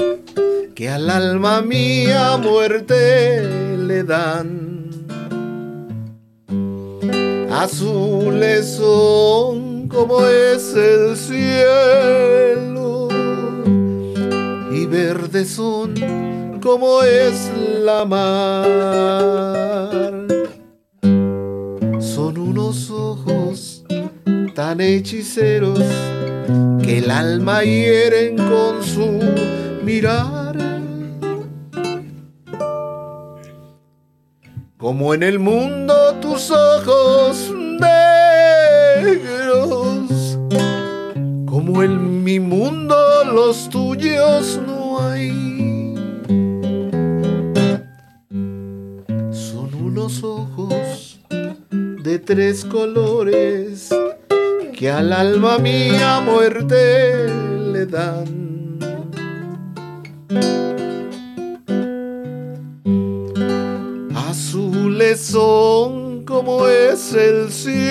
que 0.74 0.88
al 0.88 1.10
alma 1.10 1.62
mía 1.62 2.38
muerte 2.38 3.76
le 3.76 4.04
dan. 4.06 4.85
Azules 7.58 8.66
son 8.68 9.88
como 9.88 10.26
es 10.28 10.76
el 10.76 11.16
cielo 11.16 13.08
y 14.74 14.86
verdes 14.86 15.52
son 15.52 16.60
como 16.62 17.02
es 17.02 17.50
la 17.80 18.04
mar. 18.04 19.32
Son 22.02 22.38
unos 22.38 22.92
ojos 22.92 23.86
tan 24.54 24.82
hechiceros 24.82 25.80
que 26.84 26.98
el 26.98 27.10
alma 27.10 27.64
hieren 27.64 28.36
con 28.36 28.84
su 28.84 29.22
mirar. 29.82 30.45
Como 34.86 35.16
en 35.16 35.24
el 35.24 35.40
mundo 35.40 35.96
tus 36.22 36.52
ojos 36.52 37.52
negros, 39.02 40.38
como 41.48 41.82
en 41.82 42.24
mi 42.24 42.40
mundo 42.40 42.96
los 43.34 43.68
tuyos 43.72 44.62
no 44.64 45.02
hay. 45.02 45.96
Son 49.32 49.74
unos 49.74 50.24
ojos 50.24 51.20
de 51.72 52.20
tres 52.20 52.64
colores 52.64 53.90
que 54.78 54.92
al 54.92 55.14
alma 55.14 55.58
mía 55.58 56.22
muerte 56.24 57.28
le 57.74 57.88
dan. 57.88 58.46
Azules 64.38 65.22
son 65.22 66.26
como 66.26 66.68
es 66.68 67.14
el 67.14 67.50
cielo 67.54 67.86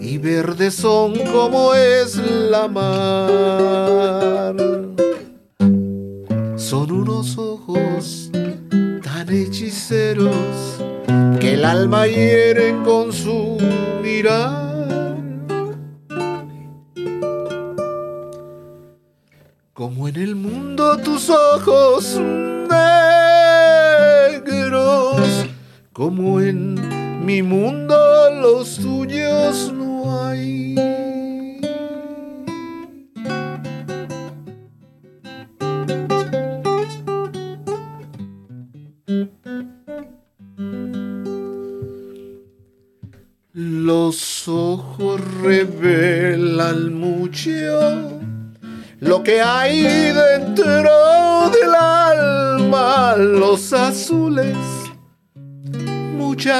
y 0.00 0.18
verdes 0.18 0.74
son 0.74 1.14
como 1.32 1.72
es 1.72 2.16
la 2.16 2.66
mar. 2.66 4.56
Son 6.56 6.90
unos 6.90 7.38
ojos 7.38 8.28
tan 9.04 9.28
hechiceros 9.28 10.82
que 11.38 11.54
el 11.54 11.64
alma 11.64 12.08
hieren 12.08 12.82
con 12.82 13.12
su 13.12 13.56
mirar. 14.02 15.16
Como 19.74 20.08
en 20.08 20.16
el 20.16 20.34
mundo 20.34 20.96
tus 20.96 21.30
ojos 21.30 22.18
negros, 24.30 25.46
como 25.92 26.40
en 26.40 26.74
mi 27.24 27.42
mundo 27.42 27.96
los 28.40 28.76
tuyos 28.76 29.72
no 29.72 30.24
hay. 30.24 30.74
Los 43.52 44.48
ojos 44.48 45.20
revelan 45.42 46.94
mucho 46.94 47.50
lo 49.00 49.22
que 49.22 49.40
hay 49.40 49.84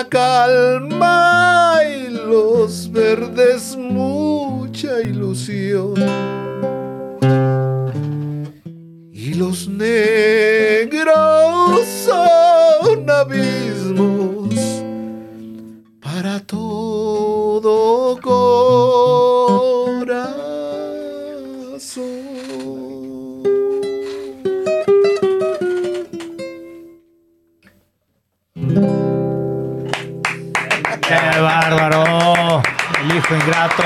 calma 0.08 1.80
y 1.84 2.08
los 2.10 2.90
verdes, 2.90 3.76
mucha 3.76 5.00
ilusión. 5.00 5.94
Y 9.12 9.34
los 9.34 9.68
negros 9.68 10.29
Ingrato. 33.30 33.82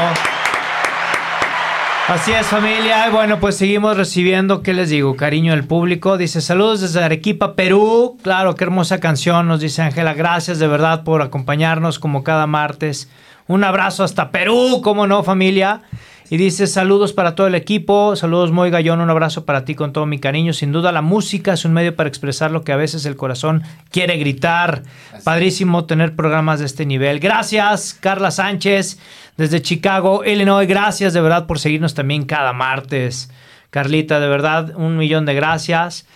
Así 2.08 2.32
es, 2.32 2.46
familia. 2.46 3.08
Bueno, 3.10 3.40
pues 3.40 3.56
seguimos 3.56 3.96
recibiendo, 3.96 4.62
¿qué 4.62 4.74
les 4.74 4.90
digo? 4.90 5.16
Cariño 5.16 5.52
del 5.52 5.64
público. 5.64 6.18
Dice, 6.18 6.40
saludos 6.40 6.82
desde 6.82 7.02
Arequipa, 7.02 7.54
Perú. 7.54 8.18
Claro, 8.22 8.54
qué 8.54 8.64
hermosa 8.64 9.00
canción, 9.00 9.48
nos 9.48 9.60
dice 9.60 9.82
Ángela. 9.82 10.12
Gracias 10.12 10.58
de 10.58 10.66
verdad 10.66 11.02
por 11.02 11.22
acompañarnos 11.22 11.98
como 11.98 12.22
cada 12.22 12.46
martes. 12.46 13.10
Un 13.46 13.64
abrazo 13.64 14.04
hasta 14.04 14.30
Perú, 14.30 14.80
¿cómo 14.82 15.06
no, 15.06 15.22
familia? 15.22 15.82
Y 16.30 16.38
dice, 16.38 16.66
saludos 16.66 17.12
para 17.12 17.34
todo 17.34 17.46
el 17.46 17.54
equipo. 17.54 18.16
Saludos, 18.16 18.50
Moy 18.50 18.70
Gallón. 18.70 19.00
Un 19.00 19.10
abrazo 19.10 19.44
para 19.44 19.66
ti 19.66 19.74
con 19.74 19.92
todo 19.92 20.06
mi 20.06 20.18
cariño. 20.18 20.54
Sin 20.54 20.72
duda, 20.72 20.90
la 20.90 21.02
música 21.02 21.52
es 21.52 21.66
un 21.66 21.74
medio 21.74 21.94
para 21.94 22.08
expresar 22.08 22.50
lo 22.50 22.64
que 22.64 22.72
a 22.72 22.76
veces 22.76 23.04
el 23.04 23.16
corazón 23.16 23.62
quiere 23.90 24.16
gritar. 24.16 24.82
Padrísimo 25.22 25.84
tener 25.84 26.16
programas 26.16 26.60
de 26.60 26.66
este 26.66 26.86
nivel. 26.86 27.20
Gracias, 27.20 27.92
Carla 27.92 28.30
Sánchez, 28.30 28.98
desde 29.36 29.60
Chicago, 29.60 30.24
Illinois. 30.24 30.66
Gracias 30.66 31.12
de 31.12 31.20
verdad 31.20 31.46
por 31.46 31.58
seguirnos 31.58 31.92
también 31.92 32.24
cada 32.24 32.54
martes. 32.54 33.30
Carlita, 33.68 34.18
de 34.18 34.28
verdad, 34.28 34.72
un 34.76 34.96
millón 34.96 35.26
de 35.26 35.34
gracias. 35.34 36.06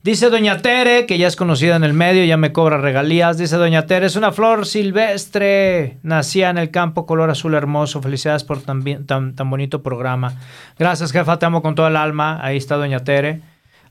Dice 0.00 0.30
Doña 0.30 0.58
Tere, 0.58 1.06
que 1.06 1.18
ya 1.18 1.26
es 1.26 1.34
conocida 1.34 1.74
en 1.74 1.82
el 1.82 1.92
medio, 1.92 2.24
ya 2.24 2.36
me 2.36 2.52
cobra 2.52 2.78
regalías. 2.78 3.36
Dice 3.36 3.56
Doña 3.56 3.86
Tere, 3.86 4.06
es 4.06 4.14
una 4.14 4.30
flor 4.30 4.64
silvestre. 4.64 5.98
Nacía 6.04 6.50
en 6.50 6.58
el 6.58 6.70
campo, 6.70 7.04
color 7.04 7.30
azul 7.30 7.54
hermoso. 7.54 8.00
Felicidades 8.00 8.44
por 8.44 8.62
tan, 8.62 8.84
tan, 9.06 9.34
tan 9.34 9.50
bonito 9.50 9.82
programa. 9.82 10.34
Gracias, 10.78 11.10
jefa, 11.10 11.40
te 11.40 11.46
amo 11.46 11.62
con 11.62 11.74
todo 11.74 11.88
el 11.88 11.96
alma. 11.96 12.38
Ahí 12.40 12.56
está 12.56 12.76
Doña 12.76 13.00
Tere. 13.00 13.40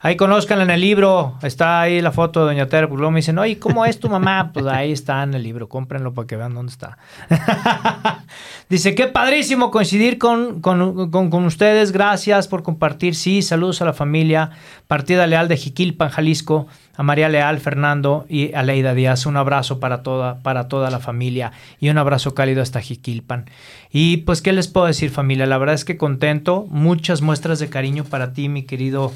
Ahí 0.00 0.16
conozcanla 0.16 0.64
en 0.64 0.70
el 0.70 0.80
libro. 0.80 1.34
Está 1.42 1.80
ahí 1.80 2.00
la 2.00 2.12
foto 2.12 2.40
de 2.40 2.46
Doña 2.54 2.66
Tere. 2.68 2.86
Luego 2.86 3.10
me 3.10 3.18
dicen, 3.18 3.38
oye, 3.38 3.58
¿cómo 3.58 3.84
es 3.84 3.98
tu 3.98 4.08
mamá? 4.08 4.50
Pues 4.54 4.64
ahí 4.66 4.92
está 4.92 5.22
en 5.22 5.34
el 5.34 5.42
libro. 5.42 5.68
Cómprenlo 5.68 6.14
para 6.14 6.26
que 6.26 6.36
vean 6.36 6.54
dónde 6.54 6.70
está. 6.72 6.98
Dice, 8.68 8.94
qué 8.94 9.06
padrísimo 9.06 9.70
coincidir 9.70 10.18
con, 10.18 10.60
con- 10.60 11.10
con- 11.10 11.30
con 11.30 11.44
ustedes. 11.44 11.92
Gracias 11.92 12.48
por 12.48 12.62
compartir. 12.62 13.14
Sí, 13.14 13.42
saludos 13.42 13.80
a 13.82 13.86
la 13.86 13.92
familia. 13.92 14.50
Partida 14.86 15.26
Leal 15.26 15.48
de 15.48 15.56
Jiquilpan, 15.56 16.10
Jalisco. 16.10 16.66
A 16.96 17.02
María 17.04 17.28
Leal, 17.28 17.58
Fernando 17.60 18.26
y 18.28 18.52
a 18.54 18.62
Leida 18.64 18.92
Díaz. 18.92 19.24
Un 19.26 19.36
abrazo 19.36 19.78
para 19.78 20.02
toda, 20.02 20.40
para 20.42 20.66
toda 20.68 20.90
la 20.90 20.98
familia. 20.98 21.52
Y 21.78 21.90
un 21.90 21.98
abrazo 21.98 22.34
cálido 22.34 22.60
hasta 22.60 22.80
Jiquilpan. 22.80 23.46
Y 23.92 24.18
pues, 24.18 24.42
¿qué 24.42 24.52
les 24.52 24.66
puedo 24.68 24.86
decir, 24.86 25.10
familia? 25.10 25.46
La 25.46 25.58
verdad 25.58 25.76
es 25.76 25.84
que 25.84 25.96
contento. 25.96 26.66
Muchas 26.70 27.22
muestras 27.22 27.60
de 27.60 27.68
cariño 27.68 28.04
para 28.04 28.32
ti, 28.32 28.48
mi 28.48 28.64
querido 28.64 29.12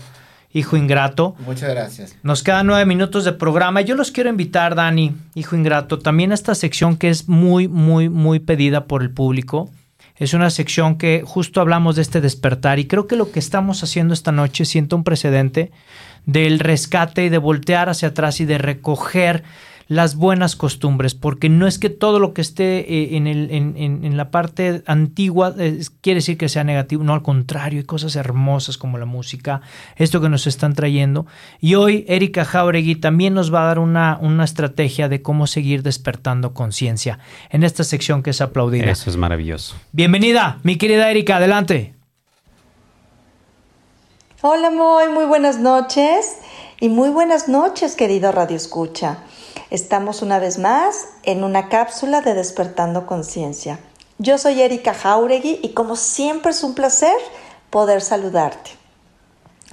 hijo 0.53 0.77
ingrato. 0.77 1.35
Muchas 1.47 1.71
gracias. 1.71 2.17
Nos 2.23 2.43
quedan 2.43 2.67
nueve 2.67 2.87
minutos 2.87 3.25
de 3.25 3.33
programa. 3.33 3.81
Yo 3.81 3.95
los 3.95 4.11
quiero 4.11 4.31
invitar, 4.31 4.75
Dani, 4.75 5.15
hijo 5.35 5.57
ingrato, 5.57 5.99
también 5.99 6.31
a 6.33 6.35
esta 6.35 6.55
sección 6.55 6.97
que 6.97 7.09
es 7.09 7.29
muy, 7.29 7.69
muy, 7.69 8.09
muy 8.09 8.39
pedida 8.39 8.85
por 8.85 9.03
el 9.03 9.11
público. 9.11 9.71
Es 10.17 10.35
una 10.35 10.51
sección 10.51 10.99
que 10.99 11.23
justo 11.25 11.61
hablamos 11.61 11.97
de 11.97 12.03
este 12.03 12.21
despertar 12.21 12.79
y 12.79 12.87
creo 12.87 13.07
que 13.07 13.17
lo 13.17 13.33
que 13.33 13.39
estamos 13.39 13.83
haciendo 13.83 14.15
esta 14.15 14.31
noche 14.31 14.65
sienta 14.65 14.95
un 14.95 15.05
precedente 15.05 15.73
del 16.27 16.61
rescate 16.61 17.25
y 17.25 17.29
de 17.29 17.39
voltear 17.39 17.89
hacia 17.89 18.09
atrás 18.09 18.41
y 18.41 18.45
de 18.45 18.59
recoger 18.59 19.43
las 19.93 20.17
buenas 20.17 20.57
costumbres, 20.57 21.15
porque 21.15 21.51
no 21.51 21.67
es 21.67 21.79
que 21.79 21.91
todo 21.91 22.19
lo 22.19 22.33
que 22.33 22.41
esté 22.41 22.79
eh, 22.79 23.17
en, 23.17 23.27
el, 23.27 23.51
en, 23.51 23.77
en, 23.77 24.17
la 24.17 24.31
parte 24.31 24.83
antigua 24.87 25.55
eh, 25.59 25.81
quiere 26.01 26.19
decir 26.19 26.39
que 26.39 26.49
sea 26.49 26.65
negativo, 26.65 27.05
no, 27.05 27.13
al 27.13 27.23
contrario, 27.23 27.81
hay 27.81 27.85
cosas 27.85 28.17
hermosas 28.17 28.79
como 28.79 28.97
la 28.97 29.05
música, 29.05 29.61
esto 29.97 30.23
que 30.23 30.31
nos 30.31 30.47
están 30.47 30.73
trayendo. 30.73 31.27
Y 31.61 31.75
hoy 31.75 32.07
Erika 32.09 32.47
Jauregui 32.47 32.95
también 32.97 33.35
nos 33.35 33.53
va 33.53 33.65
a 33.65 33.67
dar 33.67 33.79
una, 33.79 34.19
una 34.19 34.45
estrategia 34.45 35.11
de 35.11 35.21
cómo 35.21 35.47
seguir 35.47 35.83
despertando 35.83 36.55
conciencia 36.55 37.19
en 37.51 37.63
esta 37.63 37.85
sección 37.85 38.23
que 38.23 38.31
es 38.31 38.41
aplaudida. 38.41 38.91
Eso 38.91 39.11
es 39.11 39.19
maravilloso. 39.19 39.77
Bienvenida, 39.93 40.59
mi 40.63 40.77
querida 40.77 41.11
Erika, 41.11 41.37
adelante. 41.37 41.95
Hola, 44.41 44.71
muy, 44.71 45.13
muy 45.13 45.27
buenas 45.27 45.59
noches 45.59 46.39
y 46.81 46.89
muy 46.89 47.11
buenas 47.11 47.47
noches, 47.47 47.95
querido 47.95 48.33
Radio 48.33 48.57
Escucha. 48.57 49.19
Estamos 49.73 50.21
una 50.21 50.39
vez 50.39 50.59
más 50.59 51.09
en 51.23 51.43
una 51.45 51.71
cápsula 51.71 52.21
de 52.21 52.35
Despertando 52.35 53.07
Conciencia. 53.07 53.81
Yo 54.19 54.37
soy 54.37 54.61
Erika 54.61 54.93
Jauregui 54.93 55.61
y 55.63 55.71
como 55.71 55.97
siempre 55.97 56.51
es 56.51 56.63
un 56.63 56.75
placer 56.75 57.17
poder 57.71 58.03
saludarte. 58.03 58.73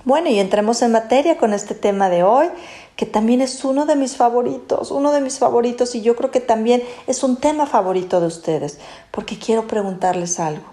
Bueno, 0.06 0.30
y 0.30 0.40
entremos 0.40 0.82
en 0.84 0.94
materia 0.94 1.38
con 1.38 1.52
este 1.52 1.76
tema 1.76 2.08
de 2.08 2.24
hoy, 2.24 2.48
que 2.96 3.06
también 3.06 3.42
es 3.42 3.66
uno 3.66 3.86
de 3.86 3.98
mis 3.98 4.16
favoritos, 4.16 4.90
uno 4.90 5.12
de 5.12 5.20
mis 5.20 5.38
favoritos 5.38 5.94
y 5.96 6.02
yo 6.02 6.16
creo 6.16 6.32
que 6.32 6.40
también 6.40 6.82
es 7.06 7.22
un 7.22 7.36
tema 7.36 7.66
favorito 7.66 8.22
de 8.22 8.28
ustedes, 8.28 8.80
porque 9.12 9.38
quiero 9.38 9.68
preguntarles 9.68 10.40
algo. 10.40 10.64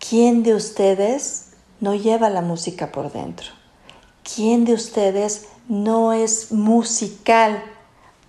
¿Quién 0.00 0.42
de 0.42 0.54
ustedes 0.56 1.50
no 1.78 1.94
lleva 1.94 2.28
la 2.30 2.42
música 2.42 2.90
por 2.90 3.12
dentro? 3.12 3.46
¿Quién 4.24 4.64
de 4.64 4.72
ustedes 4.72 5.46
no 5.68 6.12
es 6.12 6.50
musical 6.50 7.62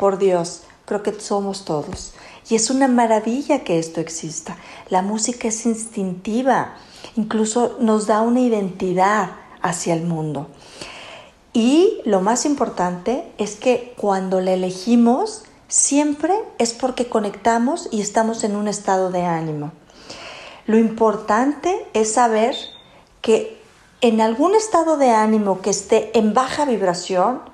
por 0.02 0.18
Dios, 0.18 0.64
creo 0.86 1.04
que 1.04 1.14
somos 1.20 1.64
todos. 1.64 2.14
Y 2.50 2.56
es 2.56 2.72
una 2.72 2.88
maravilla 2.88 3.64
que 3.64 3.78
esto 3.78 4.02
exista. 4.02 4.58
La 4.90 5.04
música 5.04 5.50
es 5.50 5.64
instintiva, 5.68 6.74
incluso 7.16 7.78
nos 7.80 8.08
da 8.08 8.22
una 8.22 8.40
identidad 8.40 9.30
hacia 9.62 9.94
el 9.94 10.02
mundo. 10.02 10.48
Y 11.54 12.00
lo 12.04 12.20
más 12.22 12.48
importante 12.48 13.32
es 13.38 13.58
que 13.58 13.94
cuando 13.96 14.42
la 14.42 14.54
elegimos, 14.54 15.44
siempre 15.68 16.34
es 16.58 16.74
porque 16.74 17.08
conectamos 17.08 17.88
y 17.92 18.02
estamos 18.02 18.44
en 18.44 18.56
un 18.56 18.68
estado 18.68 19.12
de 19.12 19.26
ánimo. 19.26 19.72
Lo 20.66 20.80
importante 20.80 21.86
es 21.94 22.14
saber 22.14 22.56
que 23.22 23.62
en 24.02 24.20
algún 24.20 24.56
estado 24.56 24.98
de 24.98 25.12
ánimo 25.12 25.62
que 25.62 25.70
esté 25.70 26.18
en 26.18 26.34
baja 26.34 26.66
vibración, 26.66 27.52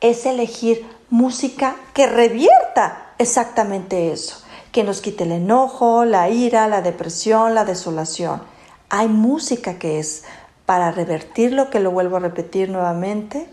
es 0.00 0.24
elegir 0.24 0.86
música 1.10 1.76
que 1.92 2.06
revierta 2.06 3.12
exactamente 3.18 4.12
eso, 4.12 4.42
que 4.72 4.84
nos 4.84 5.00
quite 5.00 5.24
el 5.24 5.32
enojo, 5.32 6.04
la 6.04 6.30
ira, 6.30 6.68
la 6.68 6.82
depresión, 6.82 7.54
la 7.54 7.64
desolación. 7.64 8.42
Hay 8.88 9.08
música 9.08 9.78
que 9.78 9.98
es 9.98 10.24
para 10.66 10.92
revertir 10.92 11.52
lo 11.52 11.68
que 11.68 11.80
lo 11.80 11.90
vuelvo 11.90 12.16
a 12.16 12.20
repetir 12.20 12.70
nuevamente 12.70 13.48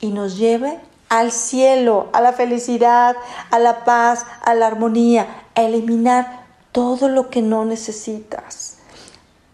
y 0.00 0.08
nos 0.08 0.36
lleve 0.36 0.78
al 1.08 1.32
cielo, 1.32 2.08
a 2.12 2.20
la 2.20 2.32
felicidad, 2.32 3.16
a 3.50 3.58
la 3.58 3.84
paz, 3.84 4.26
a 4.42 4.54
la 4.54 4.66
armonía, 4.66 5.44
a 5.54 5.62
eliminar 5.62 6.44
todo 6.72 7.08
lo 7.08 7.30
que 7.30 7.40
no 7.40 7.64
necesitas. 7.64 8.77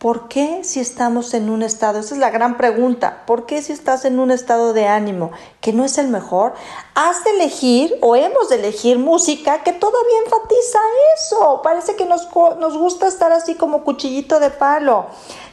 ¿Por 0.05 0.29
qué 0.29 0.65
si 0.65 0.81
estamos 0.81 1.33
en 1.33 1.49
un 1.49 1.63
estado? 1.63 1.99
Esa 1.99 2.15
es 2.15 2.21
la 2.21 2.29
gran 2.29 2.59
pregunta. 2.59 3.23
¿Por 3.27 3.47
qué 3.47 3.63
si 3.63 3.73
estás 3.73 4.05
en 4.05 4.19
un 4.19 4.31
estado 4.31 4.75
de 4.75 4.87
ánimo 4.87 5.31
que 5.63 5.73
no 5.73 5.83
es 5.83 5.97
el 5.97 6.09
mejor? 6.09 6.53
Has 6.95 7.25
de 7.25 7.31
elegir 7.31 7.97
o 8.03 8.15
hemos 8.15 8.51
de 8.51 8.57
elegir 8.57 8.99
música 8.99 9.63
que 9.63 9.73
todavía 9.73 10.19
enfatiza 10.23 10.79
eso. 11.17 11.63
Parece 11.63 11.97
que 11.97 12.05
nos, 12.05 12.29
nos 12.59 12.77
gusta 12.77 13.07
estar 13.09 13.33
así 13.33 13.55
como 13.55 13.83
cuchillito 13.83 14.41
de 14.41 14.51
palo. 14.51 15.07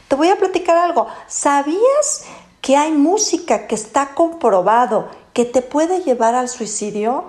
Te 0.08 0.16
voy 0.16 0.28
a 0.28 0.36
platicar 0.36 0.76
algo. 0.76 1.06
¿Sabías 1.28 2.24
que 2.60 2.76
hay 2.76 2.92
música 2.92 3.66
que 3.66 3.74
está 3.74 4.14
comprobado 4.14 5.08
que 5.32 5.46
te 5.46 5.62
puede 5.62 6.02
llevar 6.02 6.34
al 6.34 6.50
suicidio? 6.50 7.24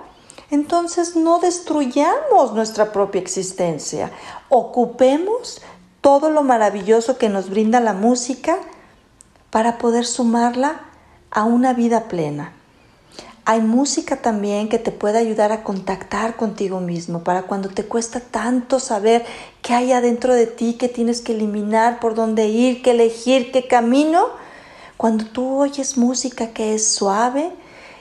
Entonces 0.50 1.16
no 1.16 1.38
destruyamos 1.38 2.52
nuestra 2.52 2.92
propia 2.92 3.22
existencia. 3.22 4.12
Ocupemos 4.50 5.62
todo 6.04 6.28
lo 6.28 6.42
maravilloso 6.42 7.16
que 7.16 7.30
nos 7.30 7.48
brinda 7.48 7.80
la 7.80 7.94
música 7.94 8.58
para 9.48 9.78
poder 9.78 10.04
sumarla 10.04 10.82
a 11.30 11.44
una 11.44 11.72
vida 11.72 12.08
plena. 12.08 12.52
Hay 13.46 13.62
música 13.62 14.16
también 14.16 14.68
que 14.68 14.78
te 14.78 14.90
puede 14.90 15.16
ayudar 15.16 15.50
a 15.50 15.64
contactar 15.64 16.36
contigo 16.36 16.80
mismo 16.80 17.24
para 17.24 17.44
cuando 17.44 17.70
te 17.70 17.86
cuesta 17.86 18.20
tanto 18.20 18.80
saber 18.80 19.24
qué 19.62 19.72
hay 19.72 19.92
adentro 19.92 20.34
de 20.34 20.46
ti, 20.46 20.74
que 20.74 20.90
tienes 20.90 21.22
que 21.22 21.32
eliminar, 21.32 22.00
por 22.00 22.14
dónde 22.14 22.48
ir, 22.48 22.82
qué 22.82 22.90
elegir, 22.90 23.50
qué 23.50 23.66
camino. 23.66 24.26
Cuando 24.98 25.24
tú 25.24 25.62
oyes 25.62 25.96
música 25.96 26.48
que 26.48 26.74
es 26.74 26.86
suave 26.86 27.50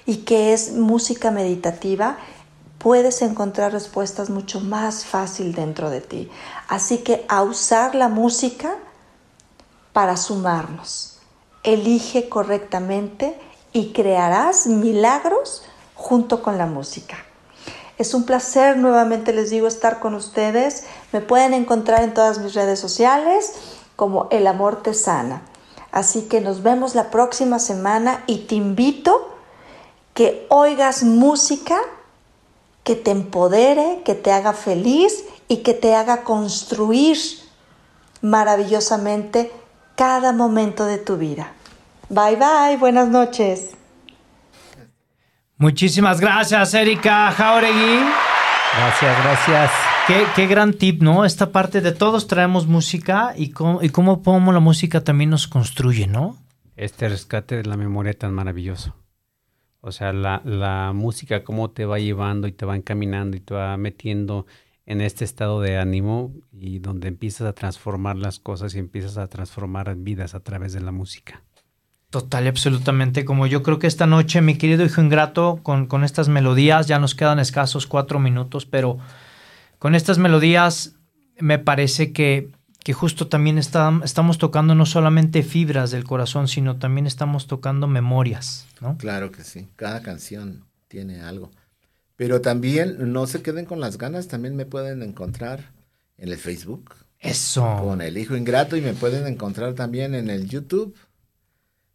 y 0.06 0.18
que 0.26 0.52
es 0.52 0.74
música 0.74 1.32
meditativa, 1.32 2.18
puedes 2.84 3.22
encontrar 3.22 3.72
respuestas 3.72 4.30
mucho 4.30 4.60
más 4.60 5.06
fácil 5.06 5.56
dentro 5.56 5.90
de 5.90 6.02
ti. 6.02 6.30
Así 6.68 6.98
que 6.98 7.26
a 7.30 7.42
usar 7.42 7.96
la 7.96 8.10
música 8.10 8.76
para 9.94 10.18
sumarnos. 10.18 11.20
Elige 11.64 12.28
correctamente 12.28 13.40
y 13.72 13.94
crearás 13.94 14.68
milagros 14.68 15.64
junto 15.96 16.44
con 16.44 16.58
la 16.58 16.66
música. 16.66 17.16
Es 17.98 18.14
un 18.14 18.26
placer, 18.26 18.76
nuevamente 18.76 19.32
les 19.32 19.50
digo, 19.50 19.68
estar 19.68 20.02
con 20.02 20.14
ustedes. 20.14 20.84
Me 21.14 21.22
pueden 21.22 21.54
encontrar 21.54 22.04
en 22.04 22.14
todas 22.14 22.40
mis 22.40 22.54
redes 22.54 22.80
sociales 22.80 23.54
como 23.96 24.28
El 24.30 24.46
Amor 24.46 24.84
Te 24.84 24.94
Sana. 24.94 25.44
Así 25.94 26.24
que 26.24 26.42
nos 26.42 26.64
vemos 26.64 26.96
la 26.96 27.12
próxima 27.12 27.60
semana 27.60 28.24
y 28.28 28.40
te 28.40 28.56
invito 28.56 29.30
que 30.14 30.46
oigas 30.50 31.04
música 31.04 31.80
que 32.84 32.96
te 32.96 33.12
empodere, 33.12 34.02
que 34.06 34.16
te 34.16 34.32
haga 34.32 34.54
feliz 34.54 35.26
y 35.48 35.58
que 35.58 35.74
te 35.74 35.96
haga 35.96 36.24
construir 36.24 37.18
maravillosamente 38.22 39.52
cada 39.96 40.34
momento 40.34 40.86
de 40.86 40.98
tu 40.98 41.18
vida. 41.18 41.54
Bye 42.10 42.36
bye, 42.36 42.78
buenas 42.78 43.08
noches. 43.08 43.72
Muchísimas 45.58 46.20
gracias, 46.20 46.74
Erika 46.74 47.32
Jauregui. 47.32 48.00
Gracias, 48.76 49.24
gracias. 49.24 49.72
Qué, 50.36 50.48
gran 50.48 50.74
tip, 50.74 51.02
¿no? 51.02 51.24
Esta 51.24 51.52
parte 51.52 51.80
de 51.80 51.94
todos 51.94 52.28
traemos 52.28 52.68
música 52.68 53.34
y 53.38 53.52
cómo, 53.52 53.82
y 53.82 53.90
cómo, 53.90 54.52
la 54.52 54.60
música 54.60 55.02
también 55.02 55.30
nos 55.30 55.48
construye, 55.48 56.08
¿no? 56.08 56.36
Este 56.76 57.08
rescate 57.08 57.56
de 57.56 57.64
la 57.64 57.78
memoria 57.78 58.14
tan 58.14 58.34
maravilloso. 58.34 58.96
O 59.86 59.92
sea, 59.92 60.14
la, 60.14 60.42
la, 60.46 60.94
música, 60.96 61.44
cómo 61.44 61.70
te 61.72 61.84
va 61.84 62.00
llevando 62.00 62.48
y 62.48 62.54
te 62.54 62.66
va 62.66 62.78
encaminando 62.78 63.36
y 63.36 63.42
te 63.42 63.54
va 63.54 63.76
metiendo 63.76 64.46
en 64.86 65.02
este 65.02 65.26
estado 65.26 65.60
de 65.60 65.78
ánimo 65.78 66.34
y 66.54 66.80
donde 66.80 67.10
empiezas 67.10 67.48
a 67.48 67.52
transformar 67.52 68.16
las 68.16 68.40
cosas 68.40 68.74
y 68.76 68.80
empiezas 68.80 69.18
a 69.18 69.28
transformar 69.28 69.94
vidas 69.98 70.36
a 70.36 70.40
través 70.40 70.72
de 70.72 70.80
la 70.80 70.94
música. 70.94 71.44
Total 72.12 72.46
y 72.46 72.48
absolutamente. 72.48 73.26
Como 73.26 73.46
yo 73.46 73.62
creo 73.62 73.78
que 73.78 73.88
esta 73.88 74.08
noche, 74.08 74.40
mi 74.42 74.58
querido 74.58 74.86
hijo 74.86 75.02
ingrato, 75.02 75.60
con, 75.64 75.88
con 75.88 76.06
estas 76.06 76.30
melodías, 76.30 76.88
ya 76.88 76.98
nos 76.98 77.14
quedan 77.14 77.40
escasos 77.40 77.86
cuatro 77.86 78.20
minutos, 78.20 78.66
pero 78.66 79.00
con 79.80 79.96
estas 79.96 80.18
melodías 80.18 80.96
me 81.42 81.60
parece 81.60 82.14
que 82.14 82.52
que 82.84 82.94
justo 82.94 83.28
también 83.28 83.58
estamos 83.58 84.38
tocando 84.38 84.76
no 84.76 84.86
solamente 84.86 85.42
fibras 85.42 85.92
del 85.92 86.04
corazón, 86.04 86.50
sino 86.50 86.78
también 86.78 87.08
estamos 87.08 87.48
tocando 87.48 87.88
memorias, 87.88 88.68
¿no? 88.82 88.98
Claro 88.98 89.32
que 89.32 89.44
sí, 89.44 89.70
cada 89.78 90.02
canción 90.02 90.66
tiene 90.90 91.22
algo. 91.22 91.50
Pero 92.18 92.42
también 92.42 93.12
no 93.14 93.26
se 93.26 93.42
queden 93.42 93.66
con 93.66 93.80
las 93.80 93.98
ganas, 93.98 94.28
también 94.28 94.56
me 94.56 94.66
pueden 94.66 95.02
encontrar 95.02 95.72
en 96.18 96.30
el 96.30 96.38
Facebook. 96.38 96.94
Eso. 97.20 97.78
Con 97.82 98.02
el 98.02 98.18
hijo 98.18 98.36
ingrato 98.36 98.76
y 98.76 98.82
me 98.82 98.94
pueden 98.94 99.26
encontrar 99.28 99.74
también 99.74 100.14
en 100.14 100.30
el 100.30 100.48
YouTube. 100.50 100.94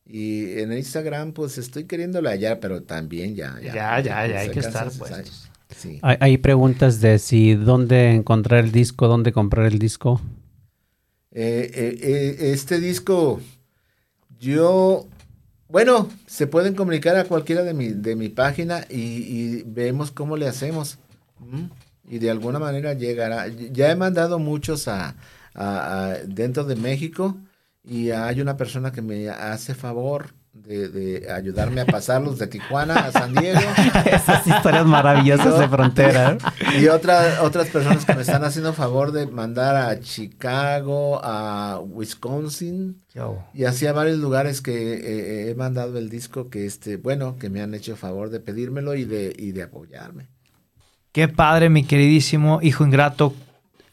Y 0.07 0.59
en 0.59 0.73
Instagram, 0.73 1.33
pues 1.33 1.59
estoy 1.59 1.85
queriéndolo 1.85 2.31
hallar, 2.31 2.61
pero 2.61 2.83
también 2.83 3.37
ya. 3.37 3.61
Ya, 3.63 3.75
ya, 3.75 4.01
ya, 4.01 4.27
ya 4.27 4.39
hay 4.41 4.51
que 4.51 4.61
estar 4.61 4.91
puestos. 4.91 5.51
Sí. 5.77 5.99
Hay, 6.01 6.17
hay 6.19 6.39
preguntas 6.39 7.03
de 7.03 7.19
si 7.19 7.55
dónde 7.55 8.15
encontrar 8.15 8.65
el 8.65 8.73
disco, 8.73 9.07
dónde 9.07 9.33
comprar 9.33 9.67
el 9.67 9.79
disco. 9.79 10.23
Eh, 11.41 11.71
eh, 11.73 11.99
eh, 12.03 12.51
este 12.53 12.81
disco, 12.81 13.41
yo, 14.41 15.07
bueno, 15.69 16.09
se 16.27 16.49
pueden 16.49 16.75
comunicar 16.75 17.15
a 17.15 17.27
cualquiera 17.27 17.63
de 17.63 17.75
mi, 17.75 17.91
de 17.91 18.17
mi 18.17 18.29
página 18.29 18.85
y, 18.91 19.63
vemos 19.63 20.11
cómo 20.11 20.37
le 20.37 20.49
hacemos. 20.49 20.99
Y 22.09 22.19
de 22.19 22.31
alguna 22.33 22.59
manera 22.59 22.95
llegará. 22.95 23.47
Ya 23.47 23.93
he 23.93 23.95
mandado 23.95 24.41
muchos 24.41 24.89
a, 24.89 25.15
dentro 26.27 26.65
de 26.65 26.75
México 26.75 27.37
y 27.85 28.11
hay 28.11 28.41
una 28.41 28.57
persona 28.57 28.91
que 28.91 29.03
me 29.03 29.29
hace 29.29 29.77
favor 29.77 30.35
de, 30.69 30.89
de 30.89 31.31
ayudarme 31.33 31.81
a 31.81 31.87
pasarlos 31.87 32.39
de 32.39 32.47
Tijuana 32.47 32.95
a 32.95 33.11
San 33.13 33.35
Diego. 33.35 33.59
Esas 34.05 34.47
historias 34.47 34.85
maravillosas 34.87 35.59
de 35.59 35.67
frontera. 35.69 36.37
Y 36.79 36.87
otra- 36.89 37.43
otras 37.43 37.69
personas 37.71 38.05
que 38.05 38.15
me 38.15 38.21
están 38.21 38.45
haciendo 38.45 38.73
favor 38.75 39.13
de 39.13 39.27
mandar 39.27 39.75
a 39.77 39.99
Chicago, 40.01 41.21
a 41.25 41.81
Wisconsin 41.83 43.03
y 43.55 43.65
así 43.65 43.87
a 43.87 43.93
varios 43.93 44.19
lugares 44.19 44.61
que 44.61 44.95
eh, 44.95 45.51
he 45.51 45.55
mandado 45.55 45.99
el 45.99 46.09
disco 46.09 46.51
que 46.51 46.67
este, 46.67 46.97
bueno, 46.99 47.37
que 47.39 47.49
me 47.51 47.61
han 47.63 47.75
hecho 47.75 47.97
favor 47.97 48.31
de 48.31 48.39
pedírmelo 48.39 48.95
y 48.95 49.05
de, 49.05 49.35
y 49.37 49.53
de 49.53 49.63
apoyarme. 49.65 50.29
Qué 51.11 51.27
padre, 51.27 51.69
mi 51.71 51.83
queridísimo 51.85 52.61
hijo 52.63 52.85
ingrato, 52.85 53.35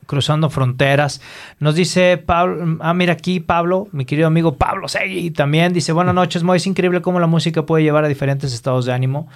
cruzando 0.05 0.49
fronteras. 0.49 1.21
Nos 1.59 1.75
dice 1.75 2.17
Pablo, 2.17 2.77
ah, 2.81 2.93
mira 2.93 3.13
aquí 3.13 3.39
Pablo, 3.39 3.87
mi 3.91 4.05
querido 4.05 4.27
amigo 4.27 4.55
Pablo 4.55 4.87
Segui, 4.87 5.31
también 5.31 5.73
dice, 5.73 5.91
buenas 5.91 6.15
noches, 6.15 6.43
Moy, 6.43 6.57
es 6.57 6.67
increíble 6.67 7.01
cómo 7.01 7.19
la 7.19 7.27
música 7.27 7.65
puede 7.65 7.83
llevar 7.83 8.05
a 8.05 8.07
diferentes 8.07 8.53
estados 8.53 8.85
de 8.85 8.93
ánimo. 8.93 9.27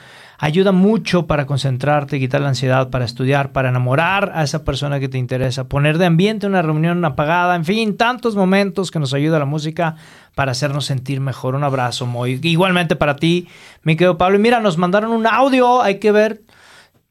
Ayuda 0.42 0.72
mucho 0.72 1.28
para 1.28 1.46
concentrarte, 1.46 2.18
quitar 2.18 2.40
la 2.40 2.48
ansiedad, 2.48 2.90
para 2.90 3.04
estudiar, 3.04 3.52
para 3.52 3.70
enamorar 3.70 4.32
a 4.34 4.44
esa 4.44 4.64
persona 4.64 5.02
que 5.02 5.10
te 5.10 5.18
interesa, 5.18 5.68
poner 5.68 5.98
de 5.98 6.06
ambiente 6.06 6.48
una 6.48 6.62
reunión 6.62 7.04
apagada, 7.04 7.58
en 7.58 7.66
fin, 7.66 7.98
tantos 7.98 8.38
momentos 8.38 8.90
que 8.90 9.00
nos 9.00 9.14
ayuda 9.14 9.38
la 9.38 9.44
música 9.44 9.98
para 10.36 10.54
hacernos 10.54 10.86
sentir 10.86 11.20
mejor. 11.20 11.56
Un 11.56 11.66
abrazo, 11.66 12.06
Moy. 12.06 12.40
Igualmente 12.42 12.96
para 12.96 13.18
ti, 13.18 13.50
mi 13.84 13.98
querido 13.98 14.18
Pablo. 14.18 14.38
Y 14.38 14.42
mira, 14.42 14.62
nos 14.62 14.78
mandaron 14.78 15.12
un 15.12 15.28
audio, 15.28 15.82
hay 15.82 16.00
que 16.00 16.14
ver 16.14 16.42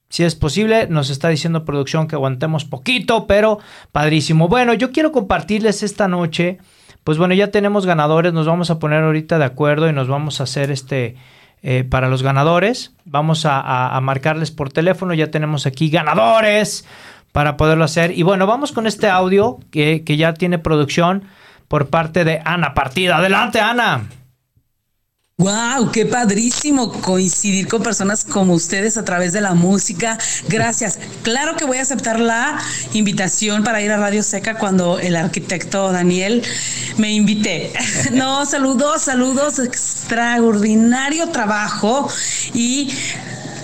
si 0.08 0.24
es 0.24 0.34
posible, 0.34 0.86
nos 0.88 1.10
está 1.10 1.28
diciendo 1.28 1.64
producción 1.64 2.08
que 2.08 2.14
aguantemos 2.16 2.64
poquito, 2.64 3.26
pero 3.26 3.58
padrísimo. 3.92 4.48
Bueno, 4.48 4.72
yo 4.74 4.90
quiero 4.92 5.12
compartirles 5.12 5.82
esta 5.82 6.08
noche, 6.08 6.58
pues 7.04 7.18
bueno, 7.18 7.34
ya 7.34 7.50
tenemos 7.50 7.84
ganadores, 7.86 8.32
nos 8.32 8.46
vamos 8.46 8.70
a 8.70 8.78
poner 8.78 9.02
ahorita 9.02 9.38
de 9.38 9.44
acuerdo 9.44 9.88
y 9.88 9.92
nos 9.92 10.08
vamos 10.08 10.40
a 10.40 10.44
hacer 10.44 10.70
este, 10.70 11.16
eh, 11.62 11.84
para 11.84 12.08
los 12.08 12.22
ganadores, 12.22 12.92
vamos 13.04 13.44
a, 13.46 13.60
a- 13.60 14.00
marcarles 14.00 14.50
por 14.50 14.70
teléfono, 14.72 15.12
ya 15.14 15.30
tenemos 15.30 15.66
aquí 15.66 15.88
ganadores 15.90 16.86
para 17.32 17.56
poderlo 17.56 17.84
hacer. 17.84 18.16
Y 18.16 18.22
bueno, 18.22 18.46
vamos 18.46 18.72
con 18.72 18.86
este 18.86 19.08
audio 19.08 19.58
que, 19.70 20.02
que 20.04 20.16
ya 20.16 20.32
tiene 20.34 20.58
producción 20.58 21.24
por 21.68 21.88
parte 21.88 22.24
de 22.24 22.40
Ana 22.44 22.72
Partida. 22.74 23.18
Adelante, 23.18 23.60
Ana. 23.60 24.04
Wow, 25.40 25.92
qué 25.92 26.04
padrísimo 26.04 26.90
coincidir 26.90 27.68
con 27.68 27.80
personas 27.80 28.24
como 28.24 28.54
ustedes 28.54 28.96
a 28.96 29.04
través 29.04 29.32
de 29.32 29.40
la 29.40 29.54
música. 29.54 30.18
Gracias. 30.48 30.98
Claro 31.22 31.54
que 31.54 31.64
voy 31.64 31.78
a 31.78 31.82
aceptar 31.82 32.18
la 32.18 32.58
invitación 32.92 33.62
para 33.62 33.80
ir 33.80 33.92
a 33.92 33.98
Radio 33.98 34.24
Seca 34.24 34.58
cuando 34.58 34.98
el 34.98 35.14
arquitecto 35.14 35.92
Daniel 35.92 36.42
me 36.96 37.12
invite. 37.12 37.72
No, 38.14 38.46
saludos, 38.46 39.02
saludos, 39.02 39.60
extraordinario 39.60 41.28
trabajo 41.28 42.10
y 42.52 42.92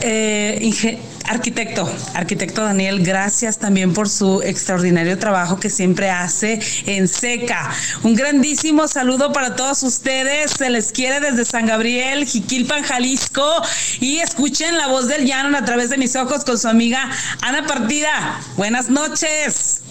eh, 0.00 1.02
Arquitecto, 1.26 1.90
arquitecto 2.12 2.62
Daniel, 2.62 3.02
gracias 3.02 3.58
también 3.58 3.94
por 3.94 4.10
su 4.10 4.42
extraordinario 4.42 5.18
trabajo 5.18 5.58
que 5.58 5.70
siempre 5.70 6.10
hace 6.10 6.60
en 6.86 7.08
Seca. 7.08 7.70
Un 8.02 8.14
grandísimo 8.14 8.86
saludo 8.88 9.32
para 9.32 9.56
todos 9.56 9.82
ustedes. 9.84 10.50
Se 10.50 10.68
les 10.68 10.92
quiere 10.92 11.20
desde 11.20 11.46
San 11.46 11.66
Gabriel, 11.66 12.26
Jiquilpan, 12.26 12.82
Jalisco. 12.82 13.62
Y 14.00 14.18
escuchen 14.18 14.76
la 14.76 14.88
voz 14.88 15.08
del 15.08 15.24
llano 15.24 15.56
a 15.56 15.64
través 15.64 15.88
de 15.88 15.96
mis 15.96 16.14
ojos 16.14 16.44
con 16.44 16.58
su 16.58 16.68
amiga 16.68 17.08
Ana 17.40 17.66
Partida. 17.66 18.38
Buenas 18.56 18.90
noches. 18.90 19.82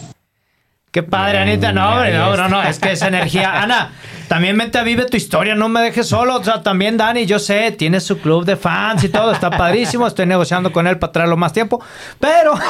Qué 0.91 1.01
padre, 1.01 1.39
Anita. 1.39 1.73
No, 1.73 1.95
hombre, 1.95 2.13
no, 2.13 2.37
no, 2.37 2.47
no, 2.47 2.61
es 2.61 2.77
que 2.77 2.91
esa 2.91 3.07
energía. 3.07 3.59
Ana, 3.59 3.91
también 4.33 4.57
vente 4.57 4.79
a 4.79 4.83
Vive 4.83 5.05
tu 5.05 5.15
historia, 5.15 5.53
no 5.53 5.69
me 5.69 5.79
dejes 5.79 6.07
solo. 6.07 6.37
O 6.37 6.43
sea, 6.43 6.63
también 6.63 6.97
Dani, 6.97 7.27
yo 7.27 7.37
sé, 7.37 7.71
tiene 7.71 7.99
su 7.99 8.17
club 8.17 8.45
de 8.45 8.55
fans 8.55 9.03
y 9.03 9.09
todo, 9.09 9.31
está 9.31 9.51
padrísimo. 9.57 10.07
Estoy 10.07 10.25
negociando 10.25 10.71
con 10.71 10.87
él 10.87 10.97
para 10.97 11.13
traerlo 11.13 11.37
más 11.37 11.53
tiempo. 11.53 11.79
Pero. 12.19 12.55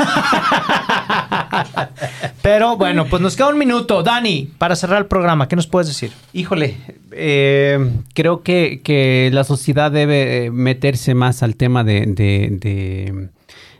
Pero 2.42 2.76
bueno, 2.76 3.06
pues 3.06 3.22
nos 3.22 3.38
queda 3.38 3.48
un 3.48 3.58
minuto. 3.58 4.04
Dani, 4.04 4.50
para 4.58 4.76
cerrar 4.76 4.98
el 5.00 5.06
programa, 5.06 5.48
¿qué 5.48 5.56
nos 5.56 5.66
puedes 5.68 5.88
decir? 5.88 6.12
Híjole, 6.34 6.76
eh, 7.14 7.80
creo 8.14 8.44
que, 8.44 8.82
que 8.84 9.30
la 9.32 9.46
sociedad 9.46 9.90
debe 9.90 10.52
meterse 10.52 11.14
más 11.16 11.44
al 11.44 11.56
tema 11.56 11.86
de, 11.86 12.02
de- 12.08 12.50
de- 12.52 13.30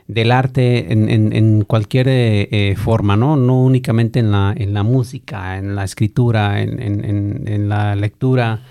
del 0.06 0.32
arte 0.32 0.92
en, 0.92 1.08
en- 1.08 1.32
en 1.32 1.62
cualquier 1.64 2.08
eh, 2.08 2.48
eh, 2.50 2.76
forma, 2.76 3.16
¿no? 3.16 3.36
No 3.36 3.62
únicamente 3.62 4.18
en 4.20 4.30
la, 4.32 4.52
en 4.56 4.74
la 4.74 4.82
música, 4.82 5.56
en 5.58 5.74
la 5.76 5.84
escritura, 5.84 6.60
en, 6.62 7.68
la 7.68 7.96
lectura. 7.96 8.62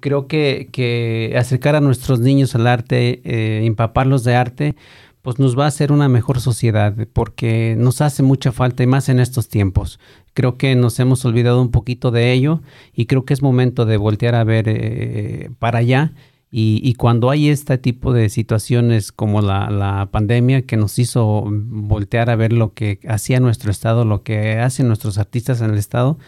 Creo 0.00 0.28
que, 0.28 0.68
que 0.72 1.34
acercar 1.36 1.74
a 1.74 1.80
nuestros 1.80 2.20
niños 2.20 2.54
al 2.54 2.66
arte, 2.68 3.20
eh, 3.24 3.64
empaparlos 3.66 4.22
de 4.24 4.36
arte, 4.36 4.76
pues 5.22 5.38
nos 5.38 5.58
va 5.58 5.64
a 5.64 5.68
hacer 5.68 5.92
una 5.92 6.08
mejor 6.08 6.40
sociedad, 6.40 6.94
porque 7.12 7.74
nos 7.78 8.00
hace 8.00 8.22
mucha 8.22 8.52
falta 8.52 8.82
y 8.82 8.86
más 8.86 9.08
en 9.08 9.18
estos 9.20 9.48
tiempos. 9.48 9.98
Creo 10.34 10.56
que 10.56 10.74
nos 10.76 10.98
hemos 11.00 11.24
olvidado 11.24 11.60
un 11.60 11.70
poquito 11.70 12.10
de 12.10 12.32
ello 12.32 12.60
y 12.94 13.06
creo 13.06 13.24
que 13.24 13.34
es 13.34 13.42
momento 13.42 13.84
de 13.84 13.96
voltear 13.96 14.34
a 14.36 14.44
ver 14.44 14.64
eh, 14.68 15.50
para 15.58 15.80
allá. 15.80 16.12
Y, 16.54 16.80
y 16.84 16.94
cuando 16.94 17.30
hay 17.30 17.48
este 17.48 17.78
tipo 17.78 18.12
de 18.12 18.28
situaciones 18.28 19.10
como 19.10 19.40
la, 19.40 19.70
la 19.70 20.10
pandemia 20.12 20.62
que 20.66 20.76
nos 20.76 20.98
hizo 20.98 21.44
voltear 21.50 22.28
a 22.28 22.36
ver 22.36 22.52
lo 22.52 22.74
que 22.74 23.00
hacía 23.08 23.40
nuestro 23.40 23.70
estado, 23.70 24.04
lo 24.04 24.22
que 24.22 24.58
hacen 24.58 24.86
nuestros 24.86 25.16
artistas 25.16 25.62
en 25.62 25.70
el 25.70 25.78
estado, 25.78 26.18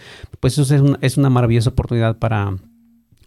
pues 0.40 0.56
eso 0.58 0.74
es, 0.74 0.80
un- 0.80 0.96
es 1.02 1.18
una 1.18 1.28
maravillosa 1.28 1.68
oportunidad 1.70 2.16
para 2.18 2.56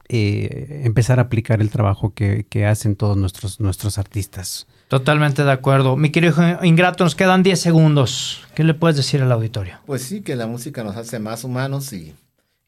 eh, 0.09 0.81
empezar 0.85 1.19
a 1.19 1.23
aplicar 1.23 1.61
el 1.61 1.69
trabajo 1.69 2.13
que, 2.13 2.45
que 2.49 2.65
hacen 2.65 2.95
todos 2.95 3.17
nuestros, 3.17 3.59
nuestros 3.59 3.97
artistas. 3.97 4.65
Totalmente 4.87 5.43
de 5.43 5.51
acuerdo. 5.51 5.97
Mi 5.97 6.11
querido 6.11 6.31
hijo 6.31 6.63
Ingrato, 6.65 7.03
nos 7.03 7.13
quedan 7.15 7.43
10 7.43 7.59
segundos. 7.59 8.43
¿Qué 8.55 8.63
le 8.63 8.73
puedes 8.73 8.95
decir 8.95 9.21
al 9.21 9.31
auditorio? 9.31 9.75
Pues 9.85 10.01
sí, 10.03 10.21
que 10.21 10.35
la 10.35 10.47
música 10.47 10.83
nos 10.83 10.95
hace 10.95 11.19
más 11.19 11.43
humanos 11.43 11.91
y, 11.91 12.13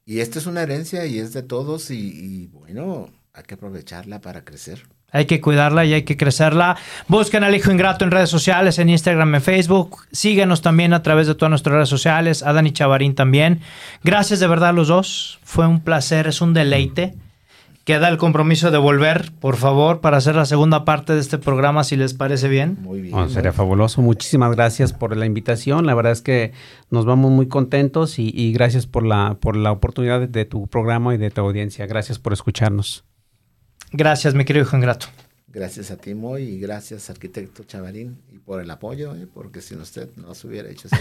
y 0.06 0.20
esto 0.20 0.38
es 0.38 0.46
una 0.48 0.62
herencia 0.64 1.06
y 1.06 1.18
es 1.18 1.32
de 1.34 1.44
todos 1.44 1.92
y, 1.92 1.96
y 1.98 2.48
bueno, 2.48 3.08
hay 3.40 3.46
que 3.46 3.56
aprovecharla 3.56 4.20
para 4.22 4.44
crecer. 4.44 4.84
Hay 5.12 5.26
que 5.26 5.42
cuidarla 5.42 5.86
y 5.86 5.94
hay 5.94 6.04
que 6.04 6.18
crecerla. 6.18 6.78
Busquen 7.08 7.44
al 7.44 7.56
Hijo 7.56 7.72
Ingrato 7.72 8.06
en 8.06 8.12
redes 8.12 8.30
sociales, 8.30 8.78
en 8.78 8.90
Instagram, 8.90 9.34
en 9.36 9.42
Facebook. 9.42 10.06
Síguenos 10.12 10.62
también 10.62 10.94
a 10.94 11.02
través 11.02 11.26
de 11.26 11.36
todas 11.36 11.50
nuestras 11.50 11.74
redes 11.74 11.90
sociales. 11.90 12.44
A 12.44 12.54
Dani 12.54 12.72
Chavarín 12.72 13.16
también. 13.16 13.62
Gracias 14.04 14.40
de 14.40 14.48
verdad 14.48 14.70
a 14.70 14.74
los 14.74 14.88
dos. 14.88 15.40
Fue 15.44 15.66
un 15.66 15.80
placer, 15.80 16.28
es 16.28 16.42
un 16.42 16.54
deleite. 16.54 17.16
Queda 17.86 18.08
el 18.10 18.18
compromiso 18.18 18.70
de 18.70 18.78
volver, 18.78 19.32
por 19.40 19.56
favor, 19.56 20.00
para 20.00 20.18
hacer 20.18 20.36
la 20.36 20.46
segunda 20.46 20.86
parte 20.86 21.14
de 21.14 21.22
este 21.22 21.40
programa, 21.40 21.84
si 21.84 21.96
les 21.96 22.14
parece 22.14 22.48
bien. 22.48 22.78
Muy 22.82 23.02
bien. 23.02 23.16
Oh, 23.16 23.28
sería 23.30 23.52
fabuloso. 23.52 24.04
Muchísimas 24.04 24.56
gracias 24.56 24.94
por 24.94 25.18
la 25.18 25.26
invitación. 25.26 25.88
La 25.88 25.96
verdad 25.96 26.12
es 26.12 26.22
que 26.22 26.52
nos 26.92 27.06
vamos 27.06 27.32
muy 27.32 27.48
contentos 27.48 28.20
y, 28.20 28.32
y 28.32 28.54
gracias 28.54 28.86
por 28.86 29.04
la, 29.04 29.38
por 29.40 29.56
la 29.56 29.72
oportunidad 29.72 30.20
de, 30.20 30.28
de 30.28 30.46
tu 30.46 30.68
programa 30.68 31.16
y 31.16 31.18
de 31.18 31.32
tu 31.32 31.42
audiencia. 31.42 31.88
Gracias 31.88 32.20
por 32.20 32.32
escucharnos. 32.32 33.06
Gracias, 33.92 34.34
mi 34.34 34.46
querido 34.46 34.66
Hijo 34.66 34.76
Ingrato. 34.76 35.08
Gracias 35.52 35.90
a 35.90 35.98
ti, 35.98 36.14
Moy, 36.14 36.44
y 36.44 36.60
gracias, 36.60 37.10
arquitecto 37.10 37.64
Chavarín, 37.64 38.22
y 38.32 38.38
por 38.38 38.62
el 38.62 38.70
apoyo, 38.70 39.16
¿eh? 39.16 39.26
porque 39.34 39.62
sin 39.62 39.82
usted 39.82 40.08
no 40.16 40.36
se 40.36 40.46
hubiera 40.46 40.70
hecho 40.70 40.88
eso. 40.88 40.98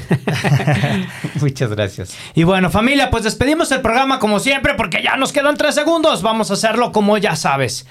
Muchas 1.42 1.68
gracias. 1.70 2.16
Y 2.34 2.44
bueno, 2.44 2.70
familia, 2.70 3.10
pues 3.10 3.24
despedimos 3.24 3.70
el 3.72 3.82
programa 3.82 4.18
como 4.18 4.40
siempre 4.40 4.72
porque 4.74 5.02
ya 5.02 5.16
nos 5.18 5.34
quedan 5.34 5.58
tres 5.58 5.74
segundos. 5.74 6.22
Vamos 6.22 6.50
a 6.50 6.54
hacerlo 6.54 6.92
como 6.92 7.18
ya 7.18 7.36
sabes. 7.36 7.84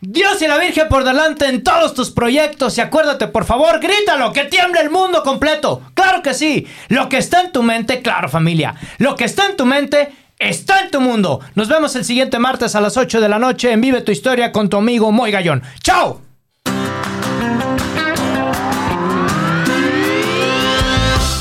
Dios 0.00 0.40
y 0.40 0.46
la 0.46 0.58
Virgen 0.58 0.86
por 0.86 1.02
delante 1.02 1.48
en 1.48 1.64
todos 1.64 1.92
tus 1.94 2.12
proyectos 2.12 2.78
y 2.78 2.80
acuérdate, 2.80 3.26
por 3.26 3.44
favor, 3.44 3.80
grítalo, 3.80 4.32
que 4.32 4.44
tiemble 4.44 4.80
el 4.80 4.90
mundo 4.90 5.24
completo. 5.24 5.82
Claro 5.94 6.22
que 6.22 6.34
sí. 6.34 6.64
Lo 6.86 7.08
que 7.08 7.18
está 7.18 7.40
en 7.40 7.50
tu 7.50 7.64
mente, 7.64 8.00
claro 8.02 8.28
familia. 8.28 8.76
Lo 8.98 9.16
que 9.16 9.24
está 9.24 9.46
en 9.46 9.56
tu 9.56 9.66
mente 9.66 10.12
está 10.38 10.80
en 10.80 10.90
tu 10.90 11.00
mundo. 11.00 11.40
Nos 11.54 11.68
vemos 11.68 11.94
el 11.96 12.04
siguiente 12.04 12.38
martes 12.38 12.74
a 12.74 12.80
las 12.80 12.96
8 12.96 13.20
de 13.20 13.28
la 13.28 13.38
noche 13.38 13.72
en 13.72 13.80
Vive 13.80 14.02
tu 14.02 14.12
Historia 14.12 14.52
con 14.52 14.68
tu 14.68 14.76
amigo 14.76 15.10
Moy 15.12 15.30
Gallón. 15.30 15.62
¡Chao! 15.82 16.22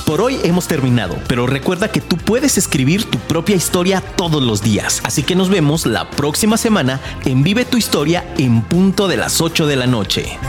Por 0.05 0.21
hoy 0.21 0.39
hemos 0.43 0.67
terminado, 0.67 1.17
pero 1.27 1.45
recuerda 1.47 1.91
que 1.91 1.99
tú 1.99 2.15
puedes 2.17 2.57
escribir 2.57 3.03
tu 3.03 3.19
propia 3.19 3.55
historia 3.55 4.01
todos 4.01 4.41
los 4.41 4.63
días. 4.63 5.01
Así 5.03 5.21
que 5.21 5.35
nos 5.35 5.49
vemos 5.49 5.85
la 5.85 6.09
próxima 6.09 6.57
semana 6.57 7.01
en 7.25 7.43
Vive 7.43 7.65
tu 7.65 7.77
Historia 7.77 8.25
en 8.37 8.61
punto 8.61 9.07
de 9.07 9.17
las 9.17 9.41
8 9.41 9.67
de 9.67 9.75
la 9.75 9.85
noche. 9.85 10.39